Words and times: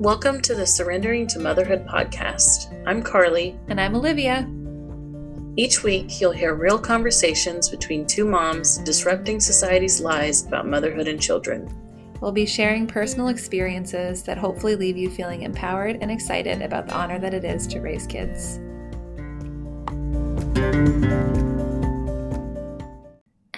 Welcome 0.00 0.40
to 0.40 0.54
the 0.54 0.66
Surrendering 0.66 1.26
to 1.26 1.38
Motherhood 1.38 1.86
podcast. 1.86 2.72
I'm 2.86 3.02
Carly. 3.02 3.60
And 3.68 3.78
I'm 3.78 3.94
Olivia. 3.94 4.50
Each 5.56 5.82
week, 5.82 6.22
you'll 6.22 6.30
hear 6.30 6.54
real 6.54 6.78
conversations 6.78 7.68
between 7.68 8.06
two 8.06 8.24
moms 8.24 8.78
disrupting 8.78 9.40
society's 9.40 10.00
lies 10.00 10.46
about 10.46 10.66
motherhood 10.66 11.06
and 11.06 11.20
children. 11.20 11.68
We'll 12.22 12.32
be 12.32 12.46
sharing 12.46 12.86
personal 12.86 13.28
experiences 13.28 14.22
that 14.22 14.38
hopefully 14.38 14.74
leave 14.74 14.96
you 14.96 15.10
feeling 15.10 15.42
empowered 15.42 15.98
and 16.00 16.10
excited 16.10 16.62
about 16.62 16.86
the 16.86 16.94
honor 16.94 17.18
that 17.18 17.34
it 17.34 17.44
is 17.44 17.66
to 17.66 17.80
raise 17.80 18.06
kids. 18.06 18.58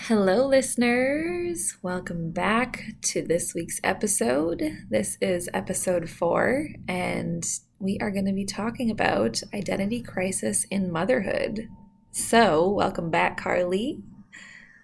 Hello, 0.06 0.48
listeners. 0.48 1.76
Welcome 1.80 2.32
back 2.32 2.86
to 3.02 3.22
this 3.22 3.54
week's 3.54 3.78
episode. 3.84 4.60
This 4.90 5.16
is 5.20 5.48
episode 5.54 6.10
four, 6.10 6.70
and 6.88 7.46
we 7.78 7.98
are 8.00 8.10
going 8.10 8.24
to 8.24 8.32
be 8.32 8.44
talking 8.44 8.90
about 8.90 9.40
identity 9.54 10.02
crisis 10.02 10.64
in 10.72 10.90
motherhood. 10.90 11.68
So, 12.10 12.68
welcome 12.68 13.10
back, 13.10 13.36
Carly. 13.36 14.02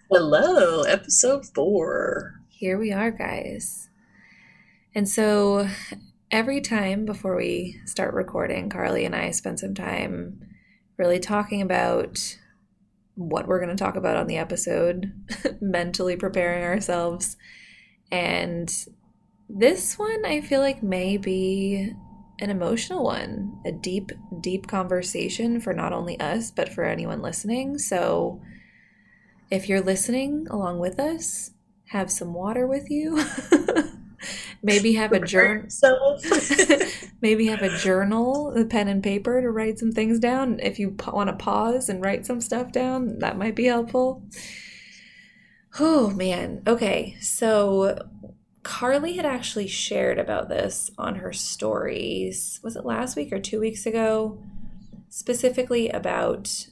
Hello, 0.09 0.83
episode 0.83 1.47
four. 1.53 2.41
Here 2.49 2.79
we 2.79 2.93
are, 2.93 3.11
guys. 3.11 3.91
And 4.95 5.09
so, 5.09 5.67
every 6.31 6.61
time 6.61 7.05
before 7.05 7.35
we 7.35 7.81
start 7.87 8.15
recording, 8.15 8.71
Carly 8.71 9.05
and 9.05 9.17
I 9.17 9.33
spend 9.33 9.59
some 9.59 9.75
time 9.75 10.41
really 10.97 11.19
talking 11.19 11.61
about 11.61 12.39
what 13.19 13.49
we're 13.49 13.59
going 13.59 13.77
to 13.77 13.85
talk 13.85 13.97
about 13.97 14.17
on 14.17 14.29
the 14.29 14.37
episode, 14.37 15.13
mentally 15.61 16.15
preparing 16.15 16.63
ourselves. 16.63 17.37
And 18.13 18.73
this 19.49 19.99
one, 19.99 20.25
I 20.25 20.41
feel 20.41 20.61
like, 20.61 20.85
may 20.85 21.17
be 21.17 21.93
an 22.39 22.51
emotional 22.51 23.03
one, 23.03 23.61
a 23.67 23.73
deep, 23.73 24.13
deep 24.41 24.69
conversation 24.69 25.61
for 25.61 25.75
not 25.75 25.93
only 25.93 26.19
us, 26.21 26.53
but 26.53 26.69
for 26.69 26.85
anyone 26.85 27.21
listening. 27.21 27.77
So 27.79 28.41
if 29.51 29.69
you're 29.69 29.81
listening 29.81 30.47
along 30.49 30.79
with 30.79 31.01
us, 31.01 31.51
have 31.87 32.13
some 32.13 32.33
water 32.35 32.69
with 32.69 32.89
you. 32.89 33.25
maybe 34.63 34.95
have 34.95 35.13
a 35.13 35.21
journal. 35.21 35.69
maybe 37.21 37.47
have 37.47 37.63
a 37.63 37.77
journal, 37.79 38.53
a 38.57 38.65
pen 38.65 38.89
and 38.89 39.03
paper 39.03 39.41
to 39.41 39.51
write 39.51 39.79
some 39.79 39.93
things 39.93 40.19
down. 40.19 40.61
If 40.61 40.79
you 40.79 40.97
want 41.07 41.29
to 41.31 41.37
pause 41.37 41.89
and 41.89 42.05
write 42.05 42.27
some 42.27 42.41
stuff 42.41 42.73
down, 42.73 43.19
that 43.21 43.39
might 43.39 43.55
be 43.55 43.67
helpful. 43.67 44.23
Oh 45.79 46.11
man. 46.11 46.63
Okay. 46.67 47.17
So 47.21 47.99
Carly 48.63 49.15
had 49.15 49.25
actually 49.25 49.67
shared 49.67 50.19
about 50.19 50.49
this 50.49 50.91
on 50.99 51.17
her 51.17 51.33
stories. 51.33 52.61
Was 52.63 52.77
it 52.77 52.85
last 52.85 53.17
week 53.17 53.33
or 53.33 53.41
two 53.41 53.61
weeks 53.61 53.87
ago? 53.87 54.43
Specifically 55.09 55.89
about 55.89 56.69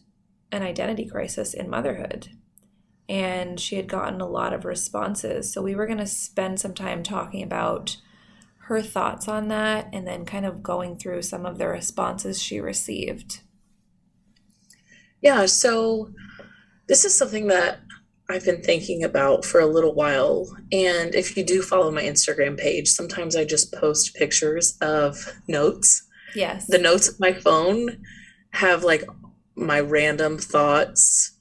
an 0.53 0.63
identity 0.63 1.07
crisis 1.07 1.55
in 1.55 1.71
motherhood. 1.71 2.29
And 3.09 3.61
she 3.61 3.77
had 3.77 3.89
gotten 3.89 4.21
a 4.21 4.29
lot 4.29 4.53
of 4.53 4.65
responses. 4.65 5.53
So 5.53 5.63
we 5.63 5.75
were 5.75 5.87
going 5.87 5.99
to 5.99 6.07
spend 6.07 6.59
some 6.59 6.75
time 6.75 7.03
talking 7.03 7.43
about 7.43 7.97
her 8.67 8.83
thoughts 8.83 9.29
on 9.29 9.47
that 9.49 9.89
and 9.93 10.07
then 10.07 10.25
kind 10.25 10.45
of 10.45 10.63
going 10.63 10.97
through 10.97 11.23
some 11.23 11.47
of 11.47 11.59
the 11.59 11.69
responses 11.69 12.43
she 12.43 12.59
received. 12.59 13.41
Yeah. 15.23 15.47
So 15.47 16.11
this 16.89 17.05
is 17.05 17.17
something 17.17 17.47
that 17.47 17.81
I've 18.29 18.45
been 18.45 18.61
thinking 18.63 19.05
about 19.05 19.45
for 19.45 19.61
a 19.61 19.67
little 19.67 19.95
while. 19.95 20.49
And 20.73 21.15
if 21.15 21.37
you 21.37 21.45
do 21.45 21.63
follow 21.63 21.93
my 21.93 22.03
Instagram 22.03 22.59
page, 22.59 22.89
sometimes 22.89 23.37
I 23.37 23.45
just 23.45 23.73
post 23.73 24.17
pictures 24.17 24.77
of 24.81 25.17
notes. 25.47 26.05
Yes. 26.35 26.67
The 26.67 26.79
notes 26.79 27.09
of 27.09 27.21
my 27.21 27.33
phone 27.33 28.03
have 28.51 28.83
like 28.83 29.05
my 29.55 29.79
random 29.79 30.39
thoughts 30.39 31.36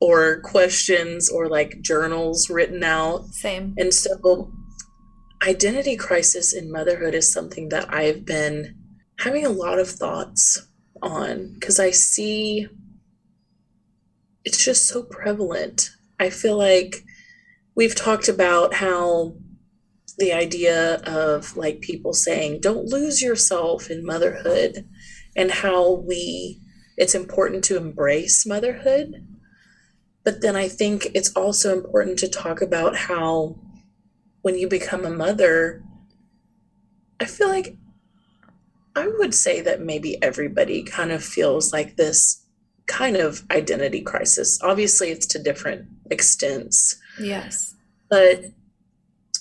or 0.00 0.40
questions 0.40 1.28
or 1.28 1.48
like 1.48 1.80
journals 1.80 2.48
written 2.48 2.84
out. 2.84 3.26
Same. 3.28 3.74
And 3.78 3.92
so 3.92 4.52
identity 5.46 5.96
crisis 5.96 6.54
in 6.54 6.70
motherhood 6.70 7.14
is 7.14 7.32
something 7.32 7.68
that 7.70 7.92
I've 7.92 8.24
been 8.24 8.76
having 9.20 9.44
a 9.44 9.50
lot 9.50 9.78
of 9.78 9.88
thoughts 9.88 10.68
on 11.02 11.54
because 11.54 11.78
I 11.78 11.90
see 11.90 12.66
it's 14.44 14.64
just 14.64 14.88
so 14.88 15.02
prevalent 15.02 15.90
I 16.18 16.30
feel 16.30 16.56
like 16.56 17.04
we've 17.76 17.94
talked 17.94 18.28
about 18.28 18.74
how 18.74 19.34
the 20.18 20.32
idea 20.32 20.96
of 21.04 21.56
like 21.56 21.80
people 21.80 22.12
saying 22.12 22.60
don't 22.60 22.86
lose 22.86 23.22
yourself 23.22 23.90
in 23.90 24.04
motherhood 24.04 24.88
and 25.36 25.50
how 25.50 25.92
we 25.92 26.60
it's 26.96 27.14
important 27.14 27.62
to 27.64 27.76
embrace 27.76 28.44
motherhood 28.44 29.24
but 30.28 30.42
then 30.42 30.56
i 30.56 30.68
think 30.68 31.08
it's 31.14 31.32
also 31.32 31.72
important 31.72 32.18
to 32.18 32.28
talk 32.28 32.60
about 32.60 32.94
how 32.96 33.56
when 34.42 34.58
you 34.58 34.68
become 34.68 35.04
a 35.06 35.10
mother 35.10 35.82
i 37.20 37.24
feel 37.24 37.48
like 37.48 37.76
i 38.94 39.06
would 39.18 39.34
say 39.34 39.60
that 39.60 39.80
maybe 39.80 40.22
everybody 40.22 40.82
kind 40.82 41.12
of 41.12 41.24
feels 41.24 41.72
like 41.72 41.96
this 41.96 42.44
kind 42.86 43.16
of 43.16 43.42
identity 43.50 44.02
crisis 44.02 44.58
obviously 44.62 45.10
it's 45.10 45.26
to 45.26 45.38
different 45.38 45.86
extents. 46.10 46.96
Yes. 47.20 47.74
But 48.10 48.46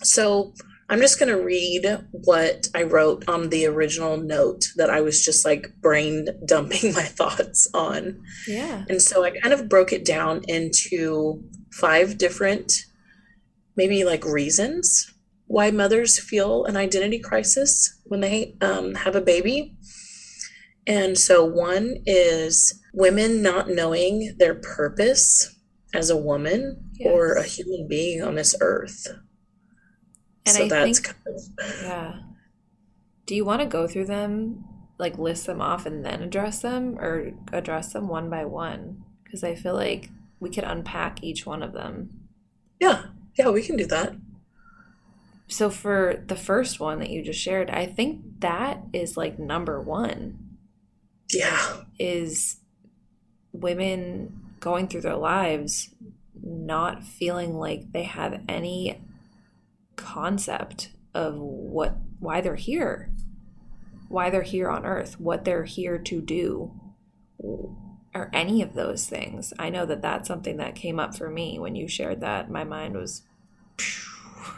so 0.03 0.53
I'm 0.89 0.99
just 0.99 1.19
going 1.19 1.35
to 1.35 1.43
read 1.43 1.85
what 2.11 2.67
I 2.73 2.83
wrote 2.83 3.27
on 3.27 3.49
the 3.49 3.65
original 3.65 4.15
note 4.15 4.65
that 4.77 4.89
I 4.89 5.01
was 5.01 5.23
just 5.23 5.45
like 5.45 5.73
brain 5.81 6.27
dumping 6.45 6.93
my 6.95 7.03
thoughts 7.03 7.67
on. 7.73 8.21
Yeah. 8.47 8.85
And 8.89 9.01
so 9.01 9.23
I 9.23 9.31
kind 9.31 9.53
of 9.53 9.67
broke 9.67 9.91
it 9.91 10.05
down 10.05 10.43
into 10.47 11.43
five 11.73 12.17
different, 12.17 12.85
maybe 13.75 14.05
like 14.05 14.23
reasons 14.23 15.13
why 15.47 15.71
mothers 15.71 16.19
feel 16.19 16.65
an 16.65 16.77
identity 16.77 17.19
crisis 17.19 18.01
when 18.05 18.21
they 18.21 18.55
um, 18.61 18.95
have 18.95 19.15
a 19.15 19.21
baby. 19.21 19.75
And 20.85 21.17
so 21.17 21.43
one 21.43 21.97
is 22.05 22.81
women 22.93 23.41
not 23.41 23.69
knowing 23.69 24.35
their 24.39 24.55
purpose 24.55 25.53
as 25.93 26.09
a 26.09 26.17
woman 26.17 26.91
yes. 26.93 27.11
or 27.11 27.33
a 27.33 27.43
human 27.43 27.87
being 27.87 28.21
on 28.21 28.35
this 28.35 28.55
earth. 28.61 29.07
And 30.47 30.57
so 30.57 30.65
I 30.65 30.67
that's 30.67 30.99
think, 30.99 31.15
kind 31.25 31.35
of 31.35 31.81
yeah. 31.83 32.19
Do 33.25 33.35
you 33.35 33.45
want 33.45 33.61
to 33.61 33.67
go 33.67 33.87
through 33.87 34.05
them, 34.05 34.65
like 34.97 35.17
list 35.17 35.45
them 35.45 35.61
off 35.61 35.85
and 35.85 36.05
then 36.05 36.21
address 36.21 36.61
them, 36.61 36.97
or 36.99 37.33
address 37.51 37.93
them 37.93 38.07
one 38.07 38.29
by 38.29 38.45
one? 38.45 39.03
Because 39.23 39.43
I 39.43 39.55
feel 39.55 39.73
like 39.73 40.09
we 40.39 40.49
could 40.49 40.63
unpack 40.63 41.23
each 41.23 41.45
one 41.45 41.61
of 41.61 41.73
them. 41.73 42.09
Yeah, 42.79 43.07
yeah, 43.37 43.49
we 43.49 43.63
can 43.63 43.75
do 43.75 43.85
that. 43.87 44.15
So 45.47 45.69
for 45.69 46.23
the 46.27 46.35
first 46.35 46.79
one 46.79 46.99
that 46.99 47.09
you 47.09 47.23
just 47.23 47.39
shared, 47.39 47.69
I 47.69 47.85
think 47.85 48.39
that 48.39 48.83
is 48.93 49.17
like 49.17 49.39
number 49.39 49.81
one. 49.81 50.39
Yeah, 51.29 51.81
is 51.99 52.57
women 53.51 54.41
going 54.59 54.87
through 54.87 55.01
their 55.01 55.15
lives 55.15 55.93
not 56.41 57.03
feeling 57.03 57.55
like 57.55 57.91
they 57.91 58.03
have 58.03 58.41
any 58.47 59.01
concept 59.97 60.91
of 61.13 61.35
what 61.37 61.97
why 62.19 62.39
they're 62.39 62.55
here 62.55 63.11
why 64.07 64.29
they're 64.29 64.43
here 64.43 64.69
on 64.69 64.85
earth 64.85 65.19
what 65.19 65.43
they're 65.43 65.65
here 65.65 65.97
to 65.97 66.21
do 66.21 66.71
or 68.15 68.29
any 68.33 68.61
of 68.61 68.73
those 68.73 69.07
things 69.07 69.53
i 69.59 69.69
know 69.69 69.85
that 69.85 70.01
that's 70.01 70.27
something 70.27 70.57
that 70.57 70.75
came 70.75 70.99
up 70.99 71.15
for 71.15 71.29
me 71.29 71.59
when 71.59 71.75
you 71.75 71.87
shared 71.87 72.21
that 72.21 72.49
my 72.49 72.63
mind 72.63 72.95
was 72.95 73.23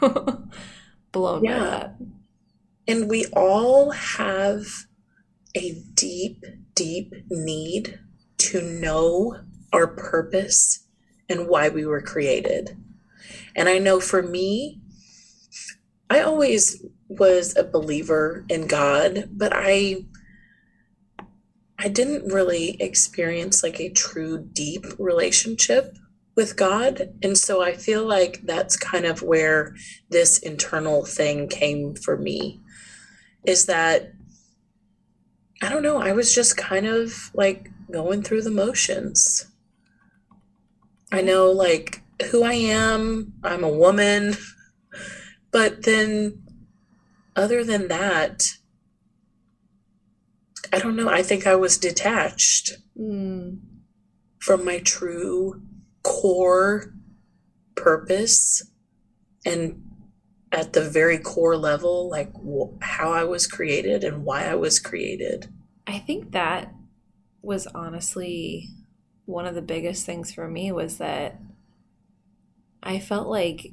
blown 1.12 1.44
yeah. 1.44 1.58
by 1.58 1.64
that 1.64 1.96
and 2.86 3.10
we 3.10 3.26
all 3.32 3.90
have 3.90 4.66
a 5.56 5.82
deep 5.94 6.44
deep 6.74 7.12
need 7.28 7.98
to 8.38 8.62
know 8.62 9.36
our 9.72 9.86
purpose 9.86 10.86
and 11.28 11.48
why 11.48 11.68
we 11.68 11.86
were 11.86 12.00
created. 12.00 12.76
And 13.54 13.68
I 13.68 13.78
know 13.78 14.00
for 14.00 14.22
me, 14.22 14.79
I 16.10 16.20
always 16.22 16.84
was 17.08 17.56
a 17.56 17.62
believer 17.62 18.44
in 18.48 18.66
God, 18.66 19.28
but 19.30 19.52
I 19.54 20.06
I 21.78 21.88
didn't 21.88 22.30
really 22.30 22.76
experience 22.78 23.62
like 23.62 23.80
a 23.80 23.88
true 23.88 24.46
deep 24.52 24.84
relationship 24.98 25.96
with 26.36 26.56
God. 26.56 27.14
And 27.22 27.38
so 27.38 27.62
I 27.62 27.72
feel 27.72 28.06
like 28.06 28.42
that's 28.42 28.76
kind 28.76 29.06
of 29.06 29.22
where 29.22 29.74
this 30.10 30.38
internal 30.38 31.06
thing 31.06 31.48
came 31.48 31.94
for 31.94 32.18
me 32.18 32.60
is 33.46 33.64
that 33.66 34.12
I 35.62 35.68
don't 35.68 35.82
know, 35.82 35.98
I 35.98 36.12
was 36.12 36.34
just 36.34 36.56
kind 36.56 36.86
of 36.86 37.30
like 37.34 37.70
going 37.90 38.22
through 38.22 38.42
the 38.42 38.50
motions. 38.50 39.46
I 41.12 41.22
know 41.22 41.50
like 41.50 42.02
who 42.30 42.42
I 42.42 42.54
am, 42.54 43.32
I'm 43.42 43.64
a 43.64 43.68
woman. 43.68 44.36
But 45.50 45.82
then 45.84 46.42
other 47.36 47.64
than 47.64 47.88
that, 47.88 48.42
I 50.72 50.78
don't 50.78 50.96
know. 50.96 51.08
I 51.08 51.22
think 51.22 51.46
I 51.46 51.54
was 51.56 51.78
detached 51.78 52.72
Mm. 52.98 53.60
from 54.38 54.64
my 54.64 54.78
true 54.80 55.62
core 56.02 56.92
purpose 57.74 58.62
and 59.46 59.82
at 60.52 60.72
the 60.74 60.82
very 60.88 61.18
core 61.18 61.56
level, 61.56 62.10
like 62.10 62.32
wh- 62.34 62.76
how 62.82 63.12
I 63.12 63.24
was 63.24 63.46
created 63.46 64.04
and 64.04 64.24
why 64.24 64.44
I 64.44 64.54
was 64.54 64.78
created. 64.78 65.48
I 65.86 65.98
think 65.98 66.32
that 66.32 66.74
was 67.42 67.66
honestly 67.68 68.68
one 69.24 69.46
of 69.46 69.54
the 69.54 69.62
biggest 69.62 70.04
things 70.04 70.32
for 70.34 70.48
me 70.48 70.72
was 70.72 70.98
that 70.98 71.40
I 72.82 72.98
felt 72.98 73.28
like 73.28 73.72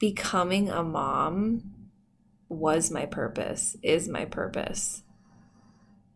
becoming 0.00 0.68
a 0.68 0.82
mom 0.82 1.62
was 2.48 2.90
my 2.90 3.06
purpose, 3.06 3.76
is 3.82 4.08
my 4.08 4.24
purpose. 4.24 5.04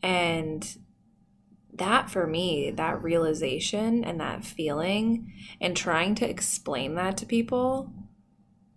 And 0.03 0.77
that 1.73 2.11
for 2.11 2.27
me, 2.27 2.73
that 2.73 3.03
realization 3.03 4.03
and 4.03 4.19
that 4.21 4.45
feeling, 4.45 5.33
and 5.61 5.77
trying 5.77 6.17
to 6.17 6.29
explain 6.29 6.97
that 6.97 7.17
to 7.19 7.27
people 7.27 7.93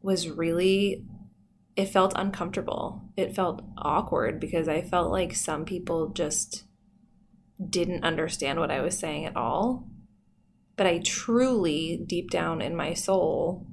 was 0.01 0.29
really, 0.29 1.05
it 1.75 1.85
felt 1.85 2.13
uncomfortable. 2.15 3.01
It 3.15 3.35
felt 3.35 3.63
awkward 3.77 4.39
because 4.39 4.67
I 4.67 4.81
felt 4.81 5.11
like 5.11 5.33
some 5.33 5.65
people 5.65 6.09
just 6.09 6.65
didn't 7.69 8.03
understand 8.03 8.59
what 8.59 8.71
I 8.71 8.81
was 8.81 8.97
saying 8.97 9.25
at 9.25 9.35
all. 9.35 9.87
But 10.75 10.85
I 10.85 10.99
truly, 10.99 12.03
deep 12.05 12.29
down 12.29 12.61
in 12.61 12.75
my 12.75 12.93
soul, 12.93 13.65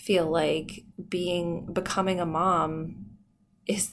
feel 0.00 0.26
like 0.26 0.84
being 1.08 1.70
becoming 1.72 2.20
a 2.20 2.26
mom 2.26 3.04
is 3.66 3.92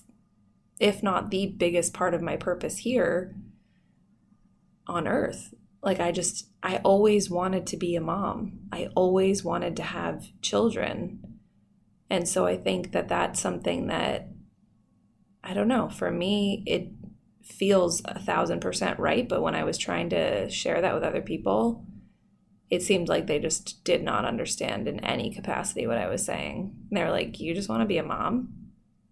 if 0.80 1.04
not 1.04 1.32
the 1.32 1.48
biggest 1.48 1.94
part 1.94 2.14
of 2.14 2.22
my 2.22 2.38
purpose 2.38 2.80
here 2.80 3.36
on 4.88 5.08
earth. 5.08 5.54
Like 5.84 6.00
i 6.00 6.12
just 6.14 6.48
i 6.64 6.78
always 6.78 7.30
wanted 7.30 7.68
to 7.68 7.78
be 7.78 7.96
a 7.96 8.02
mom. 8.02 8.60
I 8.72 8.90
always 8.96 9.44
wanted 9.44 9.76
to 9.78 9.84
have 9.84 10.28
children. 10.42 11.40
And 12.10 12.28
so 12.28 12.46
i 12.46 12.56
think 12.56 12.94
that 12.94 13.10
that's 13.10 13.42
something 13.42 13.88
that 13.88 14.30
i 15.44 15.54
don't 15.54 15.68
know 15.68 15.90
for 15.90 16.10
me 16.10 16.64
it 16.66 16.90
feels 17.44 18.02
a 18.06 18.20
thousand 18.20 18.62
percent 18.62 18.98
right. 18.98 19.28
But 19.28 19.42
when 19.42 19.56
i 19.56 19.66
was 19.66 19.78
trying 19.78 20.10
to 20.12 20.50
share 20.50 20.82
that 20.82 20.94
with 20.94 21.04
other 21.04 21.22
people 21.22 21.86
it 22.70 22.82
seemed 22.82 23.08
like 23.08 23.28
they 23.28 23.40
just 23.40 23.84
did 23.84 24.04
not 24.04 24.26
understand 24.26 24.88
in 24.88 25.00
any 25.02 25.34
capacity 25.34 25.88
what 25.88 25.98
I 25.98 26.08
was 26.08 26.26
saying. 26.26 26.76
And 26.90 26.98
they 26.98 27.04
were 27.04 27.12
like, 27.12 27.40
You 27.40 27.54
just 27.54 27.70
want 27.70 27.82
to 27.82 27.88
be 27.88 27.98
a 27.98 28.04
mom? 28.04 28.54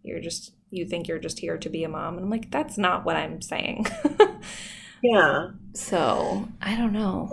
You're 0.04 0.22
just, 0.22 0.54
you 0.70 0.86
think 0.86 1.08
you're 1.08 1.20
just 1.20 1.40
here 1.40 1.58
to 1.58 1.70
be 1.70 1.84
a 1.84 1.90
mom? 1.90 2.16
And 2.16 2.26
I'm 2.26 2.30
like, 2.30 2.52
That's 2.52 2.78
not 2.78 3.06
what 3.06 3.16
I'm 3.16 3.42
saying. 3.42 3.88
Yeah. 5.04 5.50
so 5.74 6.48
I 6.62 6.76
don't 6.76 6.94
know. 6.94 7.30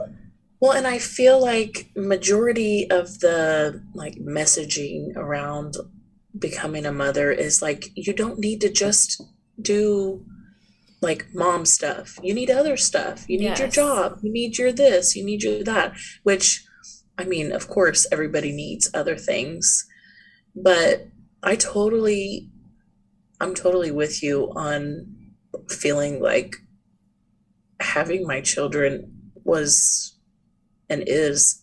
Well, 0.60 0.72
and 0.72 0.86
I 0.86 0.98
feel 0.98 1.40
like 1.40 1.90
majority 1.96 2.88
of 2.90 3.20
the 3.20 3.82
like 3.94 4.16
messaging 4.16 5.16
around 5.16 5.76
becoming 6.38 6.86
a 6.86 6.92
mother 6.92 7.32
is 7.32 7.62
like 7.62 7.90
you 7.94 8.12
don't 8.12 8.38
need 8.38 8.60
to 8.60 8.70
just 8.70 9.22
do 9.60 10.24
like 11.02 11.26
mom 11.34 11.66
stuff. 11.66 12.18
You 12.22 12.32
need 12.32 12.50
other 12.50 12.76
stuff. 12.76 13.28
You 13.28 13.38
need 13.38 13.58
your 13.58 13.68
job. 13.68 14.20
You 14.22 14.32
need 14.32 14.56
your 14.56 14.72
this. 14.72 15.16
You 15.16 15.24
need 15.24 15.42
your 15.42 15.64
that. 15.64 15.94
Which, 16.22 16.64
I 17.18 17.24
mean, 17.24 17.52
of 17.52 17.68
course, 17.68 18.06
everybody 18.12 18.52
needs 18.52 18.88
other 18.94 19.16
things. 19.16 19.86
But 20.54 21.08
I 21.42 21.56
totally, 21.56 22.50
I'm 23.40 23.54
totally 23.54 23.90
with 23.90 24.22
you 24.22 24.52
on 24.54 25.12
feeling 25.68 26.20
like 26.20 26.54
having 27.80 28.24
my 28.24 28.40
children 28.40 29.32
was 29.44 30.16
and 30.88 31.02
is 31.06 31.62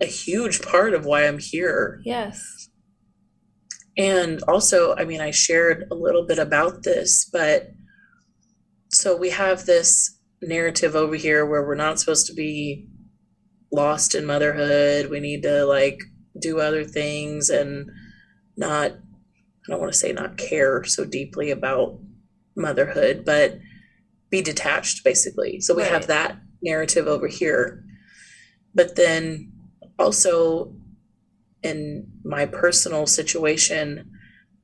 a 0.00 0.06
huge 0.06 0.62
part 0.62 0.94
of 0.94 1.04
why 1.04 1.26
I'm 1.26 1.38
here. 1.38 2.00
Yes. 2.04 2.69
And 3.96 4.42
also, 4.48 4.94
I 4.94 5.04
mean, 5.04 5.20
I 5.20 5.30
shared 5.30 5.86
a 5.90 5.94
little 5.94 6.24
bit 6.26 6.38
about 6.38 6.84
this, 6.84 7.28
but 7.32 7.70
so 8.88 9.16
we 9.16 9.30
have 9.30 9.66
this 9.66 10.18
narrative 10.42 10.96
over 10.96 11.16
here 11.16 11.44
where 11.44 11.66
we're 11.66 11.74
not 11.74 12.00
supposed 12.00 12.26
to 12.26 12.34
be 12.34 12.86
lost 13.72 14.14
in 14.14 14.24
motherhood. 14.26 15.10
We 15.10 15.20
need 15.20 15.42
to 15.42 15.64
like 15.64 16.00
do 16.40 16.60
other 16.60 16.84
things 16.84 17.50
and 17.50 17.90
not, 18.56 18.92
I 18.92 19.68
don't 19.68 19.80
want 19.80 19.92
to 19.92 19.98
say 19.98 20.12
not 20.12 20.36
care 20.36 20.84
so 20.84 21.04
deeply 21.04 21.50
about 21.50 21.98
motherhood, 22.56 23.24
but 23.24 23.58
be 24.30 24.42
detached 24.42 25.04
basically. 25.04 25.60
So 25.60 25.74
we 25.74 25.82
have 25.82 26.06
that 26.06 26.38
narrative 26.62 27.06
over 27.06 27.26
here. 27.26 27.84
But 28.74 28.96
then 28.96 29.52
also 29.98 30.74
in 31.62 32.06
my 32.24 32.46
personal 32.46 33.06
situation, 33.06 34.10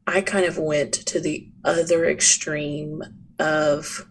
I 0.07 0.21
kind 0.21 0.47
of 0.47 0.59
went 0.59 0.93
to 1.07 1.21
the 1.21 1.49
other 1.65 2.05
extreme 2.09 3.03
of 3.39 4.07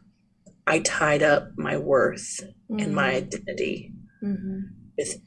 I 0.67 0.79
tied 0.79 1.23
up 1.23 1.49
my 1.57 1.77
worth 1.77 2.41
and 2.69 2.93
my 2.95 3.15
identity 3.15 3.91
Mm-hmm. 4.23 4.59
with 4.97 5.21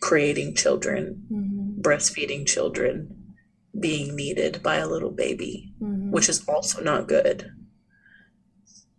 creating 0.00 0.54
children, 0.54 1.26
Mm-hmm. 1.32 1.80
breastfeeding 1.80 2.46
children, 2.46 3.34
being 3.78 4.14
needed 4.14 4.62
by 4.62 4.76
a 4.76 4.86
little 4.88 5.10
baby, 5.10 5.72
Mm-hmm. 5.82 6.10
which 6.10 6.28
is 6.28 6.46
also 6.48 6.82
not 6.82 7.08
good. 7.08 7.50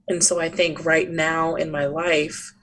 And 0.07 0.23
so 0.23 0.39
I 0.41 0.49
think 0.49 0.83
right 0.85 1.09
now 1.09 1.55
in 1.55 1.71
my 1.71 1.85
life, 1.85 2.53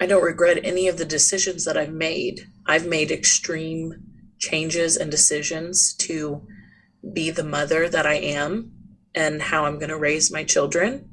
I 0.00 0.06
don't 0.06 0.22
regret 0.22 0.58
any 0.64 0.88
of 0.88 0.98
the 0.98 1.04
decisions 1.04 1.64
that 1.64 1.76
I've 1.76 1.92
made. 1.92 2.48
I've 2.66 2.86
made 2.86 3.10
extreme 3.10 3.94
changes 4.38 4.96
and 4.96 5.10
decisions 5.10 5.94
to 5.94 6.46
be 7.12 7.30
the 7.30 7.44
mother 7.44 7.88
that 7.88 8.06
I 8.06 8.14
am 8.14 8.72
and 9.14 9.40
how 9.40 9.64
I'm 9.64 9.78
going 9.78 9.90
to 9.90 9.98
raise 9.98 10.32
my 10.32 10.42
children. 10.42 11.08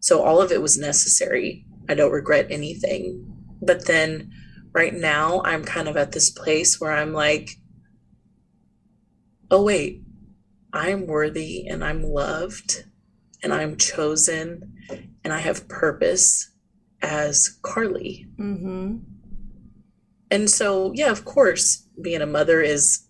So 0.00 0.22
all 0.22 0.40
of 0.40 0.52
it 0.52 0.62
was 0.62 0.78
necessary. 0.78 1.66
I 1.88 1.94
don't 1.94 2.12
regret 2.12 2.46
anything. 2.50 3.32
But 3.60 3.86
then 3.86 4.30
right 4.72 4.94
now, 4.94 5.42
I'm 5.44 5.64
kind 5.64 5.88
of 5.88 5.96
at 5.96 6.12
this 6.12 6.30
place 6.30 6.80
where 6.80 6.92
I'm 6.92 7.12
like, 7.12 7.50
oh, 9.50 9.62
wait, 9.62 10.02
I'm 10.72 11.06
worthy 11.06 11.66
and 11.66 11.82
I'm 11.82 12.02
loved 12.02 12.84
and 13.42 13.52
I'm 13.52 13.76
chosen 13.76 14.74
and 15.24 15.32
I 15.32 15.38
have 15.38 15.68
purpose 15.68 16.52
as 17.02 17.58
Carly. 17.62 18.26
Mm-hmm. 18.38 18.98
And 20.30 20.50
so, 20.50 20.92
yeah, 20.94 21.10
of 21.10 21.24
course, 21.24 21.86
being 22.00 22.20
a 22.20 22.26
mother 22.26 22.60
is 22.60 23.06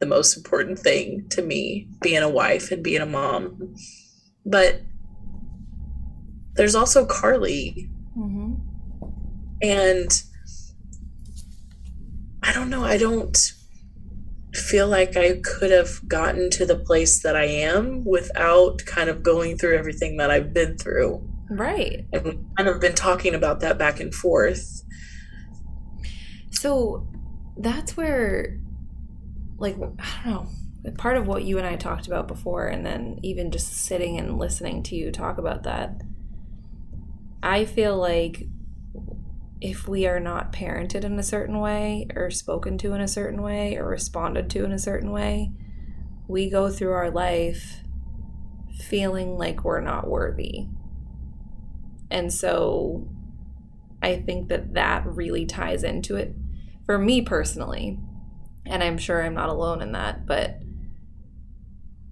the 0.00 0.06
most 0.06 0.36
important 0.36 0.78
thing 0.78 1.26
to 1.30 1.42
me, 1.42 1.88
being 2.00 2.22
a 2.22 2.28
wife 2.28 2.70
and 2.70 2.82
being 2.82 3.00
a 3.00 3.06
mom. 3.06 3.74
But 4.44 4.82
there's 6.54 6.74
also 6.74 7.04
Carly. 7.04 7.90
Mm-hmm. 8.16 8.54
And 9.62 10.22
I 12.42 12.52
don't 12.52 12.70
know, 12.70 12.84
I 12.84 12.98
don't 12.98 13.52
feel 14.52 14.86
like 14.86 15.16
I 15.16 15.40
could 15.42 15.70
have 15.70 16.06
gotten 16.06 16.50
to 16.50 16.66
the 16.66 16.76
place 16.76 17.22
that 17.22 17.34
I 17.34 17.44
am 17.44 18.04
without 18.04 18.84
kind 18.86 19.10
of 19.10 19.22
going 19.22 19.58
through 19.58 19.76
everything 19.76 20.16
that 20.18 20.30
I've 20.30 20.52
been 20.52 20.76
through. 20.76 21.28
Right. 21.50 22.06
And 22.12 22.24
we've 22.24 22.44
kind 22.56 22.68
of 22.68 22.80
been 22.80 22.94
talking 22.94 23.34
about 23.34 23.60
that 23.60 23.78
back 23.78 24.00
and 24.00 24.14
forth. 24.14 24.82
So 26.50 27.06
that's 27.56 27.96
where, 27.96 28.58
like, 29.58 29.76
I 29.76 30.30
don't 30.30 30.48
know, 30.84 30.92
part 30.96 31.16
of 31.16 31.26
what 31.26 31.44
you 31.44 31.58
and 31.58 31.66
I 31.66 31.76
talked 31.76 32.06
about 32.06 32.28
before, 32.28 32.66
and 32.66 32.84
then 32.84 33.18
even 33.22 33.50
just 33.50 33.72
sitting 33.72 34.18
and 34.18 34.38
listening 34.38 34.82
to 34.84 34.96
you 34.96 35.10
talk 35.10 35.38
about 35.38 35.64
that, 35.64 36.00
I 37.42 37.64
feel 37.64 37.96
like 37.96 38.46
if 39.60 39.86
we 39.86 40.06
are 40.06 40.20
not 40.20 40.52
parented 40.52 41.04
in 41.04 41.18
a 41.18 41.22
certain 41.22 41.60
way, 41.60 42.06
or 42.14 42.30
spoken 42.30 42.78
to 42.78 42.92
in 42.92 43.00
a 43.00 43.08
certain 43.08 43.42
way, 43.42 43.76
or 43.76 43.86
responded 43.86 44.50
to 44.50 44.64
in 44.64 44.72
a 44.72 44.78
certain 44.78 45.10
way, 45.10 45.52
we 46.26 46.48
go 46.50 46.70
through 46.70 46.92
our 46.92 47.10
life 47.10 47.80
feeling 48.78 49.36
like 49.38 49.64
we're 49.64 49.80
not 49.80 50.08
worthy. 50.08 50.66
And 52.14 52.32
so 52.32 53.08
I 54.00 54.20
think 54.20 54.48
that 54.48 54.74
that 54.74 55.04
really 55.04 55.46
ties 55.46 55.82
into 55.82 56.14
it 56.14 56.32
for 56.86 56.96
me 56.96 57.22
personally. 57.22 57.98
And 58.64 58.84
I'm 58.84 58.98
sure 58.98 59.20
I'm 59.20 59.34
not 59.34 59.48
alone 59.48 59.82
in 59.82 59.90
that. 59.92 60.24
But 60.24 60.60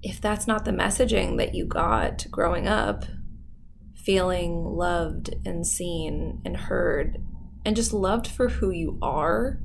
if 0.02 0.20
that's 0.20 0.48
not 0.48 0.64
the 0.64 0.72
messaging 0.72 1.38
that 1.38 1.54
you 1.54 1.66
got 1.66 2.26
growing 2.32 2.66
up, 2.66 3.04
feeling 3.94 4.64
loved 4.64 5.36
and 5.46 5.64
seen 5.64 6.42
and 6.44 6.56
heard, 6.56 7.22
and 7.64 7.76
just 7.76 7.92
loved 7.92 8.26
for 8.26 8.48
who 8.48 8.70
you 8.70 8.98
are, 9.00 9.60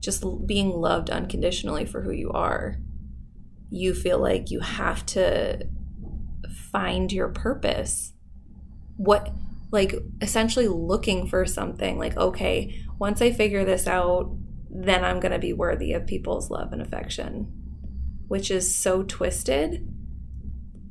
just 0.00 0.26
being 0.46 0.68
loved 0.68 1.08
unconditionally 1.08 1.86
for 1.86 2.02
who 2.02 2.12
you 2.12 2.30
are, 2.32 2.76
you 3.70 3.94
feel 3.94 4.18
like 4.18 4.50
you 4.50 4.60
have 4.60 5.06
to 5.06 5.66
find 6.70 7.10
your 7.10 7.28
purpose. 7.28 8.12
What, 8.98 9.32
like, 9.70 9.94
essentially 10.20 10.68
looking 10.68 11.26
for 11.26 11.46
something 11.46 11.98
like, 11.98 12.16
okay, 12.16 12.82
once 12.98 13.20
I 13.20 13.32
figure 13.32 13.64
this 13.64 13.86
out, 13.86 14.36
then 14.70 15.04
I'm 15.04 15.20
going 15.20 15.32
to 15.32 15.38
be 15.38 15.52
worthy 15.52 15.92
of 15.92 16.06
people's 16.06 16.50
love 16.50 16.72
and 16.72 16.82
affection, 16.82 17.52
which 18.28 18.50
is 18.50 18.74
so 18.74 19.02
twisted. 19.02 19.88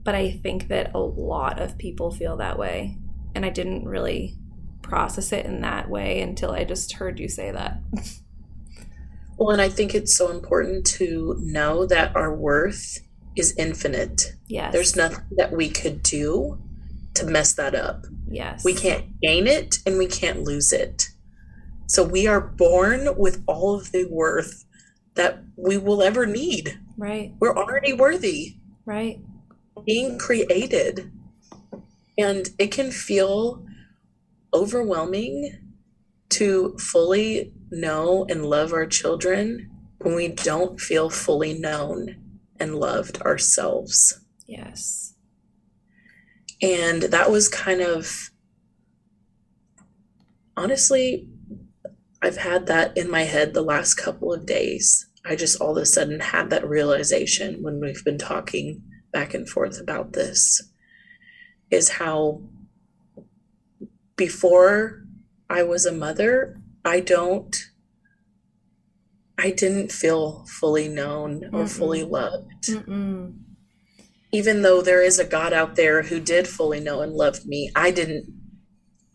But 0.04 0.16
I 0.16 0.32
think 0.32 0.68
that 0.68 0.94
a 0.94 1.00
lot 1.00 1.62
of 1.62 1.78
people 1.78 2.12
feel 2.12 2.38
that 2.38 2.58
way. 2.58 2.98
And 3.36 3.46
I 3.46 3.50
didn't 3.50 3.86
really 3.86 4.38
process 4.82 5.32
it 5.32 5.46
in 5.46 5.62
that 5.62 5.90
way 5.90 6.22
until 6.22 6.52
I 6.52 6.64
just 6.64 6.94
heard 6.94 7.20
you 7.20 7.28
say 7.28 7.52
that. 7.52 7.80
well, 9.38 9.52
and 9.52 9.62
I 9.62 9.70
think 9.70 9.96
it's 9.96 10.16
so 10.16 10.30
important 10.30 10.86
to 10.88 11.36
know 11.40 11.86
that 11.86 12.16
our 12.16 12.36
worth 12.36 13.00
is 13.36 13.56
infinite. 13.58 14.34
Yes. 14.48 14.72
There's 14.72 14.96
nothing 14.96 15.26
that 15.38 15.52
we 15.52 15.70
could 15.70 16.04
do 16.04 16.62
to 17.16 17.26
mess 17.26 17.54
that 17.54 17.76
up. 17.76 18.06
Yes. 18.28 18.64
We 18.64 18.74
can't 18.74 19.20
gain 19.22 19.48
it 19.48 19.76
and 19.86 19.98
we 19.98 20.08
can't 20.08 20.44
lose 20.44 20.72
it. 20.72 21.10
So 21.88 22.04
we 22.04 22.28
are 22.28 22.42
born 22.42 23.18
with 23.18 23.44
all 23.48 23.76
of 23.76 23.92
the 23.92 24.06
worth 24.06 24.66
that 25.16 25.44
we 25.56 25.78
will 25.78 26.02
ever 26.02 26.26
need. 26.26 26.80
Right. 26.98 27.34
We're 27.40 27.56
already 27.56 27.94
worthy. 27.94 28.58
Right. 28.86 29.20
Being 29.86 30.18
created. 30.18 31.12
And 32.18 32.50
it 32.58 32.72
can 32.72 32.92
feel 32.92 33.66
overwhelming 34.54 35.60
to 36.30 36.76
fully 36.78 37.54
know 37.70 38.26
and 38.30 38.46
love 38.46 38.74
our 38.74 38.86
children 38.86 39.70
when 40.00 40.16
we 40.16 40.28
don't 40.28 40.80
feel 40.80 41.10
fully 41.10 41.54
known 41.54 42.16
and 42.60 42.76
loved 42.76 43.22
ourselves. 43.22 44.20
Yes. 44.48 45.03
And 46.64 47.04
that 47.04 47.30
was 47.30 47.50
kind 47.50 47.82
of 47.82 48.32
honestly, 50.56 51.28
I've 52.22 52.38
had 52.38 52.68
that 52.68 52.98
in 52.98 53.12
my 53.12 53.24
head 53.24 53.54
the 53.54 53.62
last 53.62 53.96
couple 53.96 54.34
of 54.34 54.46
days. 54.46 55.10
I 55.26 55.36
just 55.36 55.60
all 55.60 55.78
of 55.78 55.84
a 55.84 55.86
sudden 55.86 56.20
had 56.20 56.50
that 56.50 56.68
realization 56.68 57.62
when 57.62 57.80
we've 57.80 58.04
been 58.04 58.18
talking 58.18 58.82
back 59.12 59.34
and 59.34 59.48
forth 59.48 59.80
about 59.80 60.14
this 60.14 60.62
is 61.70 61.90
how 61.90 62.42
before 64.16 65.04
I 65.50 65.64
was 65.64 65.86
a 65.86 65.92
mother, 65.92 66.62
I 66.86 67.00
don't 67.00 67.56
I 69.38 69.52
didn't 69.52 69.92
feel 69.92 70.46
fully 70.48 70.88
known 70.88 71.46
or 71.46 71.64
Mm-mm. 71.64 71.70
fully 71.70 72.04
loved. 72.04 72.64
Mm-mm. 72.64 73.43
Even 74.34 74.64
though 74.64 74.82
there 74.82 75.02
is 75.02 75.20
a 75.20 75.26
God 75.26 75.54
out 75.54 75.76
there 75.76 76.02
who 76.02 76.20
did 76.20 76.48
fully 76.48 76.80
know 76.80 77.02
and 77.02 77.14
loved 77.14 77.46
me, 77.46 77.72
I 77.76 77.92
didn't 77.92 78.26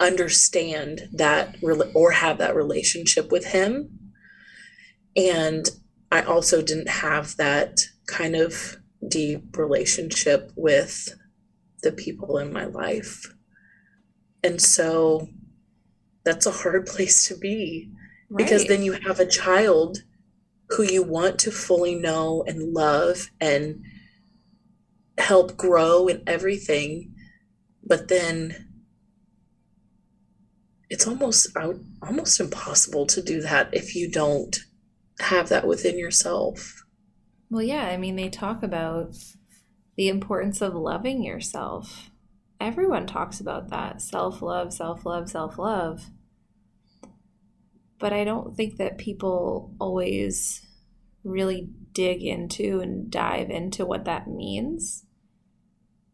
understand 0.01 1.09
that 1.13 1.57
or 1.63 2.13
have 2.13 2.39
that 2.39 2.55
relationship 2.55 3.31
with 3.31 3.47
Him. 3.47 3.99
And 5.17 5.69
I 6.11 6.23
also 6.23 6.63
didn't 6.63 6.89
have 6.89 7.37
that 7.37 7.81
kind 8.07 8.37
of 8.37 8.77
deep 9.07 9.57
relationship 9.57 10.53
with 10.57 11.15
the 11.83 11.93
people 11.93 12.39
in 12.39 12.53
my 12.53 12.65
life. 12.65 13.35
And 14.43 14.61
so 14.61 15.29
that's 16.25 16.47
a 16.47 16.53
hard 16.53 16.87
place 16.95 17.27
to 17.29 17.37
be 17.37 17.91
right. 18.31 18.39
because 18.39 18.67
then 18.67 18.83
you 18.83 18.93
have 18.93 19.21
a 19.21 19.27
child 19.27 19.99
who 20.71 20.83
you 20.83 21.03
want 21.03 21.39
to 21.41 21.51
fully 21.51 21.95
know 21.95 22.45
and 22.47 22.73
love 22.73 23.31
and 23.41 23.83
help 25.19 25.57
grow 25.57 26.09
and 26.09 26.23
everything 26.29 27.13
but 27.85 28.09
then 28.09 28.69
it's 30.91 31.07
almost 31.07 31.55
almost 32.03 32.41
impossible 32.41 33.07
to 33.07 33.23
do 33.23 33.41
that 33.41 33.69
if 33.73 33.95
you 33.95 34.11
don't 34.11 34.61
have 35.21 35.49
that 35.49 35.67
within 35.67 35.99
yourself. 35.99 36.83
Well 37.51 37.63
yeah 37.63 37.87
i 37.87 37.97
mean 37.97 38.17
they 38.17 38.29
talk 38.29 38.63
about 38.63 39.15
the 39.97 40.09
importance 40.09 40.63
of 40.63 40.75
loving 40.75 41.25
yourself. 41.25 42.11
Everyone 42.61 43.07
talks 43.07 43.41
about 43.41 43.71
that 43.71 44.01
self-love 44.01 44.73
self-love 44.73 45.29
self-love. 45.29 46.07
But 47.99 48.13
I 48.13 48.23
don't 48.23 48.57
think 48.57 48.77
that 48.77 48.97
people 48.99 49.75
always 49.81 50.65
really 51.25 51.69
dig 51.93 52.23
into 52.23 52.79
and 52.79 53.11
dive 53.11 53.51
into 53.51 53.85
what 53.85 54.05
that 54.05 54.29
means. 54.29 55.05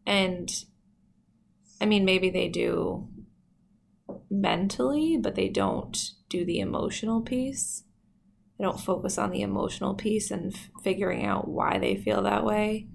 And 0.07 0.51
I 1.81 1.87
mean, 1.87 2.05
maybe 2.05 2.31
they 2.31 2.49
do 2.49 3.09
mentally, 4.31 5.19
but 5.21 5.35
they 5.35 5.49
don't 5.49 5.97
do 6.29 6.45
the 6.45 6.61
emotional 6.61 7.23
piece. 7.23 7.85
They 8.59 8.65
don't 8.65 8.81
focus 8.81 9.19
on 9.19 9.31
the 9.31 9.43
emotional 9.43 9.95
piece 9.95 10.31
and 10.31 10.55
f- 10.55 10.71
figuring 10.83 11.25
out 11.25 11.49
why 11.49 11.79
they 11.79 11.97
feel 11.97 12.23
that 12.23 12.45
way 12.45 12.89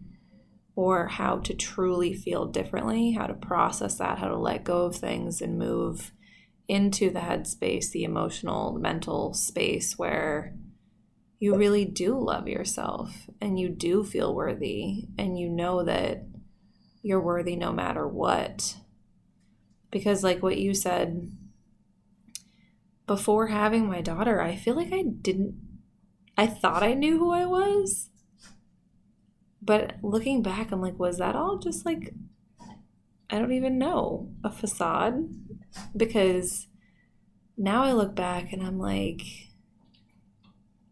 or 0.76 1.08
how 1.08 1.38
to 1.40 1.54
truly 1.54 2.14
feel 2.14 2.46
differently, 2.46 3.12
how 3.12 3.28
to 3.28 3.34
process 3.34 3.98
that, 3.98 4.20
how 4.20 4.30
to 4.30 4.38
let 4.38 4.64
go 4.64 4.86
of 4.86 4.96
things 4.96 5.42
and 5.42 5.60
move 5.60 6.14
into 6.70 7.10
the 7.10 7.20
headspace, 7.20 7.92
the 7.92 8.04
emotional, 8.06 8.74
mental 8.80 9.34
space 9.34 9.98
where 9.98 10.56
you 11.40 11.56
really 11.56 11.84
do 11.84 12.18
love 12.18 12.48
yourself 12.48 13.30
and 13.42 13.60
you 13.60 13.68
do 13.68 14.04
feel 14.04 14.34
worthy 14.34 15.08
and 15.18 15.38
you 15.38 15.50
know 15.50 15.84
that 15.84 16.24
you're 17.02 17.22
worthy 17.22 17.56
no 17.56 17.72
matter 17.72 18.08
what. 18.08 18.78
Because, 19.92 20.24
like 20.24 20.44
what 20.44 20.58
you 20.58 20.74
said, 20.74 21.32
before 23.08 23.48
having 23.48 23.88
my 23.88 24.02
daughter, 24.02 24.42
I 24.42 24.56
feel 24.56 24.76
like 24.76 24.94
I 24.94 25.04
didn't, 25.04 25.56
I 26.38 26.46
thought 26.46 26.84
I 26.84 26.94
knew 26.94 27.18
who 27.18 27.32
I 27.32 27.46
was. 27.46 28.10
But 29.62 29.96
looking 30.02 30.42
back, 30.42 30.72
I'm 30.72 30.82
like, 30.82 31.00
was 31.00 31.18
that 31.18 31.36
all 31.36 31.58
just 31.58 31.86
like, 31.86 32.14
I 33.30 33.40
don't 33.40 33.52
even 33.52 33.78
know, 33.78 34.32
a 34.44 34.52
facade? 34.52 35.30
because 35.96 36.68
now 37.58 37.84
I 37.84 37.92
look 37.94 38.16
back 38.16 38.52
and 38.54 38.64
I'm 38.64 38.80
like, 38.80 39.22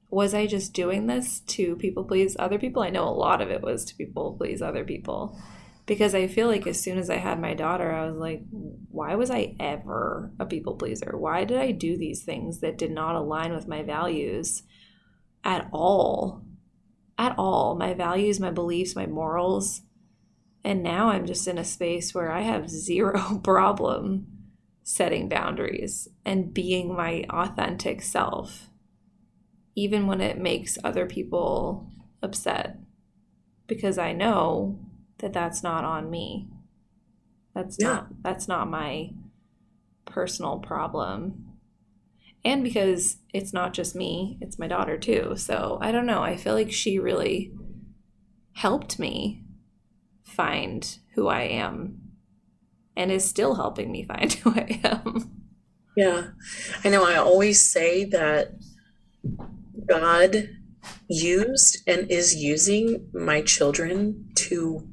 was 0.10 0.34
I 0.34 0.48
just 0.48 0.74
doing 0.74 1.08
this 1.08 1.40
to 1.42 1.76
people 1.76 2.04
please 2.04 2.36
other 2.40 2.60
people? 2.60 2.82
I 2.82 2.90
know 2.90 3.08
a 3.08 3.10
lot 3.10 3.42
of 3.42 3.50
it 3.50 3.62
was 3.62 3.86
to 3.86 3.96
people 3.96 4.36
please 4.38 4.62
other 4.62 4.84
people 4.84 5.40
because 5.88 6.14
I 6.14 6.28
feel 6.28 6.48
like 6.48 6.68
as 6.68 6.80
soon 6.80 6.98
as 6.98 7.10
I 7.10 7.16
had 7.16 7.40
my 7.40 7.54
daughter, 7.54 7.92
I 7.92 8.06
was 8.06 8.18
like, 8.18 8.42
why 8.52 9.16
was 9.16 9.32
I 9.32 9.56
ever 9.58 10.34
a 10.38 10.46
people 10.46 10.76
pleaser? 10.76 11.18
Why 11.18 11.46
did 11.46 11.58
I 11.58 11.72
do 11.72 11.98
these 11.98 12.24
things 12.24 12.60
that 12.60 12.78
did 12.78 12.92
not 12.92 13.16
align 13.16 13.56
with 13.56 13.70
my 13.70 13.84
values 13.84 14.64
at 15.46 15.70
all? 15.72 16.44
At 17.18 17.36
all. 17.38 17.78
My 17.78 17.94
values, 17.94 18.38
my 18.38 18.52
beliefs, 18.52 18.98
my 18.98 19.06
morals. 19.06 19.82
And 20.62 20.84
now 20.84 21.08
I'm 21.08 21.26
just 21.26 21.48
in 21.48 21.58
a 21.58 21.64
space 21.64 22.14
where 22.14 22.32
I 22.32 22.42
have 22.42 22.70
zero 22.70 23.40
problem 23.42 24.28
setting 24.84 25.30
boundaries 25.30 26.10
and 26.26 26.54
being 26.54 26.94
my 26.94 27.24
authentic 27.30 28.02
self, 28.02 28.70
even 29.74 30.06
when 30.06 30.20
it 30.20 30.38
makes 30.38 30.78
other 30.84 31.06
people 31.06 31.90
upset, 32.22 32.78
because 33.68 33.98
I 33.98 34.12
know 34.12 34.87
that 35.20 35.34
that's 35.34 35.64
not 35.64 35.84
on 35.84 36.10
me. 36.10 36.48
That's 37.54 37.78
yeah. 37.80 37.88
not 37.88 38.08
that's 38.24 38.48
not 38.48 38.70
my 38.70 39.12
personal 40.06 40.60
problem. 40.60 41.44
And 42.46 42.64
because 42.64 43.18
it's 43.34 43.52
not 43.52 43.74
just 43.74 43.96
me, 43.96 44.38
it's 44.42 44.60
my 44.60 44.68
daughter 44.68 44.98
too. 44.98 45.34
So 45.36 45.80
I 45.82 45.92
don't 45.92 46.06
know. 46.06 46.24
I 46.24 46.38
feel 46.38 46.54
like 46.54 46.72
she 46.72 47.00
really 47.00 47.52
helped 48.54 49.00
me 49.00 49.44
find 50.24 50.98
who 51.16 51.28
I 51.28 51.42
am 51.42 52.00
and 52.96 53.12
is 53.12 53.26
still 53.26 53.56
helping 53.56 53.92
me 53.92 54.04
find 54.04 54.32
who 54.34 54.52
I 54.52 54.80
am. 54.84 55.32
Yeah. 55.96 56.28
I 56.84 56.90
know 56.90 57.06
I 57.06 57.16
always 57.16 57.72
say 57.72 58.06
that 58.06 58.52
God 59.88 60.50
used 61.08 61.82
and 61.88 62.10
is 62.12 62.36
using 62.36 63.10
my 63.14 63.42
children 63.42 64.30
to 64.36 64.88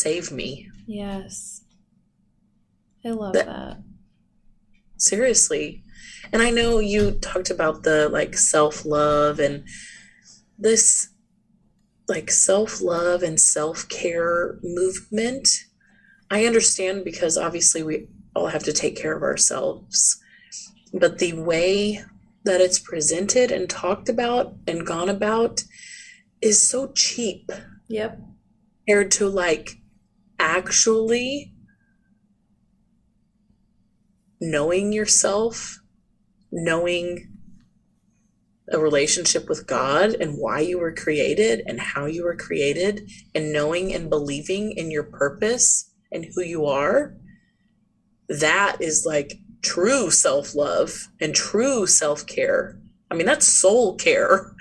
save 0.00 0.30
me. 0.32 0.68
Yes. 0.86 1.62
I 3.04 3.10
love 3.10 3.34
that. 3.34 3.46
that. 3.46 3.82
Seriously. 4.96 5.82
And 6.32 6.42
I 6.42 6.50
know 6.50 6.78
you 6.78 7.12
talked 7.12 7.50
about 7.50 7.82
the 7.82 8.08
like 8.08 8.36
self 8.36 8.84
love 8.84 9.38
and 9.38 9.64
this 10.58 11.10
like 12.08 12.30
self 12.30 12.80
love 12.80 13.22
and 13.22 13.38
self 13.40 13.88
care 13.88 14.58
movement 14.62 15.48
I 16.30 16.44
understand 16.44 17.04
because 17.04 17.38
obviously 17.38 17.82
we 17.82 18.08
all 18.34 18.48
have 18.48 18.64
to 18.64 18.72
take 18.72 18.96
care 18.96 19.16
of 19.16 19.22
ourselves. 19.22 20.20
But 20.92 21.18
the 21.18 21.34
way 21.34 22.02
that 22.44 22.60
it's 22.60 22.78
presented 22.78 23.50
and 23.50 23.68
talked 23.68 24.08
about 24.08 24.54
and 24.66 24.86
gone 24.86 25.08
about 25.08 25.62
is 26.40 26.68
so 26.68 26.92
cheap 26.92 27.50
Yep. 27.88 28.20
compared 28.86 29.10
to 29.12 29.28
like 29.28 29.76
actually 30.38 31.52
knowing 34.40 34.92
yourself, 34.92 35.80
knowing 36.52 37.32
a 38.72 38.78
relationship 38.78 39.48
with 39.48 39.66
God 39.66 40.14
and 40.14 40.38
why 40.38 40.60
you 40.60 40.78
were 40.78 40.92
created 40.92 41.62
and 41.66 41.80
how 41.80 42.06
you 42.06 42.24
were 42.24 42.36
created, 42.36 43.08
and 43.34 43.52
knowing 43.52 43.94
and 43.94 44.10
believing 44.10 44.72
in 44.72 44.90
your 44.90 45.04
purpose 45.04 45.92
and 46.10 46.26
who 46.34 46.42
you 46.42 46.66
are, 46.66 47.14
that 48.28 48.76
is 48.80 49.04
like 49.06 49.34
true 49.62 50.10
self 50.10 50.54
love 50.54 51.08
and 51.20 51.34
true 51.34 51.86
self 51.86 52.26
care. 52.26 52.78
I 53.10 53.14
mean, 53.14 53.26
that's 53.26 53.46
soul 53.46 53.96
care. 53.96 54.52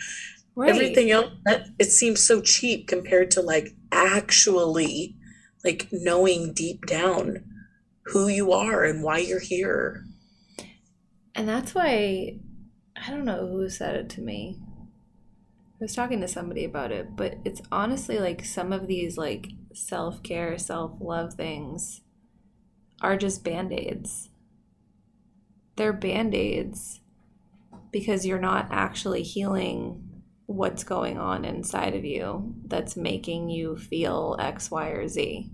Right. 0.56 0.70
Everything 0.70 1.12
else, 1.12 1.32
that 1.46 1.68
it 1.80 1.92
seems 1.92 2.26
so 2.26 2.42
cheap 2.42 2.88
compared 2.88 3.32
to 3.32 3.42
like 3.42 3.76
actually 3.92 5.18
like 5.66 5.90
knowing 5.92 6.54
deep 6.54 6.86
down 6.86 7.44
who 8.06 8.28
you 8.28 8.54
are 8.54 8.86
and 8.86 9.04
why 9.04 9.18
you're 9.18 9.40
here. 9.40 10.06
And 11.34 11.50
that's 11.50 11.74
why 11.76 12.38
I 12.96 13.10
don't 13.10 13.26
know 13.26 13.48
who 13.48 13.68
said 13.68 13.96
it 13.96 14.10
to 14.12 14.22
me. 14.22 14.60
I 14.62 15.84
was 15.84 15.96
talking 15.96 16.22
to 16.22 16.28
somebody 16.28 16.64
about 16.64 16.92
it, 16.92 17.18
but 17.18 17.36
it's 17.44 17.62
honestly 17.72 18.20
like 18.20 18.46
some 18.46 18.72
of 18.72 18.88
these 18.88 19.18
like 19.18 19.50
self-care, 19.74 20.58
self-love 20.58 21.34
things 21.34 22.02
are 23.02 23.18
just 23.18 23.44
band-aids. 23.44 24.30
They're 25.76 25.92
band-aids 25.92 27.02
because 27.92 28.26
you're 28.26 28.40
not 28.40 28.68
actually 28.72 29.24
healing 29.24 30.05
what's 30.48 30.84
going 30.84 31.18
on 31.18 31.44
inside 31.44 31.96
of 31.96 32.06
you 32.06 32.54
that's 32.68 32.96
making 32.96 33.50
you 33.50 33.76
feel 33.76 34.36
X, 34.40 34.70
Y, 34.70 34.90
or 34.90 35.08
Z. 35.08 35.50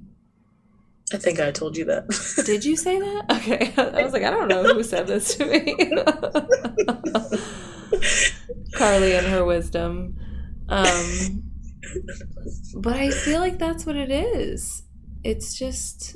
I 1.13 1.17
think 1.17 1.39
I 1.39 1.51
told 1.51 1.77
you 1.77 1.86
that. 1.86 2.07
Did 2.45 2.65
you 2.65 2.75
say 2.75 3.00
that? 3.00 3.25
Okay. 3.31 3.74
I 3.81 4.03
was 4.03 4.13
like, 4.13 4.24
I 4.24 4.29
don't 4.29 4.48
know 4.48 4.63
who 4.63 4.83
said 4.83 5.07
this 5.07 5.36
to 5.36 5.45
me. 5.45 5.75
Carly 8.75 9.13
and 9.13 9.27
her 9.27 9.43
wisdom. 9.43 10.17
Um, 10.69 11.43
but 12.77 12.95
I 12.95 13.10
feel 13.10 13.39
like 13.39 13.60
that's 13.60 13.86
what 13.86 13.98
it 13.98 14.12
is. 14.12 14.83
It's 15.24 15.53
just, 15.53 16.15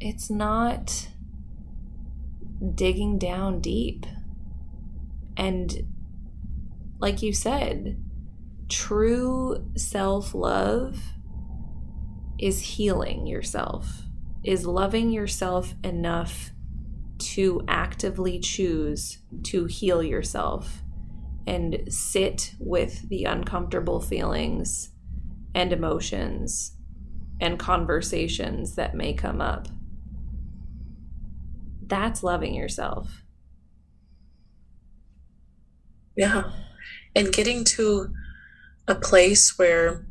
it's 0.00 0.30
not 0.30 1.08
digging 2.74 3.18
down 3.18 3.60
deep. 3.60 4.06
And 5.36 5.82
like 7.00 7.22
you 7.22 7.32
said, 7.32 8.02
true 8.68 9.70
self 9.76 10.34
love 10.34 11.00
is 12.38 12.60
healing 12.60 13.26
yourself, 13.26 14.02
is 14.44 14.66
loving 14.66 15.10
yourself 15.10 15.74
enough 15.82 16.50
to 17.18 17.62
actively 17.68 18.38
choose 18.38 19.18
to 19.44 19.64
heal 19.66 20.02
yourself 20.02 20.82
and 21.46 21.84
sit 21.88 22.54
with 22.58 23.08
the 23.08 23.24
uncomfortable 23.24 24.00
feelings 24.00 24.90
and 25.54 25.72
emotions 25.72 26.76
and 27.40 27.58
conversations 27.58 28.76
that 28.76 28.94
may 28.94 29.14
come 29.14 29.40
up. 29.40 29.68
That's 31.86 32.22
loving 32.22 32.54
yourself. 32.54 33.22
Yeah. 36.16 36.50
And 37.16 37.32
getting 37.32 37.64
to 37.64 38.12
a 38.86 38.94
place 38.94 39.58
where 39.58 40.06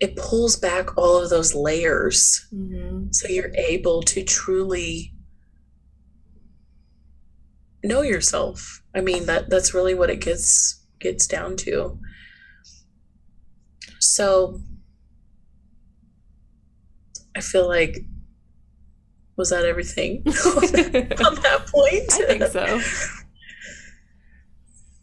it 0.00 0.16
pulls 0.16 0.56
back 0.56 0.96
all 0.96 1.22
of 1.22 1.28
those 1.30 1.54
layers 1.54 2.48
Mm-hmm. 2.52 3.12
so 3.12 3.28
you're 3.28 3.54
able 3.54 4.02
to 4.02 4.24
truly 4.24 5.12
know 7.84 8.00
yourself. 8.02 8.82
I 8.94 9.00
mean 9.02 9.26
that 9.26 9.50
that's 9.50 9.74
really 9.74 9.94
what 9.94 10.10
it 10.10 10.20
gets 10.20 10.82
gets 11.00 11.26
down 11.26 11.56
to. 11.58 11.98
So 14.00 14.60
I 17.36 17.40
feel 17.40 17.68
like 17.68 17.98
was 19.36 19.50
that 19.50 19.64
everything 19.64 20.22
on 20.26 21.34
that 21.42 21.66
point? 21.66 22.12
I 22.12 22.38
think 22.38 22.44
so. 22.44 22.80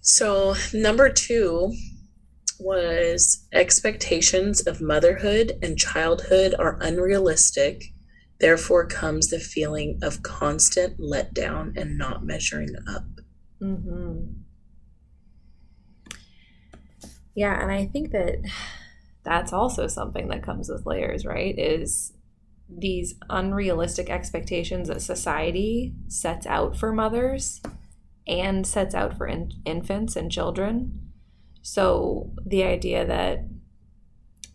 So, 0.08 0.56
number 0.74 1.10
two 1.10 1.74
was 2.62 3.46
expectations 3.52 4.66
of 4.66 4.80
motherhood 4.80 5.60
and 5.62 5.78
childhood 5.78 6.56
are 6.58 6.80
unrealistic. 6.82 7.84
Therefore, 8.40 8.88
comes 8.88 9.28
the 9.28 9.40
feeling 9.40 10.00
of 10.02 10.24
constant 10.24 10.98
letdown 10.98 11.76
and 11.76 11.98
not 11.98 12.24
measuring 12.24 12.70
up. 12.90 13.04
Mm-hmm. 13.62 14.32
Yeah, 17.36 17.62
and 17.62 17.70
I 17.70 17.86
think 17.88 18.12
that 18.12 18.38
that's 19.26 19.52
also 19.52 19.88
something 19.88 20.30
that 20.30 20.42
comes 20.42 20.70
with 20.70 20.86
layers, 20.86 21.26
right? 21.26 21.54
Is 21.60 22.14
these 22.70 23.16
unrealistic 23.30 24.10
expectations 24.10 24.88
that 24.88 25.02
society 25.02 25.96
sets 26.08 26.46
out 26.46 26.78
for 26.78 26.94
mothers 26.94 27.62
and 28.28 28.68
sets 28.68 28.94
out 28.94 29.18
for 29.18 29.28
in- 29.28 29.52
infants 29.66 30.16
and 30.16 30.32
children. 30.32 31.12
So 31.62 32.32
the 32.46 32.64
idea 32.64 33.06
that 33.06 33.46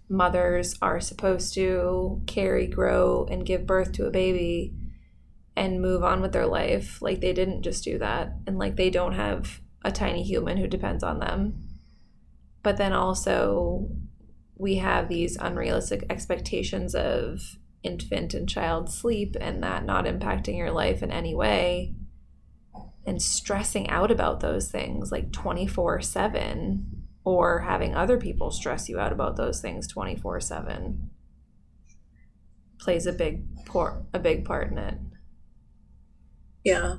mothers 0.09 0.77
are 0.83 1.01
supposed 1.01 1.55
to 1.55 2.23
carry, 2.27 2.67
grow, 2.67 3.27
and 3.31 3.47
give 3.47 3.67
birth 3.67 3.93
to 3.93 4.07
a 4.07 4.11
baby 4.11 4.75
and 5.57 5.81
move 5.81 6.03
on 6.03 6.21
with 6.21 6.33
their 6.33 6.47
life. 6.47 7.01
Like 7.01 7.21
they 7.21 7.33
didn't 7.33 7.63
just 7.63 7.85
do 7.85 7.99
that. 7.99 8.33
And 8.47 8.59
like 8.59 8.77
they 8.77 8.91
don't 8.91 9.15
have 9.15 9.61
a 9.85 9.91
tiny 9.93 10.23
human 10.23 10.59
who 10.59 10.67
depends 10.67 11.03
on 11.03 11.19
them. 11.19 11.69
But 12.63 12.77
then 12.77 12.93
also, 12.93 13.89
we 14.57 14.77
have 14.77 15.09
these 15.09 15.37
unrealistic 15.37 16.05
expectations 16.09 16.95
of 16.95 17.57
infant 17.83 18.33
and 18.33 18.49
child 18.49 18.91
sleep 18.91 19.37
and 19.41 19.63
that 19.63 19.85
not 19.85 20.05
impacting 20.05 20.57
your 20.57 20.71
life 20.71 21.03
in 21.03 21.11
any 21.11 21.35
way 21.35 21.97
and 23.07 23.21
stressing 23.23 23.89
out 23.91 24.11
about 24.11 24.41
those 24.41 24.71
things 24.71 25.11
like 25.11 25.33
24 25.33 26.01
7 26.01 26.87
or 27.25 27.61
having 27.61 27.95
other 27.95 28.19
people 28.19 28.51
stress 28.51 28.89
you 28.89 28.99
out 28.99 29.13
about 29.13 29.37
those 29.37 29.61
things 29.61 29.87
24 29.89 30.41
7 30.41 31.11
plays 32.79 33.07
a 33.07 33.13
big 33.13 33.45
part 33.67 34.05
a 34.13 34.19
big 34.19 34.45
part 34.45 34.71
in 34.71 34.79
it 34.79 34.99
Yeah. 36.65 36.97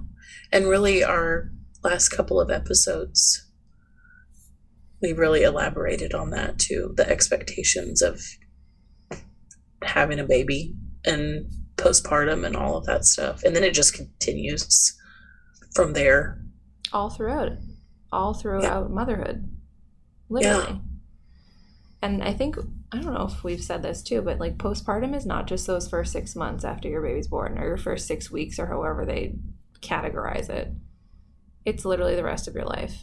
And 0.51 0.67
really, 0.67 1.03
our 1.03 1.51
last 1.83 2.09
couple 2.09 2.39
of 2.39 2.49
episodes, 2.49 3.45
we 5.01 5.13
really 5.13 5.43
elaborated 5.43 6.13
on 6.13 6.29
that 6.31 6.59
too 6.59 6.93
the 6.95 7.09
expectations 7.09 8.01
of 8.01 8.21
having 9.83 10.19
a 10.19 10.23
baby 10.25 10.73
and 11.05 11.51
postpartum 11.75 12.45
and 12.45 12.55
all 12.55 12.77
of 12.77 12.85
that 12.85 13.05
stuff. 13.05 13.43
And 13.43 13.55
then 13.55 13.63
it 13.63 13.73
just 13.73 13.93
continues 13.93 14.97
from 15.73 15.93
there. 15.93 16.41
all 16.91 17.09
throughout 17.09 17.47
it 17.47 17.59
all 18.11 18.33
throughout 18.33 18.91
motherhood 18.91 19.49
literally 20.29 20.79
and 22.01 22.23
i 22.23 22.31
think 22.31 22.55
i 22.91 22.99
don't 23.01 23.13
know 23.13 23.25
if 23.25 23.43
we've 23.43 23.63
said 23.63 23.81
this 23.81 24.03
too 24.03 24.21
but 24.21 24.39
like 24.39 24.57
postpartum 24.57 25.15
is 25.15 25.25
not 25.25 25.47
just 25.47 25.65
those 25.65 25.87
first 25.87 26.11
six 26.11 26.35
months 26.35 26.63
after 26.63 26.87
your 26.87 27.01
baby's 27.01 27.27
born 27.27 27.57
or 27.57 27.65
your 27.65 27.77
first 27.77 28.05
six 28.07 28.29
weeks 28.29 28.59
or 28.59 28.67
however 28.67 29.05
they 29.05 29.33
categorize 29.81 30.49
it 30.49 30.71
it's 31.65 31.85
literally 31.85 32.15
the 32.15 32.23
rest 32.23 32.47
of 32.47 32.53
your 32.53 32.65
life 32.65 32.93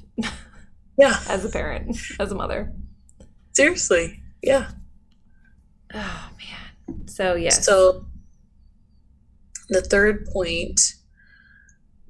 Yeah. 0.97 1.19
as 1.29 1.45
a 1.45 1.49
parent 1.49 1.97
as 2.21 2.31
a 2.31 2.35
mother 2.35 2.73
Seriously. 3.53 4.23
Yeah. 4.43 4.71
oh 5.93 6.31
man 6.39 7.07
so 7.09 7.35
yes 7.35 7.65
So 7.67 8.07
the 9.69 9.81
third 9.83 10.25
point 10.33 10.81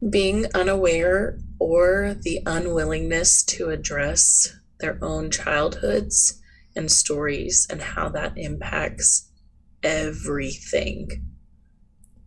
being 0.09 0.47
unaware 0.55 1.39
or 1.59 2.17
the 2.23 2.41
unwillingness 2.47 3.43
to 3.45 3.69
address 3.69 4.57
their 4.81 4.99
own 5.03 5.31
childhoods 5.31 6.41
and 6.75 6.91
stories 6.91 7.67
and 7.69 7.83
how 7.83 8.09
that 8.09 8.33
impacts 8.37 9.31
everything, 9.83 11.27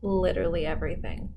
literally 0.02 0.66
everything 0.66 1.34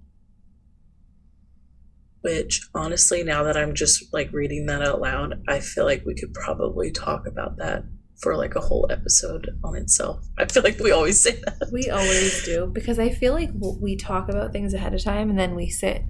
which 2.27 2.69
honestly, 2.75 3.23
now 3.23 3.45
that 3.45 3.57
I'm 3.57 3.73
just 3.73 4.13
like 4.13 4.33
reading 4.33 4.67
that 4.67 4.83
out 4.83 5.01
loud, 5.01 5.45
I 5.47 5.61
feel 5.61 5.85
like 5.85 6.05
we 6.05 6.17
could 6.17 6.35
probably 6.35 6.91
talk 6.91 7.25
about 7.25 7.57
that 7.59 7.85
for 8.21 8.37
like 8.37 8.57
a 8.57 8.61
whole 8.61 8.89
episode 8.91 9.49
on 9.63 9.77
itself. 9.77 10.27
I 10.37 10.47
feel 10.47 10.65
like 10.65 10.81
we 10.81 10.91
always 10.91 11.23
say 11.23 11.41
that. 11.45 11.69
We 11.73 11.89
always 11.89 12.45
do 12.45 12.67
because 12.67 12.99
I 12.99 13.11
feel 13.11 13.33
like 13.33 13.51
we 13.55 13.95
talk 13.95 14.29
about 14.29 14.51
things 14.51 14.75
ahead 14.75 14.93
of 14.93 15.05
time 15.05 15.31
and 15.31 15.39
then 15.39 15.55
we 15.55 15.69
sit 15.69 16.03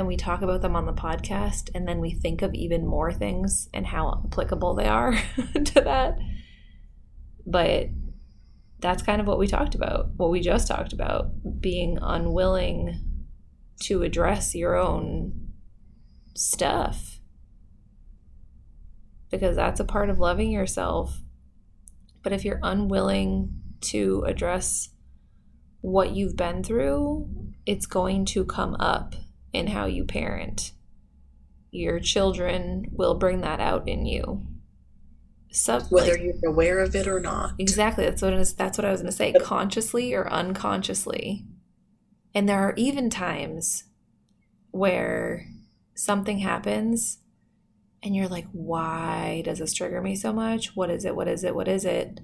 and 0.00 0.08
we 0.08 0.16
talk 0.16 0.40
about 0.40 0.62
them 0.62 0.74
on 0.74 0.86
the 0.86 0.94
podcast 0.94 1.68
and 1.74 1.86
then 1.86 2.00
we 2.00 2.10
think 2.10 2.40
of 2.40 2.54
even 2.54 2.86
more 2.86 3.12
things 3.12 3.68
and 3.74 3.86
how 3.86 4.22
applicable 4.24 4.74
they 4.74 4.86
are 4.86 5.12
to 5.64 5.80
that. 5.82 6.18
But 7.46 7.90
that's 8.78 9.02
kind 9.02 9.20
of 9.20 9.26
what 9.26 9.38
we 9.38 9.46
talked 9.46 9.74
about, 9.74 10.12
what 10.16 10.30
we 10.30 10.40
just 10.40 10.66
talked 10.66 10.94
about, 10.94 11.60
being 11.60 11.98
unwilling 12.00 12.98
to 13.82 14.02
address 14.02 14.54
your 14.54 14.74
own 14.74 15.50
stuff. 16.34 17.20
Because 19.30 19.54
that's 19.54 19.80
a 19.80 19.84
part 19.84 20.08
of 20.08 20.18
loving 20.18 20.50
yourself. 20.50 21.20
But 22.22 22.32
if 22.32 22.42
you're 22.42 22.60
unwilling 22.62 23.60
to 23.82 24.24
address 24.26 24.88
what 25.82 26.12
you've 26.12 26.36
been 26.36 26.64
through, 26.64 27.28
it's 27.66 27.84
going 27.84 28.24
to 28.26 28.46
come 28.46 28.76
up 28.80 29.14
in 29.52 29.68
how 29.68 29.86
you 29.86 30.04
parent. 30.04 30.72
Your 31.70 32.00
children 32.00 32.86
will 32.92 33.14
bring 33.14 33.40
that 33.42 33.60
out 33.60 33.88
in 33.88 34.06
you. 34.06 34.46
Sub, 35.52 35.84
Whether 35.90 36.12
like, 36.12 36.22
you're 36.22 36.50
aware 36.50 36.78
of 36.80 36.94
it 36.94 37.08
or 37.08 37.20
not. 37.20 37.54
Exactly. 37.58 38.04
That's 38.04 38.22
what 38.22 38.32
is, 38.34 38.54
that's 38.54 38.78
what 38.78 38.84
I 38.84 38.92
was 38.92 39.00
going 39.00 39.10
to 39.10 39.16
say. 39.16 39.32
Consciously 39.32 40.14
or 40.14 40.30
unconsciously. 40.32 41.44
And 42.34 42.48
there 42.48 42.60
are 42.60 42.74
even 42.76 43.10
times 43.10 43.84
where 44.70 45.46
something 45.94 46.38
happens 46.38 47.18
and 48.02 48.14
you're 48.14 48.28
like, 48.28 48.46
why 48.52 49.42
does 49.44 49.58
this 49.58 49.74
trigger 49.74 50.00
me 50.00 50.14
so 50.14 50.32
much? 50.32 50.76
What 50.76 50.90
is 50.90 51.04
it? 51.04 51.16
What 51.16 51.28
is 51.28 51.44
it? 51.44 51.54
What 51.54 51.68
is 51.68 51.84
it? 51.84 52.20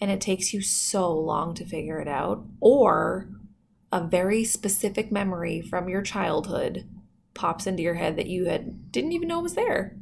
And 0.00 0.10
it 0.10 0.20
takes 0.20 0.54
you 0.54 0.62
so 0.62 1.12
long 1.12 1.54
to 1.54 1.66
figure 1.66 1.98
it 2.00 2.08
out. 2.08 2.46
Or 2.60 3.28
a 3.92 4.06
very 4.06 4.44
specific 4.44 5.10
memory 5.10 5.60
from 5.60 5.88
your 5.88 6.02
childhood 6.02 6.88
pops 7.34 7.66
into 7.66 7.82
your 7.82 7.94
head 7.94 8.16
that 8.16 8.26
you 8.26 8.46
had 8.46 8.92
didn't 8.92 9.12
even 9.12 9.28
know 9.28 9.40
was 9.40 9.54
there. 9.54 9.96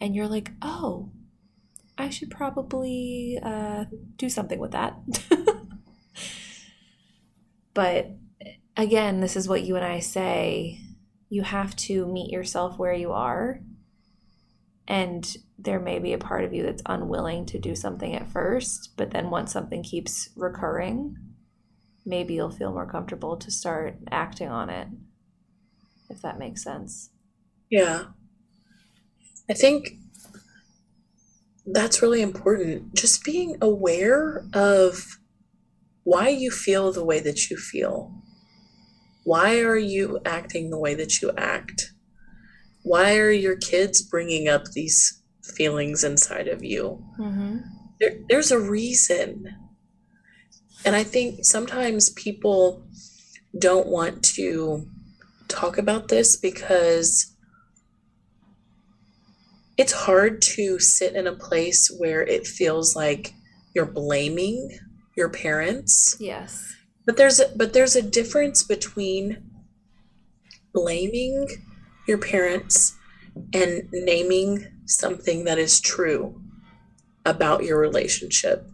And 0.00 0.14
you're 0.14 0.28
like, 0.28 0.50
oh, 0.60 1.12
I 1.96 2.10
should 2.10 2.30
probably 2.30 3.38
uh, 3.42 3.84
do 4.16 4.28
something 4.28 4.58
with 4.58 4.72
that. 4.72 4.96
but 7.74 8.10
again, 8.76 9.20
this 9.20 9.36
is 9.36 9.48
what 9.48 9.62
you 9.62 9.76
and 9.76 9.84
I 9.84 10.00
say 10.00 10.80
you 11.28 11.42
have 11.42 11.74
to 11.76 12.06
meet 12.06 12.30
yourself 12.30 12.78
where 12.78 12.92
you 12.92 13.12
are. 13.12 13.60
And 14.86 15.36
there 15.58 15.80
may 15.80 15.98
be 15.98 16.12
a 16.12 16.18
part 16.18 16.44
of 16.44 16.52
you 16.52 16.62
that's 16.62 16.82
unwilling 16.86 17.46
to 17.46 17.58
do 17.58 17.74
something 17.74 18.14
at 18.14 18.30
first, 18.30 18.90
but 18.96 19.12
then 19.12 19.30
once 19.30 19.52
something 19.52 19.82
keeps 19.82 20.28
recurring, 20.36 21.16
maybe 22.06 22.34
you'll 22.34 22.50
feel 22.50 22.72
more 22.72 22.90
comfortable 22.90 23.36
to 23.36 23.50
start 23.50 23.96
acting 24.10 24.48
on 24.48 24.70
it, 24.70 24.88
if 26.10 26.20
that 26.22 26.38
makes 26.38 26.62
sense. 26.62 27.10
Yeah. 27.70 28.04
I 29.50 29.54
think 29.54 29.94
that's 31.66 32.02
really 32.02 32.22
important. 32.22 32.94
Just 32.94 33.24
being 33.24 33.56
aware 33.60 34.44
of 34.52 35.18
why 36.04 36.28
you 36.28 36.50
feel 36.50 36.92
the 36.92 37.04
way 37.04 37.20
that 37.20 37.50
you 37.50 37.56
feel. 37.56 38.12
Why 39.24 39.60
are 39.60 39.78
you 39.78 40.20
acting 40.26 40.70
the 40.70 40.78
way 40.78 40.94
that 40.94 41.22
you 41.22 41.32
act? 41.36 41.92
Why 42.82 43.16
are 43.16 43.30
your 43.30 43.56
kids 43.56 44.02
bringing 44.02 44.46
up 44.46 44.64
these 44.72 45.22
feelings 45.42 46.04
inside 46.04 46.48
of 46.48 46.62
you? 46.62 47.02
Mm-hmm. 47.18 47.56
There, 47.98 48.18
there's 48.28 48.50
a 48.50 48.60
reason. 48.60 49.46
And 50.84 50.94
I 50.94 51.02
think 51.02 51.44
sometimes 51.44 52.10
people 52.10 52.86
don't 53.58 53.86
want 53.86 54.22
to 54.22 54.86
talk 55.48 55.78
about 55.78 56.08
this 56.08 56.36
because 56.36 57.34
it's 59.76 59.92
hard 59.92 60.42
to 60.42 60.78
sit 60.78 61.14
in 61.14 61.26
a 61.26 61.34
place 61.34 61.90
where 61.98 62.22
it 62.22 62.46
feels 62.46 62.94
like 62.94 63.32
you're 63.74 63.86
blaming 63.86 64.78
your 65.16 65.28
parents. 65.28 66.16
Yes. 66.20 66.74
But 67.06 67.16
there's 67.16 67.40
a, 67.40 67.50
but 67.56 67.72
there's 67.72 67.96
a 67.96 68.02
difference 68.02 68.62
between 68.62 69.50
blaming 70.72 71.46
your 72.06 72.18
parents 72.18 72.96
and 73.52 73.88
naming 73.92 74.66
something 74.86 75.44
that 75.44 75.58
is 75.58 75.80
true 75.80 76.40
about 77.24 77.64
your 77.64 77.78
relationship. 77.78 78.68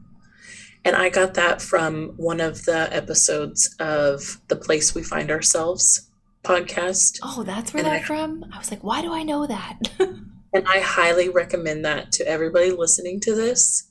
And 0.85 0.97
I 0.97 1.09
got 1.11 1.35
that 1.35 1.61
from 1.61 2.15
one 2.17 2.41
of 2.41 2.65
the 2.65 2.89
episodes 2.91 3.75
of 3.79 4.41
The 4.49 4.57
Place 4.57 4.95
We 4.95 5.03
Find 5.03 5.31
Ourselves 5.31 6.11
podcast. 6.43 7.19
Oh, 7.23 7.43
that's 7.43 7.75
where 7.75 7.83
that's 7.83 8.07
from? 8.07 8.45
I 8.53 8.59
was 8.59 8.71
like, 8.71 8.83
why 8.83 9.03
do 9.03 9.13
I 9.13 9.23
know 9.23 9.47
that? 9.47 9.79
and 9.99 10.67
I 10.67 10.81
highly 10.81 11.29
recommend 11.29 11.85
that 11.85 12.13
to 12.13 12.27
everybody 12.27 12.71
listening 12.71 13.21
to 13.21 13.35
this 13.35 13.91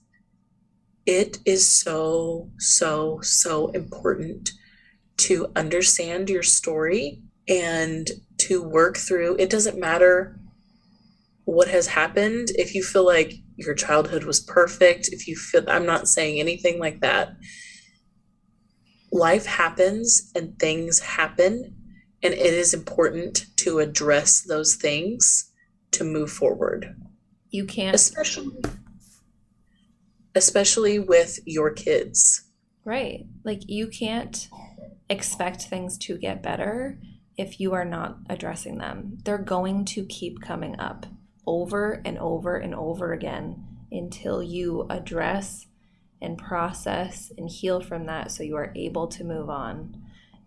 it 1.10 1.40
is 1.44 1.68
so, 1.68 2.52
so, 2.60 3.20
so 3.22 3.70
important 3.70 4.52
to 5.18 5.48
understand 5.56 6.30
your 6.30 6.44
story 6.44 7.24
and 7.48 8.08
to 8.38 8.62
work 8.62 8.96
through. 8.96 9.36
It 9.40 9.50
doesn't 9.50 9.80
matter 9.80 10.40
what 11.46 11.68
has 11.68 11.88
happened. 11.88 12.50
If 12.54 12.76
you 12.76 12.84
feel 12.84 13.08
like 13.08 13.34
your 13.60 13.76
childhood 13.76 14.24
was 14.24 14.40
perfect, 14.40 15.10
if 15.10 15.28
you 15.28 15.36
feel, 15.36 15.70
I'm 15.70 15.86
not 15.86 16.08
saying 16.08 16.40
anything 16.40 16.80
like 16.80 17.02
that. 17.02 17.30
Life 19.12 19.46
happens 19.46 20.32
and 20.36 20.58
things 20.60 21.00
happen, 21.00 21.76
and 22.22 22.34
it 22.34 22.54
is 22.54 22.74
important 22.74 23.46
to 23.58 23.80
address 23.80 24.42
those 24.42 24.76
things 24.76 25.52
to 25.92 26.04
move 26.04 26.32
forward. 26.32 26.96
You 27.50 27.66
can't, 27.66 27.96
especially 27.96 28.52
especially 30.36 31.00
with 31.00 31.40
your 31.46 31.72
kids. 31.72 32.46
Right. 32.86 33.26
Like 33.44 33.68
you 33.68 33.88
can't 33.88 34.48
expect 35.10 35.64
things 35.64 35.98
to 35.98 36.18
get 36.18 36.44
better 36.44 37.00
if 37.38 37.60
you 37.60 37.74
are 37.74 37.86
not 37.86 38.18
addressing 38.30 38.78
them. 38.78 39.18
They're 39.24 39.38
going 39.38 39.86
to 39.86 40.06
keep 40.06 40.42
coming 40.42 40.80
up 40.80 41.06
over 41.50 42.00
and 42.06 42.16
over 42.20 42.58
and 42.58 42.76
over 42.76 43.12
again 43.12 43.66
until 43.92 44.44
you 44.44 44.86
address 44.88 45.66
and 46.22 46.38
process 46.38 47.32
and 47.40 47.50
heal 47.50 47.82
from 47.82 48.06
that 48.06 48.30
so 48.30 48.44
you 48.44 48.56
are 48.56 48.72
able 48.76 49.08
to 49.08 49.24
move 49.24 49.50
on. 49.50 50.00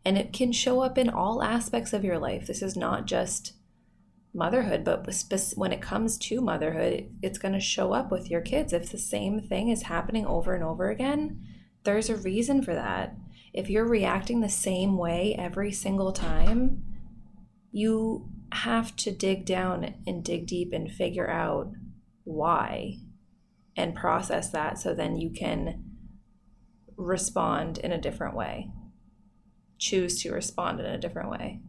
And 0.05 0.17
it 0.17 0.33
can 0.33 0.53
show 0.53 0.81
up 0.81 0.97
in 0.97 1.11
all 1.11 1.43
aspects 1.43 1.93
of 1.93 2.05
your 2.05 2.19
life. 2.19 2.47
This 2.47 2.63
is 2.63 2.77
not 2.77 3.07
just 3.07 3.55
motherhood, 4.33 4.85
but 4.85 5.09
when 5.57 5.73
it 5.73 5.83
comes 5.83 6.17
to 6.19 6.41
motherhood, 6.41 7.09
it's 7.21 7.39
going 7.39 7.55
to 7.55 7.61
show 7.61 7.93
up 7.93 8.13
with 8.13 8.31
your 8.31 8.41
kids. 8.41 8.73
If 8.73 8.93
the 8.93 8.99
same 8.99 9.41
thing 9.41 9.71
is 9.71 9.83
happening 9.83 10.25
over 10.25 10.55
and 10.55 10.63
over 10.63 10.89
again, 10.89 11.45
there's 11.83 12.11
a 12.11 12.17
reason 12.17 12.63
for 12.63 12.75
that. 12.75 13.17
If 13.53 13.69
you're 13.69 13.89
reacting 13.89 14.41
the 14.41 14.49
same 14.49 14.97
way 14.97 15.35
every 15.37 15.73
single 15.73 16.13
time, 16.13 16.85
you 17.73 18.32
have 18.53 18.95
to 18.97 19.11
dig 19.11 19.45
down 19.45 19.95
and 20.07 20.25
dig 20.25 20.47
deep 20.47 20.73
and 20.73 20.91
figure 20.91 21.29
out 21.29 21.73
why 22.25 22.99
and 23.77 23.95
process 23.95 24.51
that 24.51 24.79
so 24.79 24.95
then 24.95 25.17
you 25.17 25.31
can 25.31 25.85
respond 26.97 27.79
in 27.79 27.93
a 27.93 28.01
different 28.01 28.37
way. 28.37 28.71
Choose 29.79 30.23
to 30.23 30.33
respond 30.33 30.81
in 30.81 30.87
a 30.87 30.99
different 30.99 31.31
way. 31.31 31.61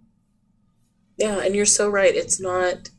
Yeah, 1.18 1.40
and 1.40 1.56
you're 1.56 1.66
so 1.66 1.90
right. 1.90 2.14
It's 2.14 2.42
not 2.42 2.90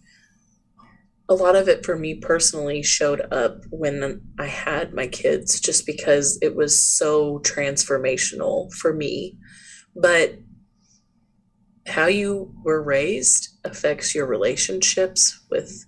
a 1.29 1.35
lot 1.35 1.57
of 1.57 1.69
it 1.69 1.85
for 1.85 1.97
me 1.97 2.15
personally 2.15 2.83
showed 2.83 3.21
up 3.33 3.61
when 3.71 4.21
I 4.39 4.47
had 4.47 4.93
my 4.93 5.07
kids 5.07 5.59
just 5.61 5.87
because 5.87 6.39
it 6.43 6.55
was 6.55 6.79
so 6.79 7.39
transformational 7.41 8.73
for 8.73 8.93
me. 8.93 9.39
But 9.97 10.39
how 11.87 12.07
you 12.07 12.55
were 12.63 12.83
raised 12.83 13.54
affects 13.65 14.15
your 14.15 14.27
relationships 14.27 15.41
with 15.51 15.85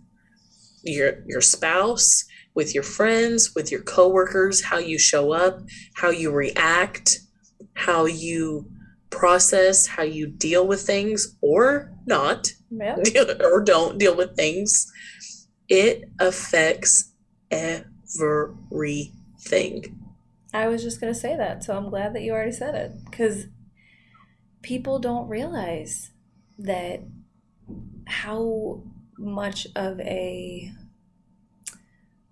your 0.83 1.23
your 1.27 1.41
spouse, 1.41 2.25
with 2.55 2.75
your 2.75 2.85
friends, 2.85 3.55
with 3.55 3.71
your 3.71 3.83
coworkers, 3.83 4.65
how 4.65 4.79
you 4.79 4.99
show 4.99 5.33
up, 5.33 5.61
how 5.95 6.11
you 6.11 6.31
react, 6.31 7.19
how 7.75 8.07
you 8.07 8.71
process 9.11 9.87
how 9.87 10.03
you 10.03 10.27
deal 10.27 10.67
with 10.67 10.83
things 10.83 11.37
or 11.41 11.93
not, 12.07 12.49
or 13.41 13.63
don't 13.63 13.99
deal 13.99 14.17
with 14.17 14.37
things, 14.37 14.93
it 15.69 16.05
affects 16.19 17.13
everything. 17.51 17.83
I 20.53 20.69
was 20.69 20.83
just 20.83 21.01
going 21.01 21.13
to 21.13 21.19
say 21.19 21.37
that, 21.37 21.65
so 21.65 21.77
I'm 21.77 21.91
glad 21.91 22.15
that 22.15 22.23
you 22.23 22.33
already 22.33 22.53
said 22.53 22.75
it 22.75 22.93
because 23.05 23.47
people 24.63 24.99
don't 24.99 25.29
realize 25.29 26.13
that 26.59 27.01
how 28.07 28.83
much 29.19 29.67
of 29.77 30.01
a 30.01 30.73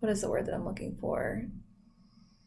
what 0.00 0.10
is 0.10 0.20
the 0.20 0.30
word 0.30 0.46
that 0.46 0.54
I'm 0.54 0.66
looking 0.66 0.96
for? 1.00 1.44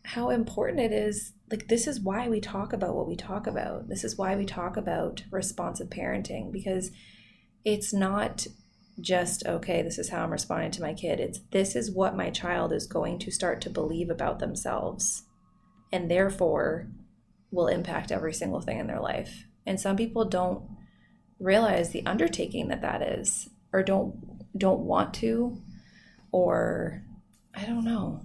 How 0.06 0.30
important 0.30 0.80
it 0.80 0.92
is 0.92 1.34
like 1.52 1.68
this 1.68 1.88
is 1.88 2.00
why 2.00 2.30
we 2.30 2.40
talk 2.40 2.74
about 2.74 2.96
what 2.96 3.08
we 3.08 3.16
talk 3.16 3.48
about. 3.48 3.90
This 3.90 4.04
is 4.04 4.18
why 4.18 4.36
we 4.36 4.46
talk 4.46 4.78
about 4.78 5.24
responsive 5.32 5.90
parenting 5.90 6.52
because 6.52 6.92
it's 7.66 7.94
not 7.94 8.48
just 9.00 9.46
okay 9.46 9.84
this 9.84 10.00
is 10.00 10.10
how 10.10 10.24
i'm 10.24 10.32
responding 10.32 10.72
to 10.72 10.82
my 10.82 10.94
kid 10.94 11.20
it's 11.20 11.40
this 11.52 11.76
is 11.76 11.92
what 11.92 12.18
my 12.18 12.30
child 12.30 12.74
is 12.74 12.88
going 12.88 13.20
to 13.20 13.32
start 13.32 13.62
to 13.62 13.70
believe 13.70 14.10
about 14.10 14.40
themselves 14.40 15.24
and 15.92 16.10
therefore 16.10 16.88
will 17.52 17.68
impact 17.68 18.12
every 18.12 18.34
single 18.34 18.62
thing 18.62 18.80
in 18.80 18.88
their 18.88 19.00
life 19.00 19.46
and 19.66 19.80
some 19.80 19.96
people 19.96 20.26
don't 20.26 20.64
realize 21.40 21.92
the 21.92 22.06
undertaking 22.06 22.68
that 22.70 22.82
that 22.82 23.02
is 23.02 23.50
or 23.74 23.84
don't 23.84 24.16
don't 24.58 24.80
want 24.80 25.14
to 25.14 25.62
or 26.32 27.04
i 27.56 27.66
don't 27.66 27.86
know 27.86 28.22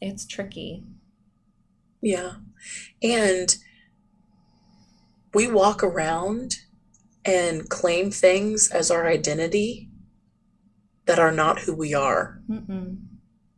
it's 0.00 0.26
tricky 0.26 0.84
Yeah. 2.02 2.34
And 3.02 3.56
we 5.34 5.48
walk 5.50 5.82
around 5.82 6.56
and 7.24 7.68
claim 7.68 8.10
things 8.10 8.70
as 8.70 8.90
our 8.90 9.06
identity 9.06 9.90
that 11.06 11.18
are 11.18 11.32
not 11.32 11.60
who 11.60 11.74
we 11.74 11.94
are. 11.94 12.40
Mm-mm. 12.48 12.98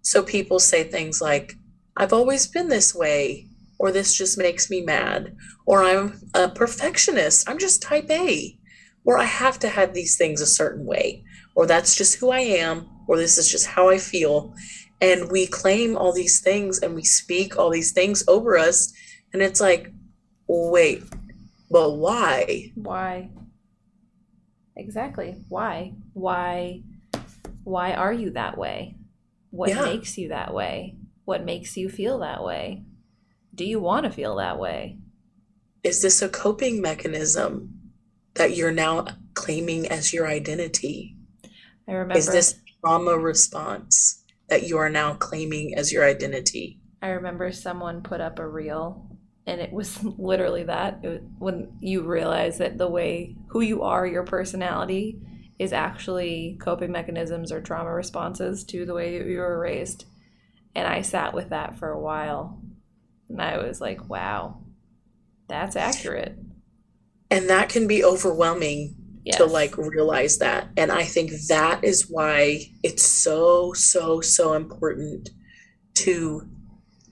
So 0.03 0.23
people 0.23 0.59
say 0.59 0.85
things 0.85 1.21
like, 1.21 1.55
I've 1.97 2.13
always 2.13 2.47
been 2.47 2.69
this 2.69 2.95
way, 2.95 3.49
or 3.79 3.93
this 3.93 4.17
just 4.17 4.39
makes 4.39 4.71
me 4.71 4.81
mad, 4.81 5.37
or 5.67 5.83
I'm 5.83 6.21
a 6.35 6.49
perfectionist, 6.49 7.49
I'm 7.49 7.59
just 7.59 7.83
type 7.83 8.11
A, 8.11 8.58
or 9.05 9.19
I 9.19 9.25
have 9.25 9.59
to 9.61 9.69
have 9.69 9.95
these 9.95 10.17
things 10.17 10.41
a 10.41 10.47
certain 10.47 10.85
way, 10.85 11.25
or 11.55 11.67
that's 11.67 11.95
just 11.97 12.19
who 12.19 12.31
I 12.31 12.41
am, 12.41 12.87
or 13.07 13.17
this 13.17 13.39
is 13.39 13.51
just 13.51 13.67
how 13.67 13.89
I 13.91 13.99
feel. 13.99 14.55
And 15.01 15.31
we 15.31 15.47
claim 15.47 15.97
all 15.97 16.13
these 16.13 16.41
things 16.41 16.81
and 16.81 16.95
we 16.95 17.05
speak 17.05 17.57
all 17.57 17.71
these 17.71 17.93
things 17.93 18.25
over 18.29 18.59
us. 18.59 18.93
And 19.33 19.41
it's 19.43 19.61
like, 19.61 19.93
wait, 20.49 21.05
but 21.71 21.93
why? 21.93 22.73
why 22.75 23.31
exactly 24.77 25.37
why 25.49 25.93
why 26.13 26.81
why 27.65 27.93
are 27.95 28.13
you 28.13 28.31
that 28.31 28.57
way 28.57 28.95
what 29.51 29.71
Yeah. 29.71 29.85
makes 29.85 30.17
you 30.17 30.29
that 30.29 30.55
way 30.55 30.97
what 31.25 31.45
makes 31.45 31.77
you 31.77 31.89
feel 31.89 32.21
that 32.21 32.45
way 32.45 32.85
do 33.55 33.65
you 33.65 33.81
want 33.81 34.05
to 34.05 34.11
feel 34.13 34.37
that 34.37 34.59
way 34.59 34.99
Is 35.83 36.01
this 36.01 36.23
a 36.23 36.29
coping 36.29 36.81
mechanism 36.81 37.78
that 38.39 38.57
you're 38.57 38.73
now 38.73 39.07
claiming 39.35 39.87
as 39.89 40.13
your 40.13 40.27
identity? 40.27 41.17
i 41.87 41.93
remember 41.93 42.19
Is 42.19 42.27
this 42.27 42.61
trauma 42.81 43.17
response 43.19 44.25
that 44.49 44.67
you 44.67 44.79
are 44.79 44.91
now 44.91 45.15
claiming 45.15 45.75
as 45.77 45.93
your 45.93 46.05
identity? 46.05 46.81
I 47.03 47.09
remember 47.09 47.53
someone 47.53 48.03
put 48.03 48.21
up 48.21 48.39
a 48.39 48.49
reel, 48.49 49.07
and 49.47 49.61
it 49.61 49.73
was 49.73 50.03
literally 50.19 50.65
that. 50.65 51.05
It, 51.05 51.23
when 51.39 51.77
you 51.81 52.03
realize 52.03 52.59
that 52.59 52.79
the 52.79 52.89
way 52.89 53.37
who 53.49 53.61
you 53.61 53.83
are, 53.83 54.07
your 54.07 54.25
personality, 54.25 55.21
is 55.59 55.73
actually 55.73 56.57
coping 56.61 56.93
mechanisms 56.93 57.51
or 57.51 57.61
trauma 57.61 57.93
responses 57.93 58.65
to 58.65 58.87
the 58.87 58.95
way 58.95 59.17
you 59.17 59.39
were 59.39 59.59
raised. 59.59 60.05
And 60.75 60.87
I 60.87 61.03
sat 61.03 61.35
with 61.35 61.51
that 61.51 61.77
for 61.79 61.91
a 61.91 62.01
while, 62.01 62.63
and 63.29 63.43
I 63.43 63.59
was 63.59 63.81
like, 63.81 64.09
"Wow, 64.09 64.63
that's 65.49 65.77
accurate." 65.77 66.39
And 67.31 67.49
that 67.51 67.69
can 67.69 67.87
be 67.87 68.05
overwhelming 68.05 68.95
Yes. 69.25 69.37
to 69.37 69.45
like 69.45 69.77
realize 69.77 70.39
that. 70.39 70.69
And 70.77 70.91
I 70.91 71.05
think 71.05 71.33
that 71.49 71.85
is 71.85 72.09
why 72.09 72.71
it's 72.83 73.07
so, 73.07 73.75
so, 73.75 74.23
so 74.23 74.55
important 74.55 75.29
to 75.95 76.49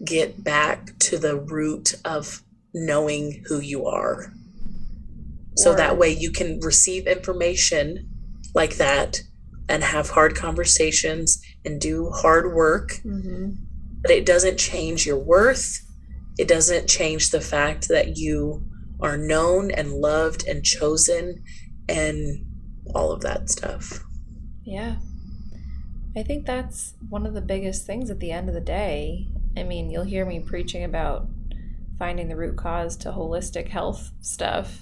get 0.02 0.42
back 0.42 0.98
to 1.00 1.18
the 1.18 1.36
root 1.38 1.94
of 2.06 2.42
knowing 2.72 3.42
who 3.48 3.60
you 3.60 3.84
are. 3.86 4.32
So 5.56 5.72
Or- 5.72 5.76
that 5.76 5.98
way 5.98 6.10
you 6.10 6.30
can 6.30 6.60
receive 6.60 7.06
information 7.06 8.08
like 8.54 8.76
that 8.76 9.20
and 9.68 9.82
have 9.84 10.10
hard 10.10 10.34
conversations 10.36 11.38
and 11.66 11.78
do 11.80 12.08
hard 12.10 12.54
work, 12.54 13.00
Mhm. 13.04 13.56
but 14.00 14.10
it 14.10 14.24
doesn't 14.24 14.56
change 14.58 15.04
your 15.04 15.18
worth. 15.18 15.80
It 16.38 16.48
doesn't 16.48 16.86
change 16.86 17.30
the 17.30 17.40
fact 17.40 17.88
that 17.88 18.16
you 18.16 18.62
are 19.00 19.16
known 19.16 19.70
and 19.70 19.92
loved 19.92 20.46
and 20.46 20.64
chosen 20.64 21.42
and 21.88 22.44
all 22.94 23.12
of 23.12 23.20
that 23.20 23.50
stuff. 23.50 24.04
Yeah. 24.64 24.96
I 26.16 26.22
think 26.22 26.46
that's 26.46 26.94
one 27.08 27.26
of 27.26 27.34
the 27.34 27.42
biggest 27.42 27.86
things 27.86 28.10
at 28.10 28.20
the 28.20 28.30
end 28.32 28.48
of 28.48 28.54
the 28.54 28.60
day. 28.60 29.28
I 29.56 29.62
mean, 29.62 29.90
you'll 29.90 30.04
hear 30.04 30.24
me 30.24 30.40
preaching 30.40 30.84
about 30.84 31.28
finding 31.98 32.28
the 32.28 32.36
root 32.36 32.56
cause 32.56 32.96
to 32.98 33.10
holistic 33.10 33.68
health 33.68 34.12
stuff. 34.20 34.80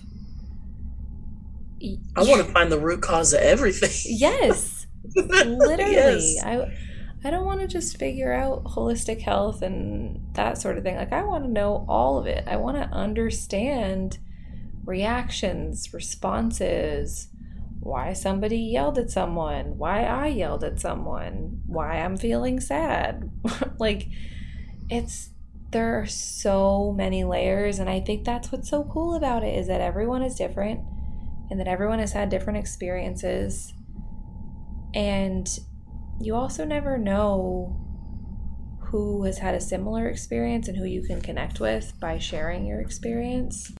I 2.16 2.22
want 2.22 2.46
to 2.46 2.53
find 2.53 2.70
the 2.72 2.79
root 2.79 3.03
cause 3.03 3.33
of 3.33 3.40
everything. 3.40 3.90
Yes, 4.05 4.87
literally. 5.16 5.92
Yes. 5.92 6.44
I 6.44 6.72
I 7.24 7.30
don't 7.30 7.46
want 7.46 7.60
to 7.60 7.66
just 7.66 7.96
figure 7.96 8.32
out 8.32 8.64
holistic 8.64 9.22
health 9.22 9.62
and 9.62 10.20
that 10.34 10.58
sort 10.58 10.76
of 10.76 10.84
thing. 10.84 10.96
Like 10.96 11.12
I 11.12 11.24
want 11.24 11.44
to 11.44 11.50
know 11.50 11.87
all 11.88 12.18
of 12.18 12.26
it. 12.26 12.44
I 12.46 12.56
want 12.56 12.76
to 12.76 12.94
understand 12.94 14.18
reactions, 14.84 15.94
responses, 15.94 17.28
why 17.80 18.12
somebody 18.12 18.58
yelled 18.58 18.98
at 18.98 19.10
someone, 19.10 19.78
why 19.78 20.04
I 20.04 20.26
yelled 20.26 20.64
at 20.64 20.80
someone, 20.80 21.62
why 21.66 22.00
I'm 22.00 22.16
feeling 22.16 22.60
sad. 22.60 23.30
like 23.78 24.08
it's 24.90 25.30
there 25.70 25.98
are 25.98 26.06
so 26.06 26.94
many 26.96 27.24
layers 27.24 27.78
and 27.78 27.90
I 27.90 28.00
think 28.00 28.24
that's 28.24 28.52
what's 28.52 28.70
so 28.70 28.84
cool 28.84 29.16
about 29.16 29.42
it 29.42 29.58
is 29.58 29.66
that 29.66 29.80
everyone 29.80 30.22
is 30.22 30.37
different 30.37 30.80
and 31.50 31.58
that 31.58 31.66
everyone 31.66 31.98
has 31.98 32.12
had 32.12 32.28
different 32.28 32.58
experiences 32.58 33.72
and 34.94 35.48
you 36.20 36.35
also 36.35 36.64
never 36.64 36.98
know 36.98 37.81
who 38.81 39.24
has 39.24 39.38
had 39.38 39.55
a 39.55 39.61
similar 39.61 40.09
experience 40.09 40.68
and 40.68 40.77
who 40.77 40.85
you 40.85 41.03
can 41.03 41.20
connect 41.20 41.61
with 41.61 41.92
by 42.00 42.18
sharing 42.18 42.66
your 42.66 42.81
experience. 42.81 43.72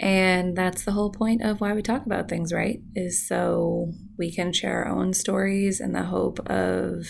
And 0.00 0.56
that's 0.56 0.84
the 0.84 0.92
whole 0.92 1.12
point 1.12 1.42
of 1.42 1.60
why 1.60 1.72
we 1.72 1.82
talk 1.82 2.04
about 2.04 2.28
things, 2.28 2.52
right? 2.52 2.80
Is 2.96 3.26
so 3.26 3.92
we 4.18 4.32
can 4.32 4.52
share 4.52 4.84
our 4.84 4.90
own 4.90 5.12
stories 5.12 5.80
in 5.80 5.92
the 5.92 6.02
hope 6.02 6.40
of 6.50 7.06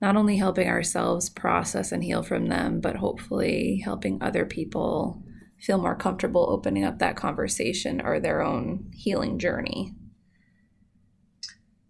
not 0.00 0.16
only 0.16 0.36
helping 0.36 0.68
ourselves 0.68 1.28
process 1.28 1.90
and 1.90 2.04
heal 2.04 2.22
from 2.22 2.46
them, 2.46 2.80
but 2.80 2.96
hopefully 2.96 3.82
helping 3.84 4.22
other 4.22 4.46
people 4.46 5.20
feel 5.60 5.78
more 5.78 5.96
comfortable 5.96 6.46
opening 6.50 6.84
up 6.84 7.00
that 7.00 7.16
conversation 7.16 8.00
or 8.00 8.20
their 8.20 8.42
own 8.42 8.88
healing 8.94 9.40
journey. 9.40 9.92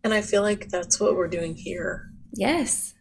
And 0.04 0.14
I 0.14 0.20
feel 0.22 0.42
like 0.42 0.68
that's 0.68 1.00
what 1.00 1.16
we're 1.16 1.28
doing 1.28 1.56
here 1.56 2.10
Yes. 2.32 2.94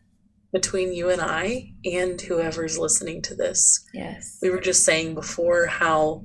between 0.52 0.94
you 0.94 1.10
and 1.10 1.22
I 1.22 1.74
and 1.86 2.20
whoever's 2.20 2.78
listening 2.78 3.22
to 3.24 3.36
this. 3.36 3.86
Yes. 3.94 4.40
We 4.42 4.50
were 4.50 4.62
just 4.62 4.84
saying 4.84 5.14
before 5.16 5.68
how 5.68 6.24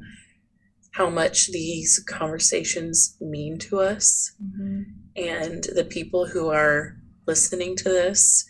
how 0.92 1.08
much 1.08 1.46
these 1.50 1.98
conversations 2.06 3.16
mean 3.18 3.58
to 3.58 3.80
us 3.80 4.32
Mhm. 4.42 4.84
and 5.16 5.64
the 5.74 5.84
people 5.84 6.26
who 6.26 6.48
are 6.48 6.98
listening 7.26 7.76
to 7.76 7.84
this 7.88 8.44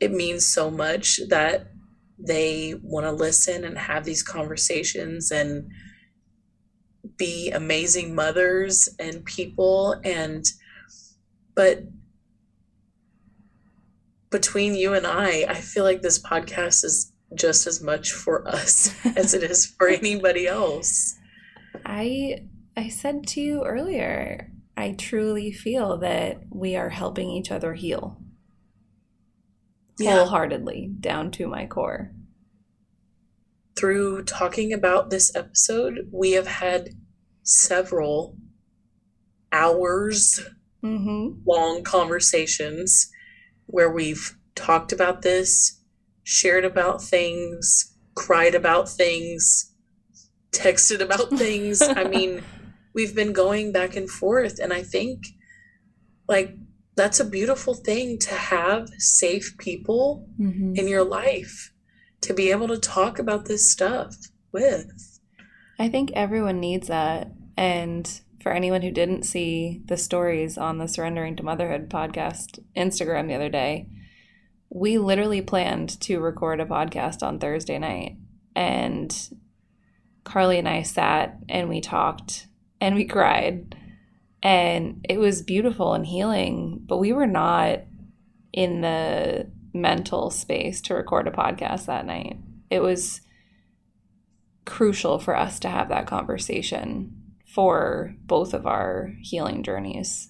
it 0.00 0.10
means 0.12 0.44
so 0.44 0.70
much 0.70 1.20
that 1.28 1.68
they 2.18 2.74
want 2.82 3.06
to 3.06 3.12
listen 3.12 3.62
and 3.64 3.78
have 3.78 4.04
these 4.04 4.22
conversations 4.24 5.30
and 5.30 5.70
be 7.16 7.50
amazing 7.50 8.14
mothers 8.14 8.88
and 8.98 9.24
people 9.24 9.92
and 10.04 10.44
but 11.56 11.82
between 14.30 14.74
you 14.74 14.92
and 14.94 15.06
I 15.06 15.44
I 15.48 15.54
feel 15.54 15.84
like 15.84 16.02
this 16.02 16.18
podcast 16.22 16.84
is 16.84 17.12
just 17.34 17.66
as 17.66 17.82
much 17.82 18.12
for 18.12 18.46
us 18.46 18.94
as 19.16 19.34
it 19.34 19.42
is 19.42 19.66
for 19.66 19.88
anybody 19.88 20.46
else. 20.46 21.16
I 21.84 22.46
I 22.76 22.88
said 22.88 23.26
to 23.28 23.40
you 23.40 23.64
earlier, 23.64 24.50
I 24.76 24.92
truly 24.92 25.50
feel 25.52 25.98
that 25.98 26.42
we 26.50 26.76
are 26.76 26.90
helping 26.90 27.30
each 27.30 27.50
other 27.50 27.74
heal 27.74 28.20
Yeah. 29.98 30.18
wholeheartedly 30.18 30.90
down 31.00 31.30
to 31.32 31.46
my 31.48 31.66
core. 31.66 32.12
through 33.78 34.24
talking 34.24 34.72
about 34.72 35.10
this 35.10 35.34
episode, 35.36 36.08
we 36.10 36.32
have 36.32 36.46
had 36.46 36.90
several 37.42 38.34
hours 39.52 40.40
Mm-hmm. 40.86 41.40
long 41.46 41.82
conversations 41.82 43.10
where 43.66 43.90
we've 43.90 44.36
talked 44.54 44.92
about 44.92 45.22
this, 45.22 45.80
shared 46.22 46.64
about 46.64 47.02
things, 47.02 47.94
cried 48.14 48.54
about 48.54 48.88
things, 48.88 49.74
texted 50.52 51.00
about 51.00 51.30
things. 51.38 51.82
I 51.82 52.04
mean, 52.04 52.42
we've 52.94 53.14
been 53.14 53.32
going 53.32 53.72
back 53.72 53.96
and 53.96 54.08
forth, 54.08 54.58
and 54.62 54.72
I 54.72 54.82
think 54.82 55.26
like 56.28 56.56
that's 56.96 57.20
a 57.20 57.24
beautiful 57.24 57.74
thing 57.74 58.18
to 58.20 58.34
have 58.34 58.88
safe 58.98 59.56
people 59.58 60.26
Mm-hmm. 60.40 60.74
in 60.76 60.86
your 60.88 61.04
life 61.04 61.72
to 62.22 62.34
be 62.34 62.50
able 62.50 62.68
to 62.68 62.78
talk 62.78 63.18
about 63.18 63.44
this 63.46 63.70
stuff 63.70 64.14
with. 64.52 65.20
I 65.78 65.88
think 65.88 66.10
everyone 66.14 66.60
needs 66.60 66.88
that. 66.88 67.30
And 67.56 68.20
for 68.46 68.52
anyone 68.52 68.82
who 68.82 68.92
didn't 68.92 69.24
see 69.24 69.82
the 69.86 69.96
stories 69.96 70.56
on 70.56 70.78
the 70.78 70.86
Surrendering 70.86 71.34
to 71.34 71.42
Motherhood 71.42 71.88
podcast 71.88 72.60
Instagram 72.76 73.26
the 73.26 73.34
other 73.34 73.48
day, 73.48 73.88
we 74.70 74.98
literally 74.98 75.42
planned 75.42 76.00
to 76.02 76.20
record 76.20 76.60
a 76.60 76.64
podcast 76.64 77.24
on 77.26 77.40
Thursday 77.40 77.76
night. 77.76 78.18
And 78.54 79.12
Carly 80.22 80.60
and 80.60 80.68
I 80.68 80.82
sat 80.82 81.38
and 81.48 81.68
we 81.68 81.80
talked 81.80 82.46
and 82.80 82.94
we 82.94 83.04
cried. 83.04 83.74
And 84.44 85.04
it 85.08 85.18
was 85.18 85.42
beautiful 85.42 85.94
and 85.94 86.06
healing, 86.06 86.84
but 86.86 86.98
we 86.98 87.12
were 87.12 87.26
not 87.26 87.80
in 88.52 88.80
the 88.80 89.50
mental 89.72 90.30
space 90.30 90.80
to 90.82 90.94
record 90.94 91.26
a 91.26 91.32
podcast 91.32 91.86
that 91.86 92.06
night. 92.06 92.38
It 92.70 92.78
was 92.78 93.22
crucial 94.66 95.18
for 95.18 95.36
us 95.36 95.58
to 95.58 95.68
have 95.68 95.88
that 95.88 96.06
conversation 96.06 97.15
for 97.56 98.14
both 98.26 98.52
of 98.52 98.66
our 98.66 99.14
healing 99.22 99.62
journeys. 99.62 100.28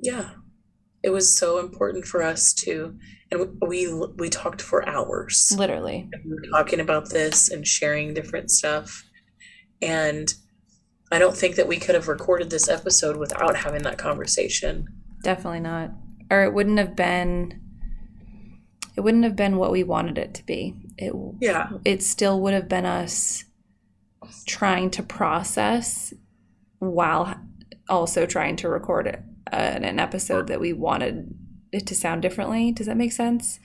Yeah. 0.00 0.30
It 1.04 1.10
was 1.10 1.36
so 1.38 1.60
important 1.60 2.06
for 2.06 2.24
us 2.24 2.52
to 2.64 2.98
and 3.30 3.56
we 3.64 3.86
we 4.16 4.28
talked 4.28 4.60
for 4.60 4.86
hours. 4.88 5.52
Literally. 5.56 6.10
we 6.24 6.30
were 6.34 6.42
talking 6.50 6.80
about 6.80 7.10
this 7.10 7.48
and 7.48 7.64
sharing 7.64 8.14
different 8.14 8.50
stuff. 8.50 9.04
And 9.80 10.26
I 11.12 11.20
don't 11.20 11.36
think 11.36 11.54
that 11.54 11.68
we 11.68 11.76
could 11.76 11.94
have 11.94 12.08
recorded 12.08 12.50
this 12.50 12.68
episode 12.68 13.16
without 13.16 13.54
having 13.54 13.84
that 13.84 13.96
conversation. 13.96 14.86
Definitely 15.22 15.60
not. 15.60 15.92
Or 16.32 16.42
it 16.42 16.52
wouldn't 16.52 16.78
have 16.78 16.96
been 16.96 17.60
it 18.96 19.02
wouldn't 19.02 19.22
have 19.24 19.36
been 19.36 19.56
what 19.56 19.70
we 19.70 19.84
wanted 19.84 20.18
it 20.18 20.34
to 20.34 20.44
be. 20.44 20.74
It 20.98 21.12
Yeah. 21.40 21.68
it 21.84 22.02
still 22.02 22.40
would 22.40 22.54
have 22.54 22.68
been 22.68 22.86
us 22.86 23.44
trying 24.46 24.90
to 24.90 25.02
process 25.02 26.12
while 26.78 27.34
also 27.88 28.26
trying 28.26 28.56
to 28.56 28.68
record 28.68 29.06
it, 29.06 29.22
uh, 29.52 29.56
an 29.56 29.98
episode 29.98 30.46
that 30.48 30.60
we 30.60 30.72
wanted 30.72 31.34
it 31.72 31.86
to 31.86 31.94
sound 31.94 32.22
differently. 32.22 32.72
Does 32.72 32.86
that 32.86 32.96
make 32.96 33.12
sense? 33.12 33.60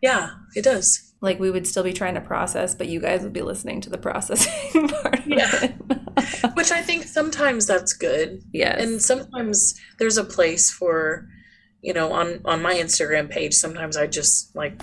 Yeah, 0.00 0.30
it 0.54 0.62
does. 0.62 1.12
Like 1.20 1.38
we 1.38 1.50
would 1.50 1.66
still 1.66 1.84
be 1.84 1.92
trying 1.92 2.14
to 2.14 2.20
process, 2.20 2.74
but 2.74 2.88
you 2.88 3.00
guys 3.00 3.22
would 3.22 3.32
be 3.32 3.42
listening 3.42 3.80
to 3.82 3.90
the 3.90 3.98
processing 3.98 4.88
part 5.02 5.20
Yeah. 5.26 5.72
Which 6.54 6.72
I 6.72 6.82
think 6.82 7.04
sometimes 7.04 7.66
that's 7.66 7.92
good. 7.92 8.42
Yeah. 8.52 8.76
And 8.76 9.00
sometimes 9.00 9.74
there's 9.98 10.18
a 10.18 10.24
place 10.24 10.70
for, 10.70 11.28
you 11.80 11.94
know, 11.94 12.12
on 12.12 12.40
on 12.44 12.60
my 12.60 12.74
Instagram 12.74 13.30
page, 13.30 13.54
sometimes 13.54 13.96
I 13.96 14.08
just 14.08 14.54
like 14.56 14.82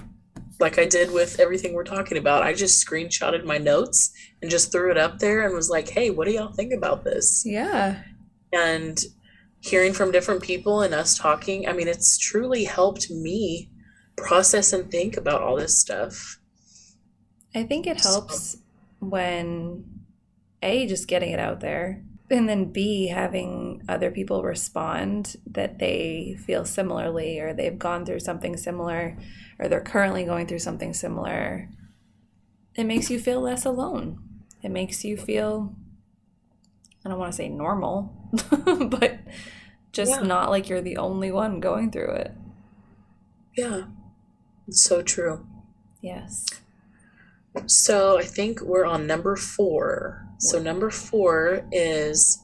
like 0.60 0.78
I 0.78 0.86
did 0.86 1.12
with 1.12 1.39
everything 1.39 1.74
we're 1.74 1.84
talking 1.84 2.17
about. 2.17 2.43
I 2.43 2.54
just 2.54 2.86
screenshotted 2.86 3.45
my 3.45 3.58
notes 3.58 4.12
and 4.41 4.52
just 4.52 4.72
threw 4.72 4.91
it 4.91 4.98
up 4.98 5.19
there 5.19 5.45
and 5.45 5.56
was 5.56 5.69
like, 5.69 5.89
"Hey, 5.89 6.10
what 6.10 6.28
do 6.28 6.34
y'all 6.34 6.52
think 6.52 6.74
about 6.74 7.04
this?" 7.04 7.43
yeah. 7.45 8.04
and 8.54 9.00
hearing 9.62 9.93
from 9.93 10.12
different 10.12 10.41
people 10.41 10.82
and 10.82 10.93
us 10.93 11.17
talking 11.17 11.67
i 11.67 11.74
mean 11.74 11.89
it's 11.89 12.17
truly 12.17 12.63
helped 12.63 13.12
me 13.12 13.69
process 14.15 14.72
and 14.72 14.89
think 14.89 15.17
about 15.17 15.41
all 15.41 15.58
this 15.58 15.78
stuff 15.78 16.39
I 17.56 17.63
think 17.63 17.88
it 17.88 18.02
helps 18.02 18.58
when 19.00 19.84
A, 20.62 20.86
just 20.88 21.08
getting 21.08 21.32
it 21.32 21.39
out 21.39 21.60
there, 21.60 22.04
and 22.29 22.47
then 22.47 22.65
B, 22.71 23.07
having 23.07 23.81
other 23.89 24.11
people 24.11 24.43
respond 24.43 25.35
that 25.47 25.79
they 25.79 26.37
feel 26.45 26.65
similarly 26.65 27.39
or 27.39 27.53
they've 27.53 27.77
gone 27.79 28.05
through 28.05 28.19
something 28.19 28.55
similar 28.57 29.17
or 29.57 29.67
they're 29.67 29.81
currently 29.81 30.23
going 30.25 30.45
through 30.47 30.59
something 30.59 30.93
similar. 30.93 31.69
It 32.75 32.83
makes 32.85 33.09
you 33.09 33.19
feel 33.19 33.41
less 33.41 33.65
alone. 33.65 34.19
It 34.61 34.69
makes 34.69 35.03
you 35.03 35.17
feel, 35.17 35.73
I 37.05 37.09
don't 37.09 37.17
want 37.19 37.31
to 37.33 37.37
say 37.37 37.49
normal, 37.49 38.13
but 38.89 39.19
just 39.91 40.11
Yeah. 40.11 40.21
not 40.21 40.49
like 40.49 40.69
you're 40.69 40.81
the 40.81 40.97
only 40.97 41.31
one 41.31 41.59
going 41.59 41.91
through 41.91 42.11
it. 42.11 42.31
yeah 43.57 43.85
it's 44.67 44.83
so 44.83 45.01
true 45.01 45.45
Yes. 46.01 46.45
So 47.65 48.17
i 48.17 48.23
think 48.23 48.62
we're 48.62 48.85
on 48.85 49.07
number 49.07 49.35
four. 49.35 50.25
So 50.39 50.57
number 50.57 50.89
four 50.89 51.67
is 51.71 52.41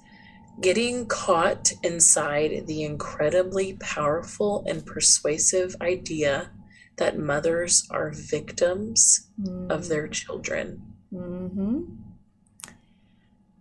getting 0.61 1.05
caught 1.07 1.71
inside 1.81 2.67
the 2.67 2.83
incredibly 2.83 3.73
powerful 3.73 4.65
and 4.67 4.85
persuasive 4.85 5.75
idea 5.81 6.51
that 6.97 7.17
mothers 7.17 7.87
are 7.89 8.11
victims 8.11 9.29
of 9.69 9.87
their 9.87 10.09
children. 10.09 10.93
Mm-hmm. 11.13 11.83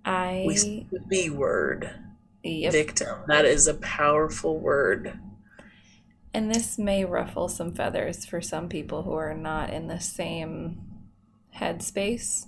I 0.05 0.45
we 0.47 0.87
the 0.91 1.01
b 1.09 1.31
word 1.31 1.95
yep. 2.43 2.73
victim. 2.73 3.17
That 3.29 3.45
is 3.45 3.69
a 3.69 3.75
powerful 3.75 4.59
word. 4.59 5.19
And 6.33 6.53
this 6.53 6.77
may 6.77 7.05
ruffle 7.05 7.49
some 7.49 7.73
feathers 7.73 8.27
for 8.27 8.41
some 8.41 8.69
people 8.69 9.05
who 9.05 9.13
are 9.13 9.35
not 9.35 9.71
in 9.71 9.87
the 9.87 10.01
same 10.01 10.84
headspace 11.57 12.47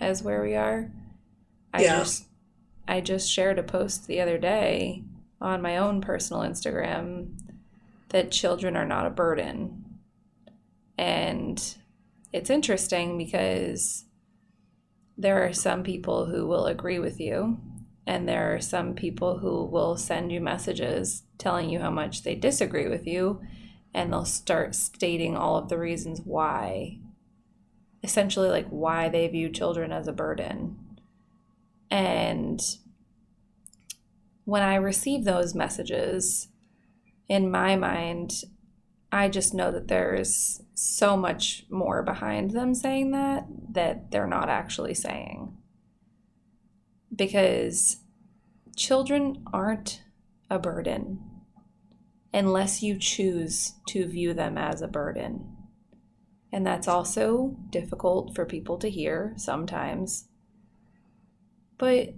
as 0.00 0.22
where 0.22 0.42
we 0.42 0.54
are. 0.54 0.90
I 1.72 1.82
Yeah. 1.82 1.98
just 1.98 2.26
I 2.88 3.00
just 3.00 3.30
shared 3.30 3.58
a 3.58 3.62
post 3.62 4.06
the 4.08 4.20
other 4.20 4.36
day 4.38 5.04
on 5.40 5.62
my 5.62 5.76
own 5.76 6.00
personal 6.00 6.42
Instagram 6.42 7.38
that 8.08 8.32
children 8.32 8.76
are 8.76 8.86
not 8.86 9.06
a 9.06 9.10
burden. 9.10 9.84
And 10.98 11.76
it's 12.32 12.50
interesting 12.50 13.16
because 13.16 14.04
there 15.16 15.44
are 15.44 15.52
some 15.52 15.82
people 15.82 16.26
who 16.26 16.46
will 16.46 16.66
agree 16.66 16.98
with 16.98 17.20
you 17.20 17.58
and 18.06 18.28
there 18.28 18.54
are 18.54 18.60
some 18.60 18.94
people 18.94 19.38
who 19.38 19.64
will 19.64 19.96
send 19.96 20.32
you 20.32 20.40
messages 20.40 21.22
telling 21.38 21.70
you 21.70 21.78
how 21.78 21.90
much 21.90 22.22
they 22.22 22.34
disagree 22.34 22.88
with 22.88 23.06
you 23.06 23.40
and 23.94 24.12
they'll 24.12 24.24
start 24.24 24.74
stating 24.74 25.36
all 25.36 25.56
of 25.56 25.68
the 25.68 25.78
reasons 25.78 26.20
why 26.24 26.98
essentially 28.02 28.48
like 28.48 28.68
why 28.68 29.08
they 29.08 29.26
view 29.28 29.48
children 29.48 29.92
as 29.92 30.08
a 30.08 30.12
burden 30.12 30.76
and 31.90 32.60
when 34.44 34.62
i 34.62 34.74
receive 34.74 35.24
those 35.24 35.54
messages 35.54 36.48
in 37.28 37.50
my 37.50 37.76
mind 37.76 38.42
i 39.12 39.28
just 39.28 39.54
know 39.54 39.70
that 39.70 39.88
there's 39.88 40.62
so 40.74 41.16
much 41.16 41.64
more 41.70 42.02
behind 42.02 42.52
them 42.52 42.74
saying 42.74 43.10
that 43.10 43.44
that 43.72 44.10
they're 44.10 44.26
not 44.26 44.48
actually 44.48 44.94
saying 44.94 45.56
because 47.14 47.98
children 48.76 49.44
aren't 49.52 50.02
a 50.48 50.58
burden 50.58 51.18
unless 52.32 52.82
you 52.82 52.98
choose 52.98 53.74
to 53.88 54.06
view 54.06 54.32
them 54.34 54.56
as 54.56 54.82
a 54.82 54.88
burden. 54.88 55.49
And 56.52 56.66
that's 56.66 56.88
also 56.88 57.56
difficult 57.70 58.34
for 58.34 58.44
people 58.44 58.78
to 58.78 58.90
hear 58.90 59.34
sometimes. 59.36 60.28
But 61.78 62.14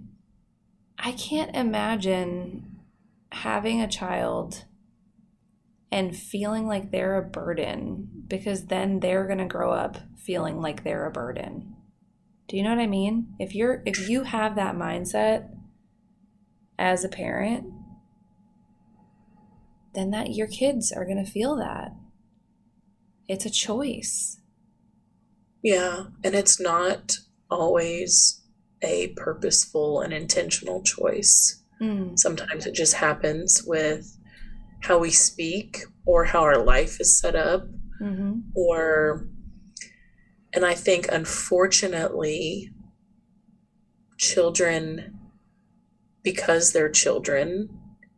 I 0.97 1.11
can't 1.11 1.55
imagine 1.55 2.79
having 3.31 3.81
a 3.81 3.87
child 3.87 4.65
and 5.91 6.17
feeling 6.17 6.65
like 6.67 6.89
they're 6.89 7.17
a 7.17 7.21
burden 7.21 8.09
because 8.27 8.65
then 8.65 8.99
they're 8.99 9.27
going 9.27 9.37
to 9.37 9.45
grow 9.45 9.71
up 9.71 9.97
feeling 10.17 10.59
like 10.59 10.83
they're 10.83 11.05
a 11.05 11.11
burden. 11.11 11.75
Do 12.47 12.57
you 12.57 12.63
know 12.63 12.71
what 12.71 12.81
I 12.81 12.87
mean? 12.87 13.35
If 13.39 13.53
you're 13.53 13.83
if 13.85 14.09
you 14.09 14.23
have 14.23 14.55
that 14.55 14.75
mindset 14.75 15.49
as 16.79 17.03
a 17.03 17.09
parent, 17.09 17.65
then 19.93 20.11
that 20.11 20.33
your 20.33 20.47
kids 20.47 20.91
are 20.91 21.05
going 21.05 21.23
to 21.23 21.31
feel 21.31 21.55
that. 21.57 21.93
It's 23.27 23.45
a 23.45 23.49
choice. 23.49 24.39
Yeah, 25.61 26.05
and 26.23 26.35
it's 26.35 26.59
not 26.59 27.17
always 27.49 28.41
a 28.81 29.13
purposeful 29.15 30.01
and 30.01 30.13
intentional 30.13 30.81
choice. 30.83 31.63
Mm. 31.81 32.19
Sometimes 32.19 32.65
it 32.65 32.73
just 32.73 32.95
happens 32.95 33.63
with 33.65 34.17
how 34.81 34.99
we 34.99 35.09
speak 35.09 35.83
or 36.05 36.25
how 36.25 36.41
our 36.41 36.63
life 36.63 36.99
is 36.99 37.17
set 37.19 37.35
up 37.35 37.65
hmm 37.99 38.39
or 38.53 39.27
and 40.53 40.65
I 40.65 40.75
think 40.75 41.07
unfortunately 41.11 42.69
children 44.17 45.19
because 46.21 46.73
they're 46.73 46.89
children 46.89 47.69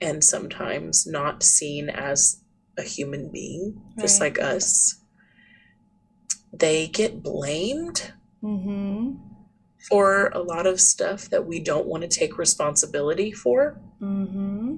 and 0.01 0.23
sometimes 0.23 1.07
not 1.07 1.43
seen 1.43 1.89
as 1.89 2.41
a 2.77 2.83
human 2.83 3.31
being 3.31 3.81
just 3.99 4.19
Right. 4.21 4.35
like 4.37 4.43
us 4.43 5.01
they 6.53 6.87
get 6.87 7.21
blamed 7.21 8.13
hmm 8.41 9.13
for 9.89 10.29
a 10.29 10.39
lot 10.39 10.65
of 10.65 10.81
stuff 10.81 11.29
that 11.29 11.45
we 11.45 11.59
don't 11.59 11.85
want 11.85 12.01
to 12.01 12.07
take 12.09 12.37
responsibility 12.39 13.31
for. 13.31 13.79
hmm 13.99 14.77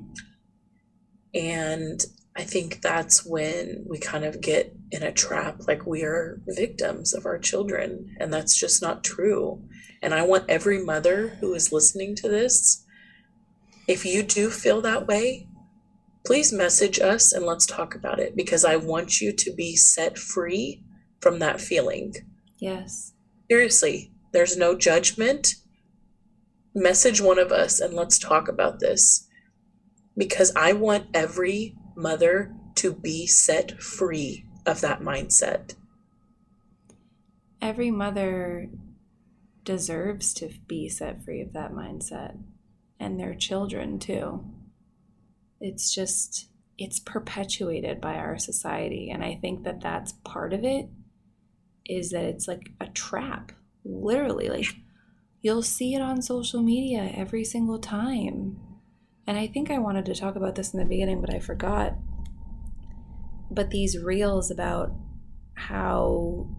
And 1.33 2.03
I 2.35 2.43
think 2.43 2.81
that's 2.81 3.25
when 3.25 3.85
we 3.87 3.99
kind 3.99 4.25
of 4.25 4.41
get 4.41 4.75
in 4.91 5.03
a 5.03 5.11
trap 5.11 5.61
like 5.67 5.85
we 5.85 6.03
are 6.03 6.41
victims 6.47 7.13
of 7.13 7.25
our 7.25 7.37
children. 7.39 8.15
And 8.19 8.33
that's 8.33 8.59
just 8.59 8.81
not 8.81 9.03
true. 9.03 9.63
And 10.01 10.13
I 10.13 10.23
want 10.23 10.49
every 10.49 10.83
mother 10.83 11.37
who 11.39 11.53
is 11.53 11.71
listening 11.71 12.15
to 12.17 12.29
this 12.29 12.83
if 13.87 14.05
you 14.05 14.21
do 14.23 14.49
feel 14.49 14.81
that 14.81 15.07
way, 15.07 15.46
please 16.27 16.51
message 16.51 16.99
us 16.99 17.31
and 17.31 17.45
let's 17.45 17.65
talk 17.65 17.95
about 17.95 18.19
it 18.19 18.35
because 18.35 18.65
I 18.65 18.75
want 18.75 19.21
you 19.21 19.31
to 19.31 19.53
be 19.53 19.77
set 19.77 20.17
free 20.17 20.83
from 21.21 21.39
that 21.39 21.61
feeling. 21.61 22.15
Yes. 22.59 23.13
Seriously, 23.49 24.11
there's 24.33 24.57
no 24.57 24.75
judgment. 24.75 25.55
Message 26.75 27.21
one 27.21 27.39
of 27.39 27.53
us 27.53 27.79
and 27.79 27.93
let's 27.93 28.19
talk 28.19 28.49
about 28.49 28.81
this 28.81 29.25
because 30.17 30.51
I 30.53 30.73
want 30.73 31.05
every 31.13 31.77
mother 31.95 32.53
to 32.75 32.91
be 32.91 33.25
set 33.25 33.81
free 33.81 34.43
of 34.65 34.81
that 34.81 34.99
mindset. 34.99 35.75
Every 37.61 37.89
mother 37.89 38.67
deserves 39.63 40.33
to 40.33 40.49
be 40.67 40.89
set 40.89 41.23
free 41.23 41.39
of 41.39 41.53
that 41.53 41.71
mindset 41.71 42.37
and 42.99 43.17
their 43.17 43.33
children 43.33 43.97
too. 43.97 44.43
It's 45.59 45.93
just, 45.93 46.49
it's 46.77 46.99
perpetuated 46.99 47.99
by 47.99 48.15
our 48.15 48.37
society. 48.37 49.09
And 49.09 49.23
I 49.23 49.39
think 49.41 49.63
that 49.63 49.81
that's 49.81 50.13
part 50.23 50.53
of 50.53 50.63
it 50.63 50.87
is 51.85 52.11
that 52.11 52.25
it's 52.25 52.47
like 52.47 52.69
a 52.79 52.87
trap, 52.87 53.51
literally. 53.83 54.49
Like 54.49 54.75
you'll 55.41 55.63
see 55.63 55.95
it 55.95 56.01
on 56.01 56.21
social 56.21 56.61
media 56.61 57.11
every 57.15 57.43
single 57.43 57.79
time. 57.79 58.59
And 59.25 59.37
I 59.37 59.47
think 59.47 59.71
I 59.71 59.77
wanted 59.77 60.05
to 60.05 60.15
talk 60.15 60.35
about 60.35 60.55
this 60.55 60.73
in 60.73 60.79
the 60.79 60.85
beginning, 60.85 61.21
but 61.21 61.33
I 61.33 61.39
forgot. 61.39 61.95
But 63.49 63.71
these 63.71 63.97
reels 63.97 64.51
about 64.51 64.91
how 65.55 66.49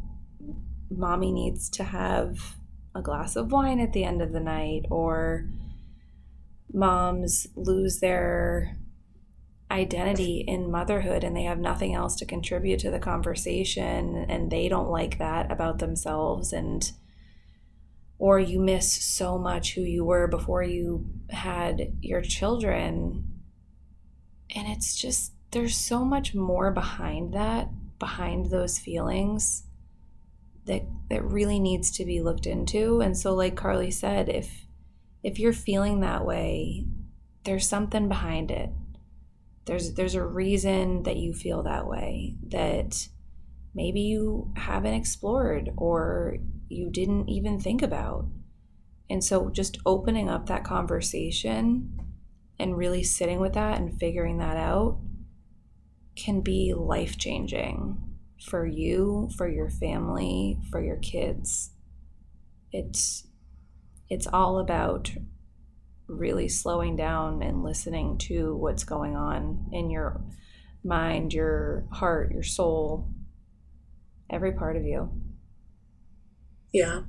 mommy 0.90 1.32
needs 1.32 1.68
to 1.70 1.84
have 1.84 2.56
a 2.94 3.02
glass 3.02 3.36
of 3.36 3.52
wine 3.52 3.78
at 3.78 3.92
the 3.92 4.04
end 4.04 4.20
of 4.20 4.32
the 4.32 4.40
night, 4.40 4.86
or 4.90 5.48
moms 6.72 7.46
lose 7.54 8.00
their 8.00 8.76
identity 9.70 10.44
in 10.46 10.70
motherhood 10.70 11.22
and 11.24 11.36
they 11.36 11.42
have 11.42 11.58
nothing 11.58 11.94
else 11.94 12.16
to 12.16 12.24
contribute 12.24 12.80
to 12.80 12.90
the 12.90 12.98
conversation 12.98 14.26
and 14.28 14.50
they 14.50 14.68
don't 14.68 14.90
like 14.90 15.18
that 15.18 15.50
about 15.52 15.78
themselves 15.78 16.52
and 16.52 16.92
or 18.18 18.40
you 18.40 18.58
miss 18.58 18.90
so 18.90 19.38
much 19.38 19.74
who 19.74 19.82
you 19.82 20.04
were 20.04 20.26
before 20.26 20.62
you 20.62 21.06
had 21.30 21.92
your 22.00 22.20
children. 22.20 23.24
And 24.54 24.66
it's 24.66 24.96
just 24.96 25.32
there's 25.52 25.76
so 25.76 26.04
much 26.04 26.34
more 26.34 26.70
behind 26.70 27.32
that 27.34 27.68
behind 27.98 28.46
those 28.46 28.78
feelings 28.78 29.64
that 30.64 30.82
that 31.10 31.24
really 31.24 31.60
needs 31.60 31.90
to 31.92 32.04
be 32.04 32.20
looked 32.20 32.46
into. 32.46 33.00
And 33.00 33.16
so 33.16 33.34
like 33.34 33.54
carly 33.54 33.90
said 33.90 34.28
if 34.28 34.66
if 35.22 35.38
you're 35.38 35.52
feeling 35.52 36.00
that 36.00 36.24
way 36.24 36.86
there's 37.44 37.68
something 37.68 38.08
behind 38.08 38.50
it 38.50 38.70
there's 39.68 39.94
there's 39.94 40.16
a 40.16 40.24
reason 40.24 41.04
that 41.04 41.16
you 41.16 41.32
feel 41.32 41.62
that 41.62 41.86
way 41.86 42.34
that 42.48 43.06
maybe 43.74 44.00
you 44.00 44.52
haven't 44.56 44.94
explored 44.94 45.70
or 45.76 46.38
you 46.68 46.90
didn't 46.90 47.28
even 47.28 47.60
think 47.60 47.82
about 47.82 48.26
and 49.08 49.22
so 49.22 49.48
just 49.50 49.78
opening 49.86 50.28
up 50.28 50.46
that 50.46 50.64
conversation 50.64 51.96
and 52.58 52.76
really 52.76 53.02
sitting 53.02 53.38
with 53.38 53.52
that 53.52 53.78
and 53.78 53.98
figuring 54.00 54.38
that 54.38 54.56
out 54.56 54.98
can 56.16 56.40
be 56.40 56.74
life 56.74 57.16
changing 57.16 57.96
for 58.44 58.66
you, 58.66 59.28
for 59.36 59.48
your 59.48 59.70
family, 59.70 60.58
for 60.70 60.82
your 60.82 60.96
kids. 60.96 61.70
It's 62.72 63.26
it's 64.10 64.26
all 64.26 64.58
about 64.58 65.12
really 66.08 66.48
slowing 66.48 66.96
down 66.96 67.42
and 67.42 67.62
listening 67.62 68.18
to 68.18 68.56
what's 68.56 68.84
going 68.84 69.16
on 69.16 69.68
in 69.72 69.90
your 69.90 70.20
mind, 70.84 71.32
your 71.32 71.86
heart, 71.92 72.32
your 72.32 72.42
soul, 72.42 73.10
every 74.30 74.52
part 74.52 74.76
of 74.76 74.84
you. 74.84 75.10
Yeah. 76.72 77.02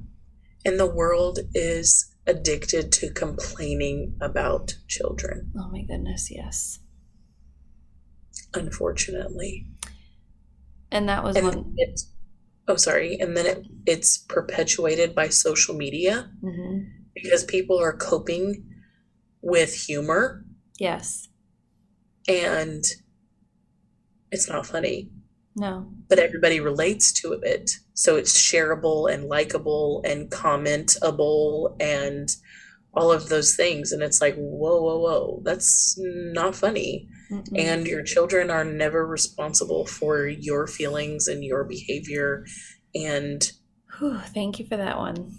And 0.65 0.79
the 0.79 0.85
world 0.85 1.39
is 1.53 2.13
addicted 2.27 2.91
to 2.91 3.11
complaining 3.11 4.17
about 4.21 4.75
children. 4.87 5.51
Oh 5.57 5.69
my 5.71 5.81
goodness, 5.81 6.29
yes. 6.29 6.79
Unfortunately 8.53 9.67
and 10.91 11.09
that 11.09 11.23
was 11.23 11.35
and 11.35 11.45
one 11.45 11.73
it's 11.77 12.11
oh 12.67 12.75
sorry 12.75 13.17
and 13.19 13.35
then 13.35 13.45
it, 13.45 13.65
it's 13.85 14.17
perpetuated 14.17 15.13
by 15.13 15.27
social 15.29 15.75
media 15.75 16.29
mm-hmm. 16.43 16.83
because 17.13 17.43
people 17.43 17.79
are 17.79 17.93
coping 17.93 18.63
with 19.41 19.73
humor. 19.73 20.45
Yes. 20.79 21.27
And 22.27 22.83
it's 24.31 24.49
not 24.49 24.65
funny. 24.65 25.09
No. 25.55 25.91
But 26.07 26.19
everybody 26.19 26.59
relates 26.59 27.11
to 27.21 27.33
it. 27.33 27.71
So 27.93 28.15
it's 28.15 28.39
shareable 28.39 29.11
and 29.11 29.25
likable 29.25 30.01
and 30.05 30.29
commentable 30.29 31.75
and 31.81 32.29
all 32.93 33.11
of 33.11 33.29
those 33.29 33.55
things. 33.55 33.91
And 33.91 34.01
it's 34.01 34.21
like 34.21 34.35
whoa 34.35 34.81
whoa 34.81 34.99
whoa 34.99 35.41
that's 35.43 35.95
not 35.97 36.55
funny. 36.55 37.07
Mm-mm. 37.31 37.59
and 37.59 37.85
your 37.85 38.01
children 38.01 38.49
are 38.49 38.65
never 38.65 39.05
responsible 39.05 39.85
for 39.85 40.27
your 40.27 40.65
feelings 40.65 41.27
and 41.27 41.43
your 41.43 41.63
behavior. 41.63 42.43
And 42.95 43.51
Whew, 43.99 44.17
thank 44.17 44.57
you 44.57 44.65
for 44.65 44.77
that 44.77 44.97
one. 44.97 45.35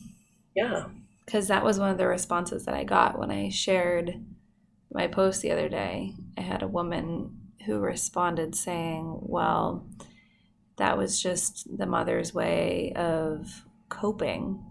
Yeah 0.55 0.85
because 1.31 1.47
that 1.49 1.63
was 1.63 1.79
one 1.79 1.91
of 1.91 1.99
the 1.99 2.07
responses 2.07 2.65
that 2.65 2.75
i 2.75 2.83
got 2.83 3.19
when 3.19 3.31
i 3.31 3.49
shared 3.49 4.15
my 4.93 5.07
post 5.07 5.43
the 5.43 5.53
other 5.53 5.69
day 5.69 6.15
i 6.37 6.41
had 6.41 6.63
a 6.63 6.69
woman 6.69 7.37
who 7.67 7.79
responded 7.79 8.55
saying 8.55 9.19
well 9.23 9.87
that 10.81 10.97
was 10.97 11.23
just 11.23 11.77
the 11.77 11.87
mother's 11.87 12.33
way 12.33 12.91
of 12.97 13.67
coping 13.91 14.65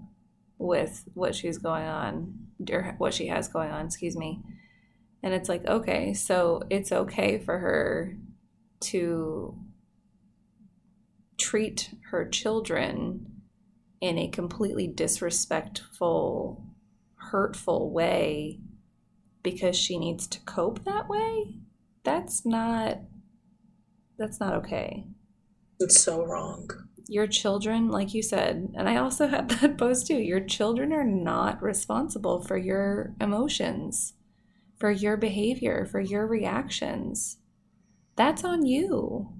with 0.57 1.03
what 1.13 1.35
she's 1.35 1.59
going 1.59 1.87
on 1.87 2.33
or 2.71 2.95
what 2.97 3.13
she 3.13 3.27
has 3.27 3.47
going 3.47 3.69
on, 3.69 3.85
excuse 3.85 4.17
me. 4.17 4.41
And 5.21 5.33
it's 5.35 5.47
like, 5.47 5.65
okay, 5.67 6.13
so 6.15 6.63
it's 6.69 6.91
okay 6.91 7.37
for 7.37 7.59
her 7.59 8.17
to 8.81 9.55
treat 11.37 11.91
her 12.09 12.27
children 12.27 13.38
in 14.01 14.17
a 14.17 14.27
completely 14.27 14.87
disrespectful, 14.87 16.63
hurtful 17.15 17.91
way 17.91 18.59
because 19.43 19.75
she 19.75 19.97
needs 19.97 20.27
to 20.27 20.39
cope 20.41 20.83
that 20.85 21.09
way. 21.09 21.55
That's 22.03 22.45
not 22.45 22.99
that's 24.17 24.39
not 24.39 24.53
okay. 24.55 25.05
It's 25.79 26.01
so 26.01 26.25
wrong 26.25 26.69
your 27.09 27.25
children, 27.25 27.89
like 27.89 28.13
you 28.13 28.21
said, 28.21 28.71
and 28.75 28.87
I 28.87 28.97
also 28.97 29.27
had 29.27 29.49
that 29.61 29.77
post 29.77 30.07
too, 30.07 30.19
your 30.19 30.39
children 30.39 30.93
are 30.93 31.03
not 31.03 31.61
responsible 31.61 32.41
for 32.41 32.55
your 32.55 33.15
emotions, 33.19 34.13
for 34.77 34.91
your 34.91 35.17
behavior, 35.17 35.87
for 35.91 35.99
your 35.99 36.27
reactions. 36.27 37.37
That's 38.15 38.43
on 38.43 38.65
you. 38.65 39.33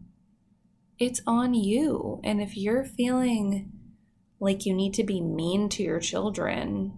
It's 0.98 1.22
on 1.28 1.54
you. 1.54 2.20
And 2.24 2.42
if 2.42 2.58
you're 2.58 2.84
feeling 2.84 3.72
like 4.40 4.66
you 4.66 4.74
need 4.74 4.94
to 4.96 5.04
be 5.04 5.22
mean 5.22 5.70
to 5.70 5.84
your 5.84 6.00
children 6.00 6.94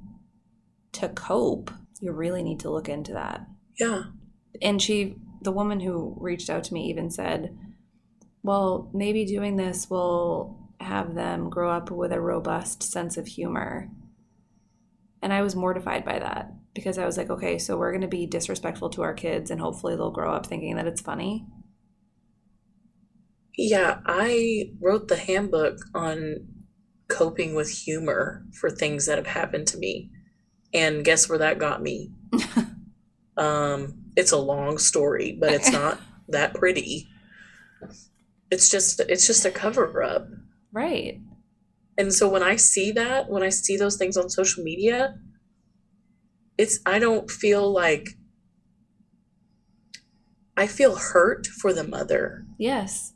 to 0.93 1.09
cope, 1.09 1.71
you 1.99 2.11
really 2.11 2.43
need 2.43 2.59
to 2.61 2.69
look 2.69 2.89
into 2.89 3.13
that. 3.13 3.45
Yeah. 3.79 4.03
And 4.61 4.81
she, 4.81 5.15
the 5.41 5.51
woman 5.51 5.79
who 5.79 6.15
reached 6.19 6.49
out 6.49 6.63
to 6.65 6.73
me, 6.73 6.89
even 6.89 7.09
said, 7.09 7.57
well, 8.43 8.89
maybe 8.93 9.25
doing 9.25 9.55
this 9.55 9.89
will 9.89 10.69
have 10.79 11.13
them 11.15 11.49
grow 11.49 11.71
up 11.71 11.91
with 11.91 12.11
a 12.11 12.19
robust 12.19 12.83
sense 12.83 13.17
of 13.17 13.27
humor. 13.27 13.89
And 15.21 15.31
I 15.31 15.41
was 15.41 15.55
mortified 15.55 16.03
by 16.03 16.19
that 16.19 16.51
because 16.73 16.97
I 16.97 17.05
was 17.05 17.17
like, 17.17 17.29
okay, 17.29 17.57
so 17.57 17.77
we're 17.77 17.91
going 17.91 18.01
to 18.01 18.07
be 18.07 18.25
disrespectful 18.25 18.89
to 18.91 19.03
our 19.03 19.13
kids 19.13 19.51
and 19.51 19.61
hopefully 19.61 19.95
they'll 19.95 20.11
grow 20.11 20.33
up 20.33 20.45
thinking 20.45 20.75
that 20.75 20.87
it's 20.87 21.01
funny. 21.01 21.45
Yeah, 23.57 23.99
I 24.05 24.71
wrote 24.79 25.07
the 25.07 25.17
handbook 25.17 25.77
on 25.93 26.47
coping 27.11 27.55
with 27.55 27.69
humor 27.69 28.45
for 28.53 28.69
things 28.69 29.05
that 29.05 29.17
have 29.17 29.27
happened 29.27 29.67
to 29.67 29.77
me. 29.77 30.09
And 30.73 31.03
guess 31.03 31.27
where 31.27 31.39
that 31.39 31.59
got 31.59 31.81
me? 31.81 32.11
um, 33.37 33.95
it's 34.15 34.31
a 34.31 34.37
long 34.37 34.77
story, 34.77 35.37
but 35.39 35.51
it's 35.51 35.71
not 35.71 35.99
that 36.29 36.53
pretty. 36.53 37.07
It's 38.49 38.69
just 38.69 38.99
it's 39.01 39.27
just 39.27 39.45
a 39.45 39.51
cover 39.51 40.01
up. 40.03 40.27
Right. 40.71 41.19
And 41.97 42.13
so 42.13 42.29
when 42.29 42.43
I 42.43 42.55
see 42.55 42.91
that, 42.93 43.29
when 43.29 43.43
I 43.43 43.49
see 43.49 43.77
those 43.77 43.97
things 43.97 44.17
on 44.17 44.29
social 44.29 44.63
media, 44.63 45.15
it's 46.57 46.79
I 46.85 46.99
don't 46.99 47.29
feel 47.29 47.71
like 47.71 48.09
I 50.55 50.67
feel 50.67 50.95
hurt 50.95 51.47
for 51.47 51.73
the 51.73 51.83
mother. 51.83 52.45
Yes. 52.57 53.13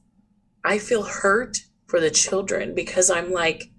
I 0.64 0.80
feel 0.80 1.04
hurt 1.04 1.58
for 1.86 2.00
the 2.00 2.10
children 2.10 2.74
because 2.74 3.10
I'm 3.10 3.32
like, 3.32 3.70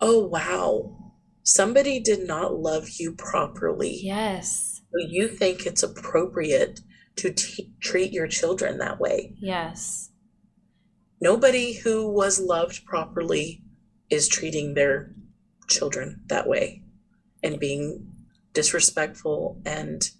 oh 0.00 0.26
wow, 0.26 1.12
somebody 1.42 2.00
did 2.00 2.26
not 2.26 2.54
love 2.54 2.88
you 2.98 3.12
properly. 3.12 3.98
Yes. 4.02 4.82
you 5.08 5.28
think 5.28 5.66
it's 5.66 5.82
appropriate 5.82 6.80
to 7.16 7.32
t- 7.32 7.72
treat 7.80 8.12
your 8.12 8.26
children 8.26 8.78
that 8.78 8.98
way. 8.98 9.34
Yes. 9.38 10.10
Nobody 11.20 11.74
who 11.74 12.10
was 12.10 12.40
loved 12.40 12.84
properly 12.86 13.62
is 14.08 14.26
treating 14.26 14.74
their 14.74 15.12
children 15.68 16.22
that 16.26 16.48
way 16.48 16.82
and 17.42 17.60
being 17.60 18.06
disrespectful 18.52 19.60
and 19.64 20.10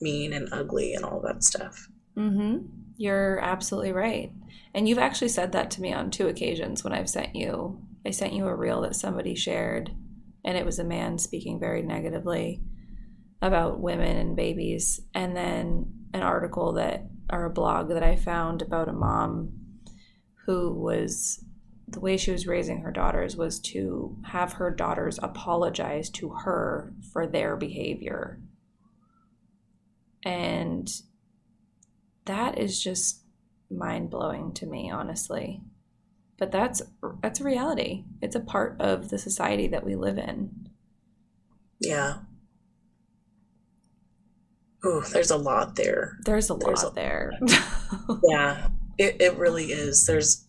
mean 0.00 0.32
and 0.32 0.48
ugly 0.52 0.94
and 0.94 1.04
all 1.04 1.20
that 1.20 1.42
stuff. 1.42 1.88
Mm-hmm. 2.16 2.66
You're 2.96 3.38
absolutely 3.38 3.92
right. 3.92 4.32
And 4.74 4.88
you've 4.88 4.98
actually 4.98 5.28
said 5.28 5.52
that 5.52 5.70
to 5.72 5.80
me 5.80 5.92
on 5.92 6.10
two 6.10 6.28
occasions 6.28 6.84
when 6.84 6.92
I've 6.92 7.08
sent 7.08 7.34
you. 7.34 7.80
I 8.08 8.10
sent 8.10 8.32
you 8.32 8.46
a 8.46 8.54
reel 8.54 8.80
that 8.80 8.96
somebody 8.96 9.34
shared, 9.34 9.90
and 10.42 10.56
it 10.56 10.64
was 10.64 10.78
a 10.78 10.84
man 10.84 11.18
speaking 11.18 11.60
very 11.60 11.82
negatively 11.82 12.62
about 13.42 13.80
women 13.80 14.16
and 14.16 14.34
babies, 14.34 14.98
and 15.14 15.36
then 15.36 15.92
an 16.14 16.22
article 16.22 16.72
that 16.72 17.02
or 17.30 17.44
a 17.44 17.50
blog 17.50 17.90
that 17.90 18.02
I 18.02 18.16
found 18.16 18.62
about 18.62 18.88
a 18.88 18.94
mom 18.94 19.52
who 20.46 20.72
was 20.72 21.44
the 21.86 22.00
way 22.00 22.16
she 22.16 22.30
was 22.30 22.46
raising 22.46 22.80
her 22.80 22.90
daughters 22.90 23.36
was 23.36 23.60
to 23.60 24.16
have 24.24 24.54
her 24.54 24.70
daughters 24.70 25.18
apologize 25.22 26.08
to 26.12 26.30
her 26.30 26.94
for 27.12 27.26
their 27.26 27.56
behavior. 27.56 28.40
And 30.22 30.90
that 32.24 32.56
is 32.56 32.82
just 32.82 33.20
mind 33.70 34.08
blowing 34.08 34.54
to 34.54 34.64
me, 34.64 34.90
honestly. 34.90 35.60
But 36.38 36.52
that's 36.52 36.82
that's 37.22 37.40
a 37.40 37.44
reality. 37.44 38.04
It's 38.22 38.36
a 38.36 38.40
part 38.40 38.80
of 38.80 39.10
the 39.10 39.18
society 39.18 39.66
that 39.68 39.84
we 39.84 39.96
live 39.96 40.18
in. 40.18 40.68
Yeah. 41.80 42.18
Oh, 44.84 45.00
there's 45.12 45.32
a 45.32 45.36
lot 45.36 45.74
there. 45.74 46.18
There's 46.24 46.50
a 46.50 46.54
there's 46.54 46.84
lot 46.84 46.92
a, 46.92 46.94
there. 46.94 47.32
yeah, 48.24 48.68
it, 48.96 49.20
it 49.20 49.36
really 49.36 49.66
is. 49.66 50.06
There's 50.06 50.46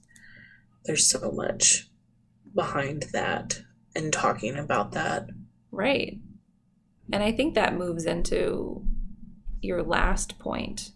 there's 0.86 1.10
so 1.10 1.32
much 1.32 1.90
behind 2.54 3.06
that 3.14 3.62
and 3.96 4.14
talking 4.14 4.56
about 4.58 4.92
that. 4.92 5.28
Right. 5.72 6.20
And 7.12 7.24
I 7.24 7.32
think 7.32 7.56
that 7.56 7.76
moves 7.76 8.06
into 8.06 8.86
your 9.62 9.82
last 9.84 10.38
point, 10.40 10.92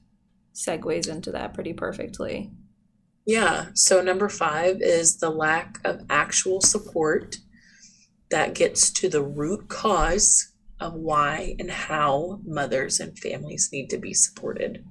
segues 0.54 1.10
into 1.10 1.32
that 1.32 1.54
pretty 1.54 1.74
perfectly. 1.74 2.52
Yeah. 3.26 3.68
So, 3.74 4.02
number 4.02 4.30
five 4.30 4.78
is 4.82 5.18
the 5.18 5.30
lack 5.30 5.80
of 5.86 6.02
actual 6.10 6.62
support 6.62 7.38
that 8.30 8.56
gets 8.56 8.92
to 8.92 9.10
the 9.10 9.22
root 9.24 9.70
cause 9.70 10.54
of 10.80 10.94
why 10.94 11.56
and 11.60 11.72
how 11.72 12.42
mothers 12.46 13.00
and 13.00 13.18
families 13.18 13.70
need 13.72 13.90
to 13.90 13.98
be 13.98 14.14
supported. 14.14 14.84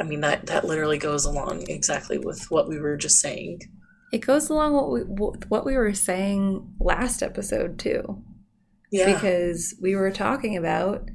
I 0.00 0.04
mean 0.04 0.20
that 0.22 0.46
that 0.46 0.64
literally 0.64 0.98
goes 0.98 1.26
along 1.26 1.68
exactly 1.68 2.18
with 2.18 2.50
what 2.50 2.68
we 2.68 2.80
were 2.80 2.96
just 2.96 3.20
saying. 3.20 3.60
It 4.12 4.18
goes 4.18 4.48
along 4.48 4.72
what 4.72 4.90
we 4.90 5.00
what 5.02 5.66
we 5.66 5.76
were 5.76 5.94
saying 5.94 6.74
last 6.80 7.22
episode 7.22 7.78
too. 7.78 8.22
Yeah. 8.90 9.12
Because 9.12 9.74
we 9.80 9.94
were 9.94 10.10
talking 10.10 10.56
about 10.56 11.08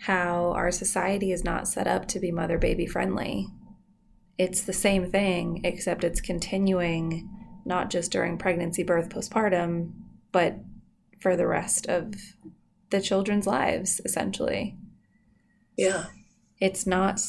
how 0.00 0.52
our 0.52 0.70
society 0.70 1.32
is 1.32 1.42
not 1.42 1.66
set 1.66 1.88
up 1.88 2.06
to 2.08 2.20
be 2.20 2.30
mother 2.30 2.58
baby 2.58 2.86
friendly. 2.86 3.48
It's 4.38 4.62
the 4.62 4.72
same 4.72 5.10
thing 5.10 5.60
except 5.64 6.04
it's 6.04 6.20
continuing 6.20 7.28
not 7.64 7.90
just 7.90 8.10
during 8.10 8.38
pregnancy, 8.38 8.82
birth, 8.82 9.10
postpartum, 9.10 9.92
but 10.32 10.56
for 11.20 11.36
the 11.36 11.46
rest 11.46 11.86
of 11.86 12.14
the 12.90 13.00
children's 13.00 13.46
lives, 13.46 14.00
essentially. 14.04 14.76
Yeah. 15.76 16.06
It's 16.60 16.86
not, 16.86 17.20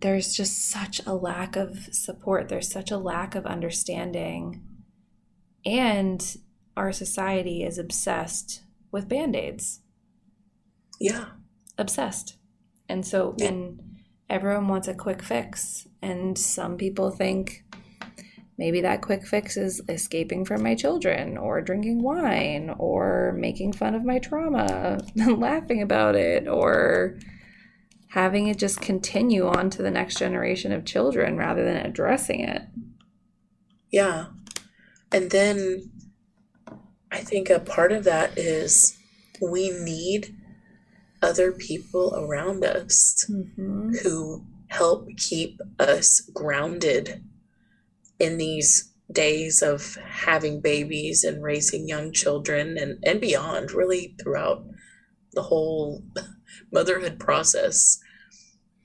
there's 0.00 0.34
just 0.34 0.68
such 0.68 1.00
a 1.06 1.14
lack 1.14 1.54
of 1.56 1.88
support, 1.92 2.48
there's 2.48 2.70
such 2.70 2.90
a 2.90 2.98
lack 2.98 3.34
of 3.34 3.46
understanding. 3.46 4.62
And 5.64 6.36
our 6.76 6.92
society 6.92 7.62
is 7.62 7.78
obsessed 7.78 8.62
with 8.90 9.08
band 9.08 9.36
aids. 9.36 9.80
Yeah. 10.98 11.26
Obsessed. 11.78 12.36
And 12.88 13.06
so, 13.06 13.36
yeah. 13.38 13.48
and 13.48 13.80
everyone 14.32 14.66
wants 14.66 14.88
a 14.88 14.94
quick 14.94 15.22
fix. 15.22 15.86
And 16.00 16.36
some 16.36 16.76
people 16.76 17.10
think, 17.10 17.64
Maybe 18.58 18.82
that 18.82 19.02
quick 19.02 19.26
fix 19.26 19.56
is 19.56 19.80
escaping 19.88 20.44
from 20.44 20.62
my 20.62 20.74
children, 20.74 21.38
or 21.38 21.62
drinking 21.62 22.02
wine, 22.02 22.74
or 22.78 23.34
making 23.36 23.72
fun 23.72 23.94
of 23.94 24.04
my 24.04 24.18
trauma 24.18 25.00
and 25.18 25.38
laughing 25.40 25.82
about 25.82 26.14
it, 26.14 26.46
or 26.46 27.18
having 28.10 28.48
it 28.48 28.58
just 28.58 28.80
continue 28.80 29.48
on 29.48 29.70
to 29.70 29.82
the 29.82 29.90
next 29.90 30.18
generation 30.18 30.70
of 30.70 30.84
children 30.84 31.38
rather 31.38 31.64
than 31.64 31.78
addressing 31.78 32.40
it. 32.40 32.62
Yeah. 33.90 34.26
And 35.10 35.30
then 35.30 35.90
I 37.10 37.18
think 37.18 37.48
a 37.48 37.58
part 37.58 37.90
of 37.90 38.04
that 38.04 38.38
is 38.38 38.96
we 39.40 39.70
need 39.70 40.36
other 41.22 41.52
people 41.52 42.14
around 42.16 42.64
us 42.64 43.24
mm-hmm. 43.30 43.92
who 44.02 44.44
help 44.68 45.08
keep 45.16 45.60
us 45.78 46.20
grounded 46.34 47.22
in 48.18 48.38
these 48.38 48.92
days 49.10 49.62
of 49.62 49.96
having 50.06 50.60
babies 50.60 51.24
and 51.24 51.42
raising 51.42 51.86
young 51.86 52.12
children 52.12 52.76
and, 52.78 52.98
and 53.04 53.20
beyond, 53.20 53.70
really 53.70 54.14
throughout 54.20 54.64
the 55.32 55.42
whole 55.42 56.02
motherhood 56.72 57.18
process. 57.18 57.98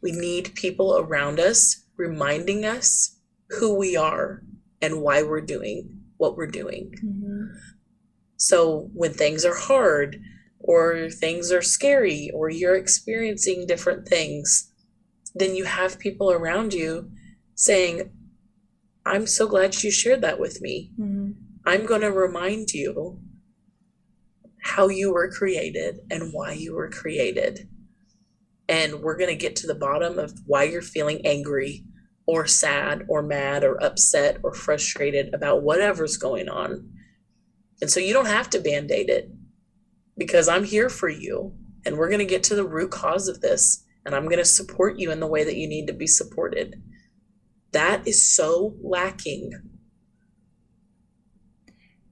We 0.02 0.12
need 0.12 0.56
people 0.56 0.98
around 0.98 1.40
us 1.40 1.84
reminding 1.96 2.66
us 2.66 3.18
who 3.50 3.76
we 3.76 3.96
are 3.96 4.44
and 4.82 5.02
why 5.02 5.24
we're 5.24 5.42
doing 5.42 5.98
what 6.18 6.36
we're 6.36 6.48
doing. 6.48 6.94
Mm-hmm. 7.04 7.46
So 8.38 8.90
when 8.94 9.14
things 9.14 9.46
are 9.46 9.56
hard, 9.56 10.22
or 10.68 11.10
things 11.10 11.52
are 11.52 11.62
scary, 11.62 12.30
or 12.34 12.50
you're 12.50 12.76
experiencing 12.76 13.66
different 13.66 14.08
things, 14.08 14.72
then 15.34 15.56
you 15.56 15.64
have 15.64 15.98
people 15.98 16.30
around 16.30 16.74
you 16.74 17.10
saying, 17.56 18.12
I'm 19.06 19.26
so 19.26 19.48
glad 19.48 19.82
you 19.82 19.90
shared 19.90 20.22
that 20.22 20.40
with 20.40 20.62
me. 20.62 20.92
Mm-hmm. 21.00 21.32
I'm 21.66 21.86
going 21.86 22.02
to 22.02 22.12
remind 22.12 22.74
you 22.74 23.20
how 24.62 24.90
you 24.90 25.14
were 25.14 25.32
created 25.32 26.00
and 26.12 26.34
why 26.34 26.52
you 26.52 26.76
were 26.76 26.90
created. 26.90 27.70
And 28.68 29.02
we're 29.02 29.18
going 29.18 29.30
to 29.30 29.36
get 29.36 29.56
to 29.58 29.68
the 29.68 29.76
bottom 29.76 30.20
of 30.20 30.34
why 30.46 30.64
you're 30.64 30.82
feeling 30.82 31.26
angry 31.26 31.86
or 32.26 32.46
sad 32.46 33.06
or 33.08 33.24
mad 33.24 33.64
or 33.64 33.82
upset 33.82 34.40
or 34.44 34.54
frustrated 34.54 35.34
about 35.34 35.64
whatever's 35.64 36.18
going 36.18 36.50
on. 36.50 36.90
And 37.82 37.90
so 37.90 38.02
you 38.02 38.12
don't 38.12 38.28
have 38.28 38.50
to 38.50 38.60
band 38.60 38.92
aid 38.92 39.10
it 39.10 39.32
because 40.18 40.48
I'm 40.48 40.64
here 40.64 40.90
for 40.90 41.10
you. 41.10 41.54
And 41.86 41.98
we're 41.98 42.10
going 42.10 42.20
to 42.20 42.26
get 42.26 42.44
to 42.44 42.56
the 42.56 42.68
root 42.68 42.92
cause 42.92 43.28
of 43.28 43.42
this. 43.42 43.84
And 44.06 44.16
I'm 44.16 44.26
going 44.26 44.38
to 44.38 44.46
support 44.46 45.00
you 45.00 45.12
in 45.12 45.20
the 45.20 45.28
way 45.28 45.44
that 45.44 45.56
you 45.56 45.68
need 45.68 45.88
to 45.88 45.94
be 45.94 46.08
supported. 46.08 46.82
That 47.72 48.08
is 48.08 48.36
so 48.36 48.76
lacking. 48.82 49.52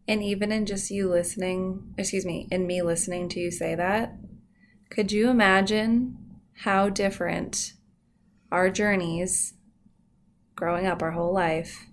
And 0.08 0.22
even 0.22 0.52
in 0.52 0.66
just 0.66 0.92
you 0.92 1.10
listening, 1.10 1.94
excuse 1.98 2.26
me, 2.26 2.48
in 2.52 2.68
me 2.68 2.82
listening 2.82 3.28
to 3.30 3.40
you 3.40 3.50
say 3.50 3.76
that, 3.76 4.18
could 4.90 5.12
you 5.12 5.30
imagine 5.30 6.18
how 6.60 6.90
different 6.90 7.74
our 8.52 8.70
journeys 8.70 9.56
growing 10.56 10.86
up 10.86 11.02
our 11.02 11.12
whole 11.12 11.34
life 11.34 11.88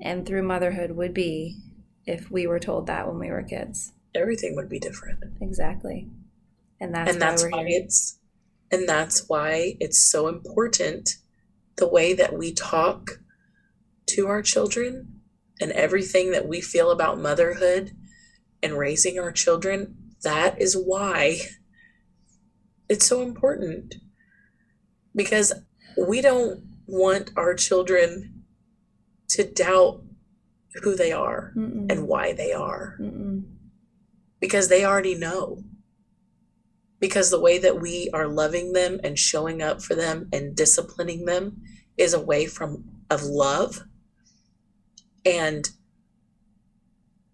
and 0.00 0.26
through 0.26 0.42
motherhood 0.42 0.92
would 0.92 1.14
be 1.14 1.58
if 2.04 2.30
we 2.30 2.46
were 2.46 2.60
told 2.60 2.86
that 2.86 3.08
when 3.08 3.18
we 3.18 3.30
were 3.30 3.42
kids? 3.42 3.92
Everything 4.14 4.54
would 4.56 4.68
be 4.68 4.78
different. 4.78 5.22
Exactly. 5.40 6.08
And 6.80 6.94
that's 6.94 7.12
and 7.12 7.22
that's 7.22 7.42
why, 7.44 7.50
why 7.50 7.64
it's 7.66 8.18
and 8.70 8.88
that's 8.88 9.28
why 9.28 9.76
it's 9.80 10.10
so 10.10 10.28
important 10.28 11.16
the 11.76 11.88
way 11.88 12.12
that 12.14 12.36
we 12.36 12.52
talk 12.52 13.20
to 14.06 14.28
our 14.28 14.42
children 14.42 15.20
and 15.60 15.72
everything 15.72 16.32
that 16.32 16.46
we 16.46 16.60
feel 16.60 16.90
about 16.90 17.20
motherhood 17.20 17.92
and 18.62 18.78
raising 18.78 19.18
our 19.18 19.32
children, 19.32 19.96
that 20.22 20.60
is 20.60 20.76
why 20.76 21.38
it's 22.88 23.06
so 23.06 23.22
important. 23.22 23.96
Because 25.14 25.52
we 25.96 26.20
don't 26.20 26.64
want 26.86 27.30
our 27.36 27.54
children 27.54 28.44
to 29.28 29.44
doubt 29.44 30.02
who 30.82 30.96
they 30.96 31.12
are 31.12 31.52
Mm-mm. 31.56 31.90
and 31.90 32.08
why 32.08 32.32
they 32.32 32.52
are. 32.52 32.96
Mm-mm. 33.00 33.44
Because 34.44 34.68
they 34.68 34.84
already 34.84 35.14
know. 35.14 35.64
Because 37.00 37.30
the 37.30 37.40
way 37.40 37.56
that 37.56 37.80
we 37.80 38.10
are 38.12 38.28
loving 38.28 38.74
them 38.74 39.00
and 39.02 39.18
showing 39.18 39.62
up 39.62 39.80
for 39.80 39.94
them 39.94 40.28
and 40.34 40.54
disciplining 40.54 41.24
them 41.24 41.62
is 41.96 42.12
a 42.12 42.20
way 42.20 42.44
from 42.44 42.84
of 43.08 43.22
love 43.22 43.84
and 45.24 45.70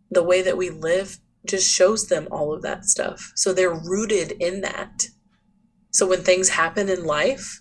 the 0.09 0.23
way 0.23 0.41
that 0.41 0.57
we 0.57 0.71
live 0.71 1.19
just 1.45 1.69
shows 1.69 2.07
them 2.07 2.29
all 2.31 2.55
of 2.55 2.63
that 2.63 2.85
stuff. 2.85 3.33
So 3.35 3.53
they're 3.53 3.75
rooted 3.75 4.31
in 4.39 4.61
that. 4.61 5.07
So 5.91 6.07
when 6.07 6.23
things 6.23 6.51
happen 6.51 6.89
in 6.89 7.05
life, 7.05 7.61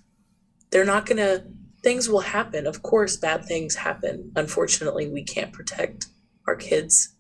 they're 0.70 0.86
not 0.86 1.08
going 1.08 1.18
to, 1.18 1.44
things 1.82 2.08
will 2.08 2.20
happen. 2.20 2.68
Of 2.68 2.84
course, 2.84 3.18
bad 3.18 3.46
things 3.46 3.74
happen. 3.74 4.32
Unfortunately, 4.36 5.10
we 5.10 5.24
can't 5.24 5.54
protect 5.54 6.06
our 6.46 6.56
kids 6.56 7.16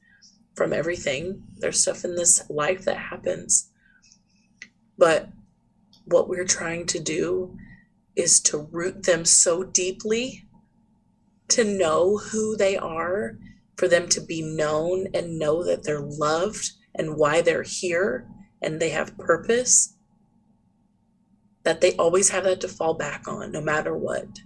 from 0.55 0.73
everything. 0.73 1.43
There's 1.57 1.81
stuff 1.81 2.03
in 2.03 2.15
this 2.15 2.49
life 2.49 2.85
that 2.85 2.97
happens. 2.97 3.69
But 4.97 5.29
what 6.05 6.27
we're 6.27 6.45
trying 6.45 6.85
to 6.87 6.99
do 6.99 7.57
is 8.15 8.39
to 8.41 8.67
root 8.71 9.03
them 9.03 9.23
so 9.25 9.63
deeply 9.63 10.45
to 11.49 11.63
know 11.63 12.17
who 12.17 12.55
they 12.57 12.77
are, 12.77 13.37
for 13.77 13.87
them 13.87 14.07
to 14.09 14.21
be 14.21 14.41
known 14.41 15.07
and 15.13 15.39
know 15.39 15.63
that 15.63 15.83
they're 15.83 16.01
loved 16.01 16.71
and 16.93 17.15
why 17.15 17.41
they're 17.41 17.63
here 17.63 18.27
and 18.61 18.79
they 18.79 18.89
have 18.89 19.17
purpose, 19.17 19.95
that 21.63 21.79
they 21.79 21.95
always 21.95 22.29
have 22.29 22.43
that 22.43 22.59
to 22.61 22.67
fall 22.67 22.93
back 22.93 23.27
on 23.27 23.51
no 23.51 23.61
matter 23.61 23.95
what. 23.95 24.39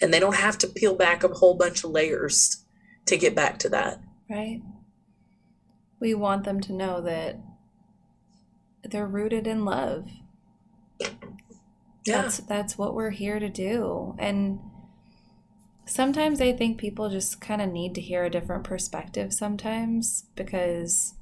And 0.00 0.14
they 0.14 0.20
don't 0.20 0.36
have 0.36 0.58
to 0.58 0.68
peel 0.68 0.94
back 0.94 1.24
a 1.24 1.28
whole 1.28 1.54
bunch 1.54 1.82
of 1.82 1.90
layers 1.90 2.64
to 3.06 3.16
get 3.16 3.34
back 3.34 3.58
to 3.58 3.68
that. 3.70 4.00
Right. 4.28 4.62
We 6.00 6.14
want 6.14 6.44
them 6.44 6.60
to 6.62 6.72
know 6.72 7.00
that 7.00 7.40
they're 8.84 9.06
rooted 9.06 9.46
in 9.46 9.64
love. 9.64 10.08
Yeah. 11.00 12.22
That's 12.22 12.38
that's 12.38 12.78
what 12.78 12.94
we're 12.94 13.10
here 13.10 13.38
to 13.38 13.48
do. 13.48 14.14
And 14.18 14.60
sometimes 15.86 16.40
I 16.40 16.52
think 16.52 16.78
people 16.78 17.10
just 17.10 17.40
kind 17.40 17.60
of 17.62 17.70
need 17.70 17.94
to 17.96 18.00
hear 18.00 18.24
a 18.24 18.30
different 18.30 18.64
perspective 18.64 19.32
sometimes 19.32 20.24
because 20.34 21.14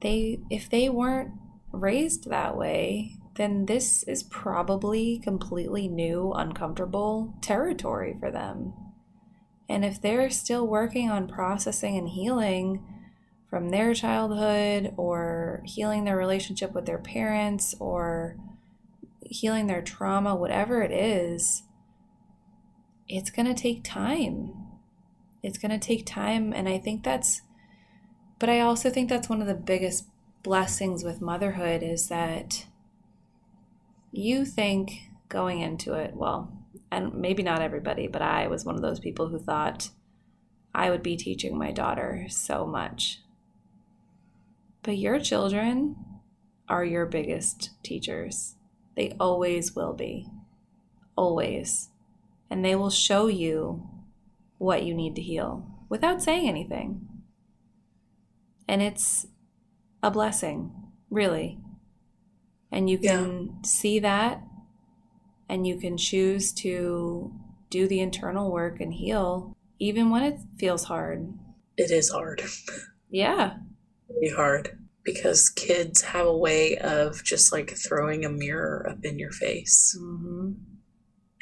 they 0.00 0.40
if 0.50 0.68
they 0.68 0.88
weren't 0.88 1.32
raised 1.72 2.28
that 2.30 2.56
way, 2.56 3.16
then 3.36 3.66
this 3.66 4.02
is 4.04 4.22
probably 4.22 5.18
completely 5.18 5.88
new, 5.88 6.32
uncomfortable 6.32 7.34
territory 7.40 8.16
for 8.18 8.30
them. 8.30 8.72
And 9.70 9.84
if 9.84 10.02
they're 10.02 10.30
still 10.30 10.66
working 10.66 11.10
on 11.10 11.28
processing 11.28 11.96
and 11.96 12.08
healing 12.08 12.84
from 13.48 13.68
their 13.68 13.94
childhood 13.94 14.92
or 14.96 15.62
healing 15.64 16.02
their 16.02 16.16
relationship 16.16 16.74
with 16.74 16.86
their 16.86 16.98
parents 16.98 17.72
or 17.78 18.36
healing 19.20 19.68
their 19.68 19.80
trauma, 19.80 20.34
whatever 20.34 20.82
it 20.82 20.90
is, 20.90 21.62
it's 23.08 23.30
going 23.30 23.46
to 23.46 23.54
take 23.54 23.84
time. 23.84 24.54
It's 25.40 25.56
going 25.56 25.70
to 25.70 25.78
take 25.78 26.04
time. 26.04 26.52
And 26.52 26.68
I 26.68 26.78
think 26.78 27.04
that's, 27.04 27.42
but 28.40 28.50
I 28.50 28.58
also 28.58 28.90
think 28.90 29.08
that's 29.08 29.28
one 29.28 29.40
of 29.40 29.46
the 29.46 29.54
biggest 29.54 30.06
blessings 30.42 31.04
with 31.04 31.20
motherhood 31.20 31.84
is 31.84 32.08
that 32.08 32.66
you 34.10 34.44
think 34.44 35.02
going 35.28 35.60
into 35.60 35.94
it, 35.94 36.16
well, 36.16 36.59
and 36.90 37.14
maybe 37.14 37.42
not 37.42 37.62
everybody, 37.62 38.06
but 38.06 38.22
I 38.22 38.46
was 38.46 38.64
one 38.64 38.76
of 38.76 38.82
those 38.82 39.00
people 39.00 39.28
who 39.28 39.38
thought 39.38 39.90
I 40.74 40.90
would 40.90 41.02
be 41.02 41.16
teaching 41.16 41.58
my 41.58 41.72
daughter 41.72 42.26
so 42.28 42.66
much. 42.66 43.20
But 44.82 44.98
your 44.98 45.20
children 45.20 45.96
are 46.68 46.84
your 46.84 47.06
biggest 47.06 47.70
teachers. 47.82 48.54
They 48.96 49.16
always 49.18 49.74
will 49.74 49.92
be. 49.92 50.28
Always. 51.16 51.88
And 52.48 52.64
they 52.64 52.74
will 52.74 52.90
show 52.90 53.26
you 53.26 53.88
what 54.58 54.84
you 54.84 54.94
need 54.94 55.16
to 55.16 55.22
heal 55.22 55.66
without 55.88 56.22
saying 56.22 56.48
anything. 56.48 57.06
And 58.68 58.80
it's 58.80 59.26
a 60.02 60.10
blessing, 60.10 60.72
really. 61.10 61.58
And 62.70 62.88
you 62.88 62.98
can 62.98 63.46
yeah. 63.46 63.52
see 63.64 63.98
that 63.98 64.42
and 65.50 65.66
you 65.66 65.76
can 65.76 65.96
choose 65.96 66.52
to 66.52 67.32
do 67.70 67.88
the 67.88 68.00
internal 68.00 68.52
work 68.52 68.80
and 68.80 68.94
heal 68.94 69.56
even 69.80 70.10
when 70.10 70.22
it 70.22 70.38
feels 70.58 70.84
hard. 70.84 71.32
It 71.76 71.90
is 71.90 72.10
hard. 72.10 72.42
Yeah. 73.10 73.54
Very 74.08 74.32
hard 74.34 74.78
because 75.02 75.48
kids 75.48 76.02
have 76.02 76.26
a 76.26 76.36
way 76.36 76.76
of 76.76 77.24
just 77.24 77.52
like 77.52 77.70
throwing 77.70 78.24
a 78.24 78.28
mirror 78.28 78.88
up 78.88 79.04
in 79.04 79.18
your 79.18 79.32
face. 79.32 79.98
Mm-hmm. 80.00 80.52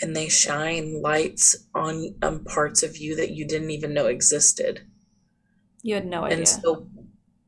And 0.00 0.16
they 0.16 0.28
shine 0.28 1.02
lights 1.02 1.56
on 1.74 2.14
um, 2.22 2.44
parts 2.44 2.82
of 2.82 2.96
you 2.96 3.16
that 3.16 3.32
you 3.32 3.46
didn't 3.46 3.72
even 3.72 3.92
know 3.92 4.06
existed. 4.06 4.86
You 5.82 5.96
had 5.96 6.06
no 6.06 6.24
idea. 6.24 6.38
And 6.38 6.48
so 6.48 6.88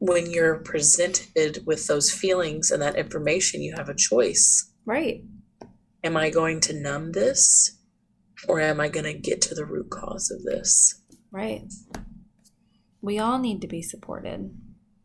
when 0.01 0.31
you're 0.31 0.57
presented 0.57 1.63
with 1.65 1.87
those 1.87 2.13
feelings 2.13 2.71
and 2.71 2.83
that 2.83 2.97
information, 2.97 3.63
you 3.63 3.73
have 3.77 3.89
a 3.89 3.95
choice. 3.95 4.71
Right. 4.85 5.23
Am 6.03 6.17
I 6.17 6.31
going 6.31 6.61
to 6.61 6.81
numb 6.81 7.13
this 7.13 7.79
or 8.49 8.61
am 8.61 8.81
I 8.81 8.89
going 8.89 9.05
to 9.05 9.13
get 9.13 9.43
to 9.43 9.55
the 9.55 9.67
root 9.67 9.91
cause 9.91 10.31
of 10.31 10.43
this? 10.43 11.03
Right. 11.31 11.65
We 13.03 13.19
all 13.19 13.39
need 13.39 13.61
to 13.63 13.69
be 13.69 13.83
supported. 13.83 14.55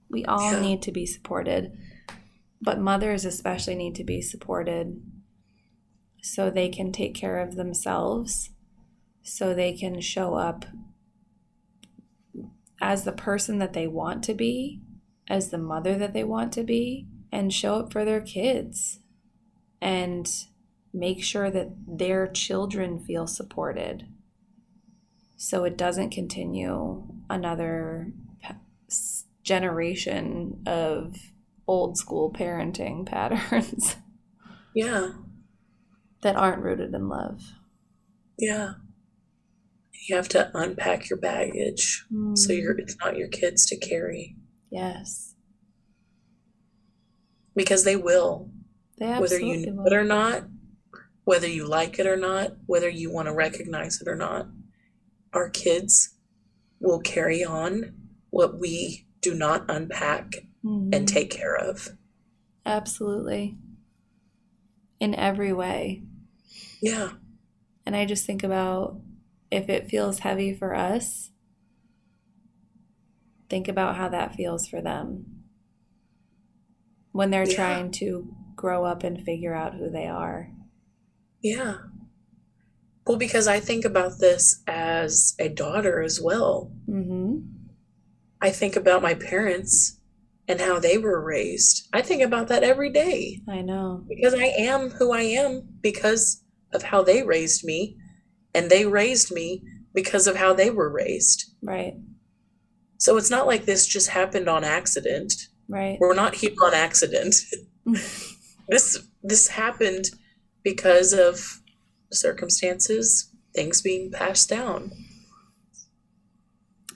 We 0.09 0.25
all 0.25 0.53
yeah. 0.53 0.59
need 0.59 0.81
to 0.83 0.91
be 0.91 1.05
supported. 1.05 1.77
But 2.61 2.79
mothers 2.79 3.25
especially 3.25 3.75
need 3.75 3.95
to 3.95 4.03
be 4.03 4.21
supported 4.21 5.01
so 6.21 6.49
they 6.49 6.69
can 6.69 6.91
take 6.91 7.13
care 7.13 7.39
of 7.39 7.55
themselves, 7.55 8.49
so 9.21 9.53
they 9.53 9.73
can 9.73 10.01
show 10.01 10.35
up 10.35 10.65
as 12.81 13.03
the 13.03 13.11
person 13.11 13.59
that 13.59 13.73
they 13.73 13.87
want 13.87 14.23
to 14.23 14.33
be, 14.33 14.81
as 15.27 15.49
the 15.49 15.57
mother 15.57 15.95
that 15.97 16.13
they 16.13 16.23
want 16.23 16.51
to 16.53 16.63
be, 16.63 17.07
and 17.31 17.53
show 17.53 17.75
up 17.75 17.91
for 17.91 18.03
their 18.05 18.21
kids 18.21 18.99
and 19.81 20.45
make 20.95 21.23
sure 21.23 21.51
that 21.51 21.69
their 21.87 22.27
children 22.27 22.99
feel 22.99 23.27
supported 23.27 24.07
so 25.37 25.63
it 25.65 25.77
doesn't 25.77 26.11
continue 26.11 27.03
another 27.29 28.11
generation 29.43 30.61
of 30.65 31.15
old 31.67 31.97
school 31.97 32.31
parenting 32.31 33.05
patterns. 33.09 33.97
Yeah. 34.73 35.11
that 36.21 36.35
aren't 36.35 36.63
rooted 36.63 36.93
in 36.93 37.09
love. 37.09 37.41
Yeah 38.37 38.73
you 40.07 40.15
have 40.15 40.29
to 40.29 40.51
unpack 40.53 41.09
your 41.09 41.19
baggage 41.19 42.05
mm. 42.13 42.37
so 42.37 42.53
you're 42.53 42.77
it's 42.77 42.97
not 43.03 43.17
your 43.17 43.27
kids 43.27 43.65
to 43.65 43.77
carry 43.77 44.35
yes 44.69 45.35
because 47.55 47.83
they 47.83 47.95
will 47.95 48.49
they 48.97 49.17
whether 49.19 49.39
you 49.39 49.65
know 49.65 49.73
will. 49.73 49.85
it 49.87 49.93
or 49.93 50.03
not 50.03 50.43
whether 51.26 51.47
you 51.47 51.67
like 51.67 51.99
it 51.99 52.07
or 52.07 52.17
not 52.17 52.53
whether 52.65 52.89
you 52.89 53.11
want 53.11 53.28
to 53.28 53.34
recognize 53.34 54.01
it 54.01 54.07
or 54.07 54.15
not 54.15 54.47
our 55.34 55.49
kids 55.49 56.15
will 56.80 56.99
carry 56.99 57.43
on 57.43 57.93
what 58.30 58.59
we 58.59 59.05
do 59.21 59.34
not 59.34 59.65
unpack 59.69 60.36
mm-hmm. 60.63 60.89
and 60.93 61.07
take 61.07 61.30
care 61.30 61.55
of 61.55 61.89
absolutely 62.65 63.57
in 64.99 65.13
every 65.15 65.51
way 65.51 66.01
yeah 66.82 67.09
and 67.86 67.95
i 67.95 68.05
just 68.05 68.26
think 68.26 68.43
about 68.43 68.97
if 69.51 69.69
it 69.69 69.89
feels 69.89 70.19
heavy 70.19 70.53
for 70.53 70.76
us, 70.76 71.32
think 73.49 73.67
about 73.67 73.95
how 73.95 74.09
that 74.09 74.36
feels 74.36 74.67
for 74.67 74.82
them 74.82 75.26
when 77.11 77.30
they're 77.30 77.47
yeah. 77.47 77.55
trying 77.55 77.91
to 77.91 78.28
grow 78.55 78.84
up 78.84 79.03
and 79.03 79.23
figure 79.23 79.53
out 79.53 79.76
who 79.76 79.89
they 79.89 80.07
are. 80.07 80.49
Yeah. 81.45 81.75
Well, 83.05 83.19
because 83.19 83.47
I 83.47 83.59
think 83.59 83.85
about 83.85 84.17
this 84.19 84.63
as 84.65 85.35
a 85.37 85.47
daughter 85.47 86.01
as 86.01 86.19
well. 86.19 86.71
Mm-hmm. 86.89 87.41
I 88.41 88.49
think 88.49 88.75
about 88.75 89.03
my 89.03 89.13
parents 89.13 89.99
and 90.47 90.59
how 90.59 90.79
they 90.79 90.97
were 90.97 91.23
raised. 91.23 91.87
I 91.93 92.01
think 92.01 92.23
about 92.23 92.47
that 92.47 92.63
every 92.63 92.89
day. 92.89 93.41
I 93.47 93.61
know. 93.61 94.03
Because 94.09 94.33
I 94.33 94.45
am 94.57 94.89
who 94.89 95.11
I 95.11 95.21
am 95.21 95.69
because 95.81 96.43
of 96.73 96.81
how 96.81 97.03
they 97.03 97.21
raised 97.21 97.63
me 97.63 97.95
and 98.55 98.71
they 98.71 98.87
raised 98.87 99.31
me 99.31 99.61
because 99.93 100.25
of 100.25 100.37
how 100.37 100.51
they 100.51 100.71
were 100.71 100.91
raised. 100.91 101.51
Right. 101.61 101.93
So 102.97 103.17
it's 103.17 103.29
not 103.29 103.45
like 103.45 103.65
this 103.65 103.85
just 103.85 104.09
happened 104.09 104.49
on 104.49 104.63
accident. 104.63 105.31
Right. 105.69 105.99
We're 105.99 106.15
not 106.15 106.33
here 106.33 106.55
on 106.63 106.73
accident. 106.73 107.35
this 108.67 108.97
this 109.21 109.47
happened 109.49 110.05
because 110.66 111.13
of 111.13 111.61
circumstances, 112.11 113.32
things 113.53 113.82
being 113.82 114.11
passed 114.11 114.49
down. 114.49 114.91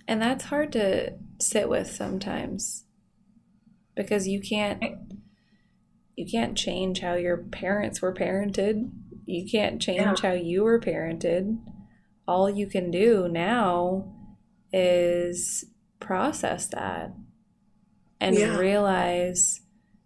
And 0.05 0.21
that's 0.21 0.45
hard 0.45 0.73
to 0.73 1.13
sit 1.39 1.69
with 1.69 1.89
sometimes 1.89 2.83
because 3.95 4.27
you 4.27 4.41
can't 4.41 4.83
you 6.17 6.25
can't 6.29 6.57
change 6.57 6.99
how 6.99 7.13
your 7.13 7.37
parents 7.37 8.01
were 8.01 8.13
parented 8.13 8.91
you 9.29 9.47
can't 9.47 9.79
change 9.79 10.23
yeah. 10.23 10.29
how 10.29 10.31
you 10.33 10.63
were 10.63 10.79
parented. 10.79 11.59
All 12.27 12.49
you 12.49 12.65
can 12.65 12.89
do 12.89 13.27
now 13.27 14.11
is 14.73 15.65
process 15.99 16.65
that 16.69 17.13
and 18.19 18.35
Yeah. 18.35 18.57
realize 18.57 19.61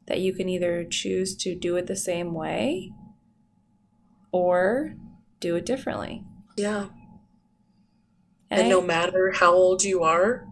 that 0.08 0.20
you 0.20 0.34
can 0.34 0.50
either 0.50 0.84
choose 0.84 1.38
to 1.38 1.56
do 1.56 1.78
it 1.78 1.88
the 1.88 1.96
same 1.96 2.34
way 2.34 2.92
or 4.34 4.96
do 5.40 5.56
it 5.56 5.66
differently. 5.66 6.26
Yeah. 6.58 6.88
And, 8.52 8.62
And 8.62 8.70
no 8.70 8.82
matter 8.82 9.32
how 9.32 9.54
old 9.54 9.84
you 9.84 10.04
are, 10.04 10.46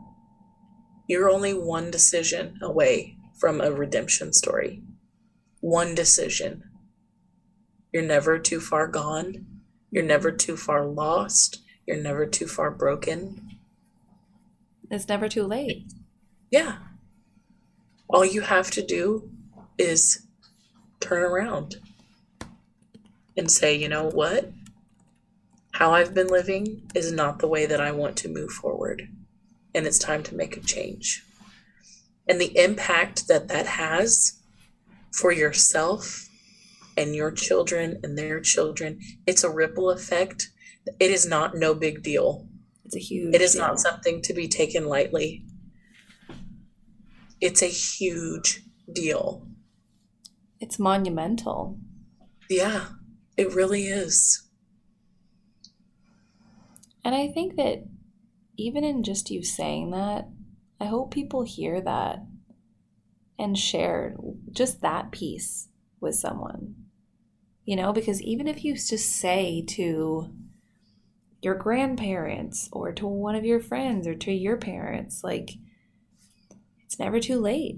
you're 1.08 1.30
only 1.30 1.54
one 1.54 1.92
decision 1.92 2.58
away 2.62 3.18
from 3.38 3.60
a 3.60 3.72
redemption 3.72 4.32
story. 4.32 4.82
One 5.60 5.94
decision. 5.94 6.64
You're 7.92 8.04
never 8.04 8.40
too 8.40 8.62
far 8.62 8.88
gone. 8.88 9.46
You're 9.92 10.06
never 10.06 10.32
too 10.32 10.56
far 10.56 10.86
lost. 10.86 11.62
You're 11.86 12.02
never 12.02 12.26
too 12.26 12.48
far 12.48 12.72
broken. 12.72 13.58
it's 14.90 15.08
never 15.08 15.28
too 15.28 15.44
late. 15.44 15.92
Yeah. 16.52 16.78
All 18.08 18.26
you 18.26 18.42
have 18.42 18.72
to 18.72 18.86
do 18.86 19.32
is 19.78 20.28
turn 21.00 21.24
around 21.24 21.78
and 23.38 23.50
say, 23.52 23.76
you 23.76 23.88
know 23.90 24.10
what? 24.10 24.52
How 25.74 25.94
I've 25.94 26.14
been 26.14 26.28
living 26.28 26.90
is 26.94 27.12
not 27.12 27.40
the 27.40 27.48
way 27.48 27.66
that 27.66 27.82
I 27.82 27.92
want 27.92 28.18
to 28.18 28.30
move 28.30 28.52
forward. 28.52 29.08
And 29.74 29.88
it's 29.88 30.00
time 30.00 30.22
to 30.24 30.36
make 30.36 30.58
a 30.58 30.62
change. 30.62 31.24
And 32.28 32.40
the 32.40 32.58
impact 32.58 33.28
that 33.28 33.48
that 33.48 33.66
has 33.66 34.40
for 35.14 35.32
yourself 35.32 36.28
and 36.98 37.16
your 37.16 37.32
children 37.32 38.00
and 38.04 38.18
their 38.18 38.42
children, 38.42 39.00
it's 39.26 39.44
a 39.44 39.50
ripple 39.50 39.90
effect. 39.90 40.50
It 41.00 41.10
is 41.12 41.26
not 41.26 41.56
no 41.56 41.74
big 41.74 42.04
deal. 42.04 42.48
It's 42.86 42.96
a 42.96 43.00
huge 43.00 43.34
It 43.34 43.42
is 43.42 43.54
deal. 43.54 43.62
not 43.62 43.80
something 43.80 44.22
to 44.24 44.34
be 44.34 44.48
taken 44.48 44.86
lightly. 44.86 45.46
It's 47.40 47.62
a 47.62 47.68
huge 47.68 48.62
deal. 48.92 49.48
It's 50.60 50.78
monumental. 50.78 51.80
Yeah, 52.50 52.86
it 53.42 53.56
really 53.56 53.88
is. 53.88 54.48
And 57.04 57.16
I 57.16 57.28
think 57.28 57.56
that 57.56 57.84
even 58.58 58.84
in 58.84 59.04
just 59.04 59.32
you 59.32 59.44
saying 59.44 59.92
that, 59.92 60.28
I 60.80 60.86
hope 60.86 61.12
people 61.12 61.44
hear 61.44 61.82
that 61.82 62.20
and 63.40 63.58
share 63.58 64.16
just 64.52 64.82
that 64.82 65.12
piece 65.12 65.70
with 66.00 66.16
someone. 66.16 66.76
You 67.66 67.76
know, 67.76 67.94
because 67.94 68.22
even 68.22 68.48
if 68.48 68.64
you 68.64 68.76
just 68.76 69.10
say 69.16 69.64
to 69.70 70.32
your 71.42 71.56
grandparents 71.56 72.70
or 72.72 72.92
to 72.94 73.08
one 73.08 73.36
of 73.36 73.46
your 73.46 73.60
friends 73.60 74.08
or 74.08 74.16
to 74.16 74.32
your 74.32 74.58
parents, 74.58 75.24
like, 75.24 75.52
it's 76.86 77.00
never 77.00 77.20
too 77.20 77.40
late. 77.40 77.78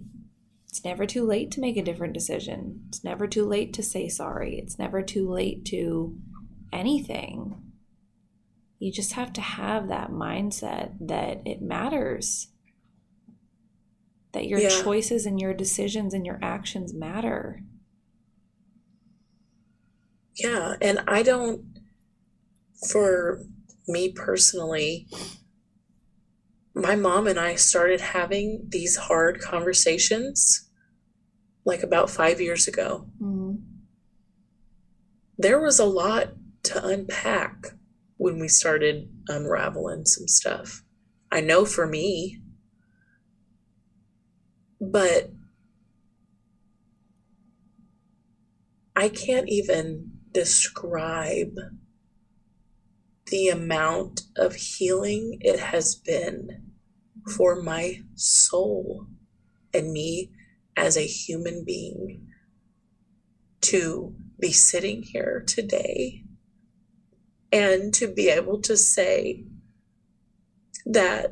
It's 0.74 0.84
never 0.84 1.06
too 1.06 1.24
late 1.24 1.52
to 1.52 1.62
make 1.62 1.78
a 1.78 1.84
different 1.84 2.16
decision. 2.16 2.86
It's 2.88 3.04
never 3.04 3.28
too 3.28 3.46
late 3.46 3.74
to 3.74 3.84
say 3.84 4.10
sorry. 4.10 4.58
It's 4.58 4.80
never 4.80 5.04
too 5.04 5.30
late 5.30 5.66
to 5.66 6.18
anything 6.72 7.62
you 8.80 8.92
just 8.92 9.14
have 9.14 9.32
to 9.34 9.42
have 9.42 9.88
that 9.90 10.10
mindset 10.10 10.94
that 11.00 11.44
it 11.46 11.62
matters 11.62 12.48
that 14.32 14.48
your 14.48 14.60
Yeah. 14.60 14.82
choices 14.82 15.28
and 15.28 15.40
your 15.40 15.54
decisions 15.54 16.12
and 16.16 16.26
your 16.26 16.40
actions 16.42 16.92
matter 16.92 17.62
Yeah, 20.36 20.74
and 20.82 20.98
I 21.08 21.22
don't, 21.22 21.64
for 22.90 23.46
me 23.88 24.12
personally, 24.12 25.08
my 26.76 26.96
mom 26.96 27.28
and 27.28 27.40
I 27.40 27.56
started 27.56 28.02
having 28.02 28.66
these 28.70 28.96
hard 28.96 29.40
conversations 29.40 30.70
like 31.66 31.84
about 31.84 32.10
five 32.10 32.42
years 32.42 32.68
ago. 32.68 33.08
mm-hmm. 33.22 33.56
There 35.38 35.60
was 35.60 35.80
a 35.80 35.86
lot 35.86 36.34
to 36.64 36.86
unpack 36.86 37.66
when 38.18 38.40
we 38.40 38.48
started 38.48 39.10
unraveling 39.28 40.06
some 40.06 40.28
stuff. 40.28 40.84
I 41.32 41.42
know 41.42 41.66
for 41.66 41.88
me, 41.88 42.42
but 44.80 45.32
I 48.96 49.10
can't 49.10 49.50
even 49.50 50.12
describe 50.32 51.58
the 53.34 53.50
amount 53.50 54.22
of 54.38 54.54
healing 54.54 55.40
it 55.42 55.60
has 55.60 55.96
been 55.96 56.72
for 57.36 57.64
my 57.64 58.00
soul 58.14 59.08
and 59.74 59.92
me 59.92 60.30
as 60.78 60.96
a 60.96 61.08
human 61.08 61.66
being 61.66 62.28
to 63.60 64.14
be 64.40 64.52
sitting 64.52 65.02
here 65.02 65.44
today 65.48 66.24
and 67.52 67.92
to 67.92 68.06
be 68.06 68.30
able 68.30 68.62
to 68.62 68.78
say 68.78 69.44
that 70.86 71.32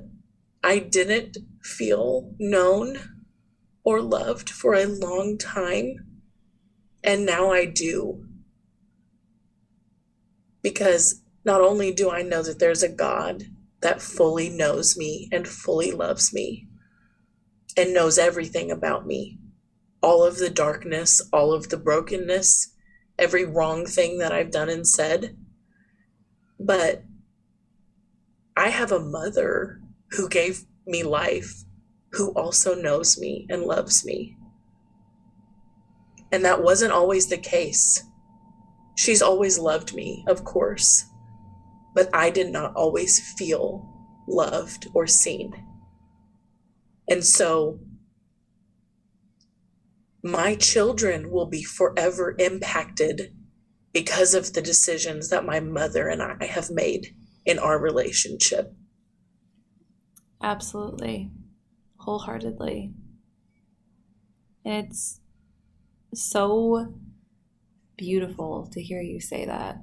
I 0.64 0.80
didn't 0.80 1.38
feel 1.62 2.34
known 2.40 2.98
or 3.84 4.02
loved 4.02 4.50
for 4.50 4.74
a 4.74 4.88
long 4.88 5.38
time, 5.38 5.98
and 7.04 7.28
now 7.28 7.52
I 7.52 7.66
do. 7.66 8.26
Because 10.64 11.21
not 11.44 11.62
only 11.62 11.94
do 11.94 12.10
I 12.10 12.22
know 12.22 12.44
that 12.44 12.60
there's 12.60 12.84
a 12.84 12.90
God 12.90 13.44
that 13.82 14.02
fully 14.02 14.50
knows 14.50 14.98
me 14.98 15.28
and 15.32 15.48
fully 15.48 15.92
loves 15.92 16.34
me 16.34 16.68
and 17.78 17.94
knows 17.94 18.18
everything 18.18 18.72
about 18.72 19.08
me, 19.08 19.40
all 20.02 20.24
of 20.24 20.38
the 20.38 20.50
darkness, 20.50 21.22
all 21.34 21.54
of 21.54 21.70
the 21.70 21.78
brokenness, 21.78 22.74
every 23.18 23.46
wrong 23.46 23.86
thing 23.86 24.20
that 24.20 24.32
I've 24.32 24.52
done 24.52 24.70
and 24.70 24.88
said, 24.88 25.36
but 26.60 27.04
I 28.56 28.70
have 28.70 28.92
a 28.92 29.00
mother 29.00 29.80
who 30.12 30.30
gave 30.30 30.66
me 30.86 31.04
life, 31.04 31.64
who 32.12 32.32
also 32.34 32.76
knows 32.76 33.18
me 33.18 33.48
and 33.50 33.64
loves 33.64 34.06
me. 34.06 34.36
And 36.32 36.46
that 36.46 36.62
wasn't 36.62 36.92
always 36.92 37.28
the 37.28 37.38
case. 37.38 38.04
She's 38.96 39.22
always 39.22 39.58
loved 39.58 39.94
me, 39.96 40.24
of 40.28 40.44
course, 40.44 41.06
but 41.94 42.10
I 42.14 42.30
did 42.30 42.52
not 42.52 42.76
always 42.76 43.20
feel 43.38 43.88
loved 44.28 44.88
or 44.94 45.08
seen. 45.08 45.54
And 47.10 47.24
so 47.26 47.80
my 50.24 50.56
children 50.56 51.32
will 51.32 51.48
be 51.48 51.64
forever 51.64 52.36
impacted 52.40 53.36
because 53.94 54.34
of 54.34 54.54
the 54.54 54.62
decisions 54.62 55.30
that 55.30 55.46
my 55.46 55.60
mother 55.60 56.08
and 56.08 56.22
I 56.22 56.46
have 56.46 56.70
made 56.72 57.16
in 57.46 57.60
our 57.60 57.80
relationship. 57.80 58.74
absolutely 60.42 61.30
wholeheartedly 61.98 62.92
and 64.66 64.88
it's 64.88 65.20
so 66.14 66.94
beautiful 67.98 68.68
to 68.72 68.82
hear 68.82 69.02
you 69.02 69.20
say 69.20 69.46
that 69.46 69.78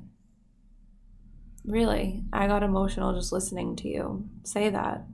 really 1.69 2.25
i 2.33 2.47
got 2.47 2.63
emotional 2.63 3.15
just 3.15 3.33
listening 3.33 3.77
to 3.77 3.89
you 3.89 4.29
say 4.43 4.71
that 4.71 5.05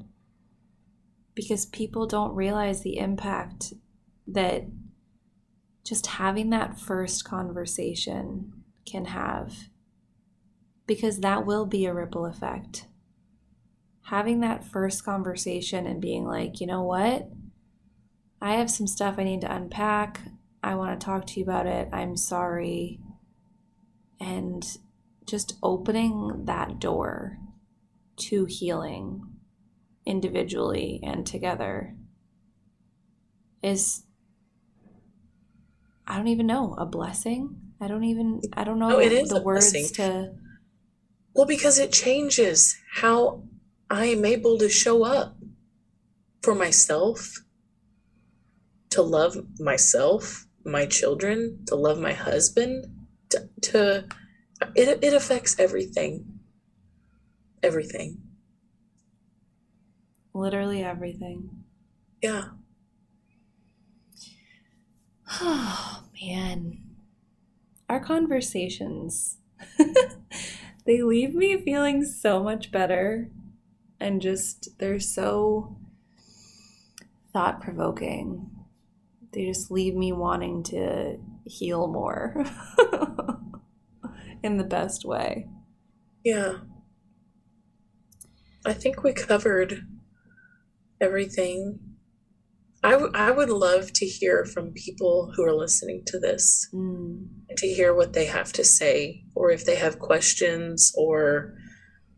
because 1.35 1.67
people 1.67 2.07
don't 2.07 2.35
realize 2.35 2.83
the 2.83 2.97
impact 2.99 3.73
that 4.27 4.65
just 5.85 6.07
having 6.07 6.51
that 6.51 6.79
first 6.79 7.25
conversation 7.25 8.53
can 8.87 9.07
have 9.07 9.69
because 10.87 11.21
that 11.21 11.47
will 11.47 11.67
be 11.67 11.87
a 11.87 11.95
ripple 11.95 12.27
effect. 12.27 12.87
Having 14.09 14.41
that 14.41 14.65
first 14.65 15.05
conversation 15.05 15.87
and 15.87 16.01
being 16.01 16.27
like, 16.27 16.61
you 16.61 16.67
know 16.67 16.83
what? 16.83 17.31
I 18.41 18.55
have 18.55 18.71
some 18.71 18.87
stuff 18.87 19.15
I 19.19 19.25
need 19.25 19.41
to 19.43 19.55
unpack. 19.55 20.21
I 20.63 20.75
want 20.75 20.99
to 20.99 21.05
talk 21.05 21.27
to 21.27 21.41
you 21.41 21.45
about 21.45 21.67
it. 21.67 21.89
I'm 21.93 22.17
sorry. 22.17 23.01
And 24.21 24.65
just 25.27 25.55
opening 25.63 26.45
that 26.45 26.79
door 26.79 27.39
to 28.17 28.45
healing 28.45 29.23
individually 30.07 31.01
and 31.03 31.27
together 31.27 31.95
is 33.63 34.05
I 36.07 36.19
don't 36.19 36.29
even 36.29 36.47
know, 36.47 36.75
a 36.77 36.85
blessing. 36.85 37.57
I 37.81 37.89
don't 37.89 38.05
even 38.05 38.43
I 38.53 38.65
don't 38.65 38.79
know 38.79 38.91
No, 38.91 39.01
it 39.01 39.13
is 39.13 39.31
the 39.31 39.41
words 39.43 39.73
blessing. 39.73 39.95
to 39.97 40.35
Well, 41.35 41.47
because 41.47 41.79
it 41.79 41.93
changes 41.93 42.77
how 42.93 43.45
I 43.91 44.07
am 44.07 44.25
able 44.25 44.59
to 44.59 44.69
show 44.69 45.05
up 45.05 45.37
for 46.43 46.55
myself, 46.55 47.39
to 48.91 49.03
love 49.03 49.37
myself, 49.59 50.47
my 50.65 50.87
children, 50.87 51.65
to 51.69 51.75
love 51.75 51.99
my 51.99 52.13
husband, 52.13 52.87
to, 53.31 53.49
to 53.63 54.09
it, 54.75 54.99
it 55.03 55.15
affects 55.15 55.59
everything. 55.59 56.41
Everything. 57.63 58.23
Literally 60.35 60.83
everything. 60.83 61.65
Yeah. 62.23 62.49
Oh, 65.31 66.05
man. 66.23 66.81
Our 67.89 68.01
conversations, 68.01 69.39
they 70.87 71.03
leave 71.03 71.35
me 71.35 71.57
feeling 71.59 72.05
so 72.05 72.43
much 72.43 72.73
better 72.73 73.31
and 74.01 74.21
just, 74.23 74.79
they're 74.79 74.99
so 74.99 75.77
thought 77.33 77.61
provoking. 77.61 78.51
They 79.33 79.47
just 79.47 79.71
leave 79.71 79.95
me 79.95 80.13
wanting 80.13 80.63
to 80.65 81.19
heal 81.45 81.89
more 81.89 82.45
in 84.45 84.59
the 84.59 84.65
best 84.65 85.05
way. 85.05 85.49
Yeah. 86.23 86.59
I 88.67 88.73
think 88.75 89.03
we 89.03 89.13
covered 89.13 89.87
everything. 91.01 91.81
I, 92.83 92.93
w- 92.93 93.13
I 93.15 93.31
would 93.31 93.49
love 93.49 93.93
to 93.95 94.07
hear 94.07 94.45
from 94.45 94.73
people 94.73 95.33
who 95.35 95.43
are 95.45 95.55
listening 95.55 96.03
to 96.07 96.19
this 96.19 96.69
Mm. 96.75 97.27
to 97.57 97.67
hear 97.67 97.95
what 97.95 98.13
they 98.13 98.27
have 98.27 98.53
to 98.53 98.65
say, 98.65 99.25
or 99.35 99.51
if 99.51 99.65
they 99.65 99.77
have 99.77 99.99
questions, 99.99 100.93
or 100.97 101.55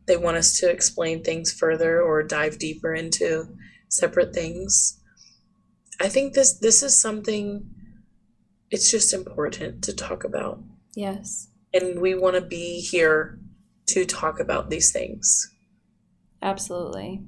they 0.06 0.16
want 0.16 0.36
us 0.36 0.58
to 0.60 0.70
explain 0.70 1.22
things 1.22 1.52
further 1.52 2.02
or 2.02 2.22
dive 2.22 2.58
deeper 2.58 2.92
into 2.94 3.44
separate 3.88 4.34
things. 4.34 5.00
I 6.00 6.08
think 6.08 6.34
this 6.34 6.58
this 6.58 6.82
is 6.82 6.98
something 7.00 7.70
it's 8.70 8.90
just 8.90 9.14
important 9.14 9.82
to 9.84 9.94
talk 9.94 10.24
about. 10.24 10.60
Yes, 10.96 11.48
And 11.76 12.00
we 12.00 12.14
want 12.14 12.36
to 12.36 12.40
be 12.40 12.80
here 12.80 13.38
to 13.88 14.04
talk 14.04 14.40
about 14.40 14.70
these 14.70 14.92
things. 14.92 15.52
absolutely. 16.42 17.22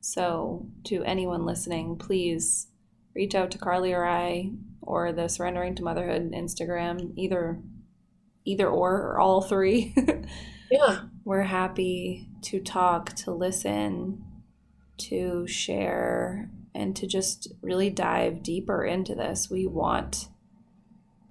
So, 0.00 0.66
to 0.84 1.04
anyone 1.04 1.44
listening, 1.44 1.96
please 1.96 2.68
reach 3.14 3.34
out 3.34 3.50
to 3.50 3.58
Carly 3.58 3.92
or 3.92 4.06
I 4.06 4.52
or 4.80 5.12
the 5.12 5.28
Surrendering 5.28 5.74
to 5.74 5.82
Motherhood 5.82 6.32
Instagram, 6.32 7.12
either 7.16 7.60
either 8.44 8.68
or 8.68 8.92
or 8.92 9.20
all 9.20 9.42
three. 9.42 9.94
Yeah. 10.70 11.00
We're 11.24 11.42
happy 11.42 12.28
to 12.42 12.60
talk, 12.60 13.14
to 13.16 13.32
listen, 13.32 14.22
to 14.98 15.46
share, 15.46 16.50
and 16.74 16.94
to 16.96 17.06
just 17.06 17.52
really 17.62 17.90
dive 17.90 18.42
deeper 18.42 18.84
into 18.84 19.14
this. 19.14 19.48
We 19.50 19.66
want 19.66 20.28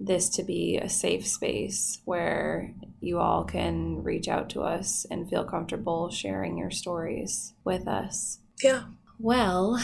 this 0.00 0.28
to 0.30 0.42
be 0.42 0.78
a 0.78 0.88
safe 0.88 1.26
space 1.26 2.00
where 2.04 2.72
you 3.00 3.18
all 3.18 3.44
can 3.44 4.02
reach 4.02 4.28
out 4.28 4.48
to 4.50 4.62
us 4.62 5.06
and 5.10 5.28
feel 5.28 5.44
comfortable 5.44 6.10
sharing 6.10 6.56
your 6.56 6.70
stories 6.70 7.54
with 7.64 7.88
us. 7.88 8.38
Yeah. 8.62 8.84
Well, 9.18 9.82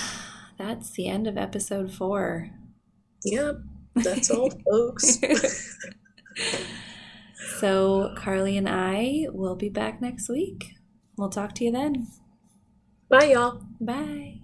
that's 0.58 0.90
the 0.90 1.08
end 1.08 1.26
of 1.26 1.36
episode 1.36 1.92
four. 1.92 2.50
Yep. 3.24 3.56
That's 3.96 4.30
all, 4.30 4.50
folks. 4.70 5.18
So, 7.58 8.12
Carly 8.16 8.56
and 8.56 8.68
I 8.68 9.26
will 9.32 9.54
be 9.54 9.68
back 9.68 10.00
next 10.00 10.28
week. 10.28 10.74
We'll 11.16 11.30
talk 11.30 11.54
to 11.54 11.64
you 11.64 11.70
then. 11.70 12.08
Bye, 13.08 13.32
y'all. 13.32 13.62
Bye. 13.80 14.43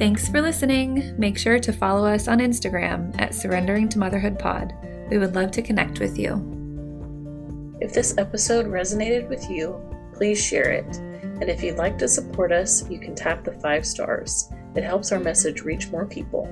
Thanks 0.00 0.30
for 0.30 0.40
listening. 0.40 1.14
Make 1.18 1.36
sure 1.36 1.58
to 1.58 1.74
follow 1.74 2.08
us 2.08 2.26
on 2.26 2.38
Instagram 2.38 3.14
at 3.20 3.34
Surrendering 3.34 3.86
to 3.90 3.98
Motherhood 3.98 4.38
Pod. 4.38 4.72
We 5.10 5.18
would 5.18 5.34
love 5.34 5.50
to 5.50 5.60
connect 5.60 6.00
with 6.00 6.18
you. 6.18 7.76
If 7.82 7.92
this 7.92 8.16
episode 8.16 8.64
resonated 8.64 9.28
with 9.28 9.50
you, 9.50 9.78
please 10.14 10.42
share 10.42 10.70
it. 10.70 10.86
And 10.96 11.50
if 11.50 11.62
you'd 11.62 11.76
like 11.76 11.98
to 11.98 12.08
support 12.08 12.50
us, 12.50 12.88
you 12.88 12.98
can 12.98 13.14
tap 13.14 13.44
the 13.44 13.52
five 13.52 13.84
stars. 13.84 14.48
It 14.74 14.84
helps 14.84 15.12
our 15.12 15.20
message 15.20 15.60
reach 15.64 15.90
more 15.90 16.06
people. 16.06 16.48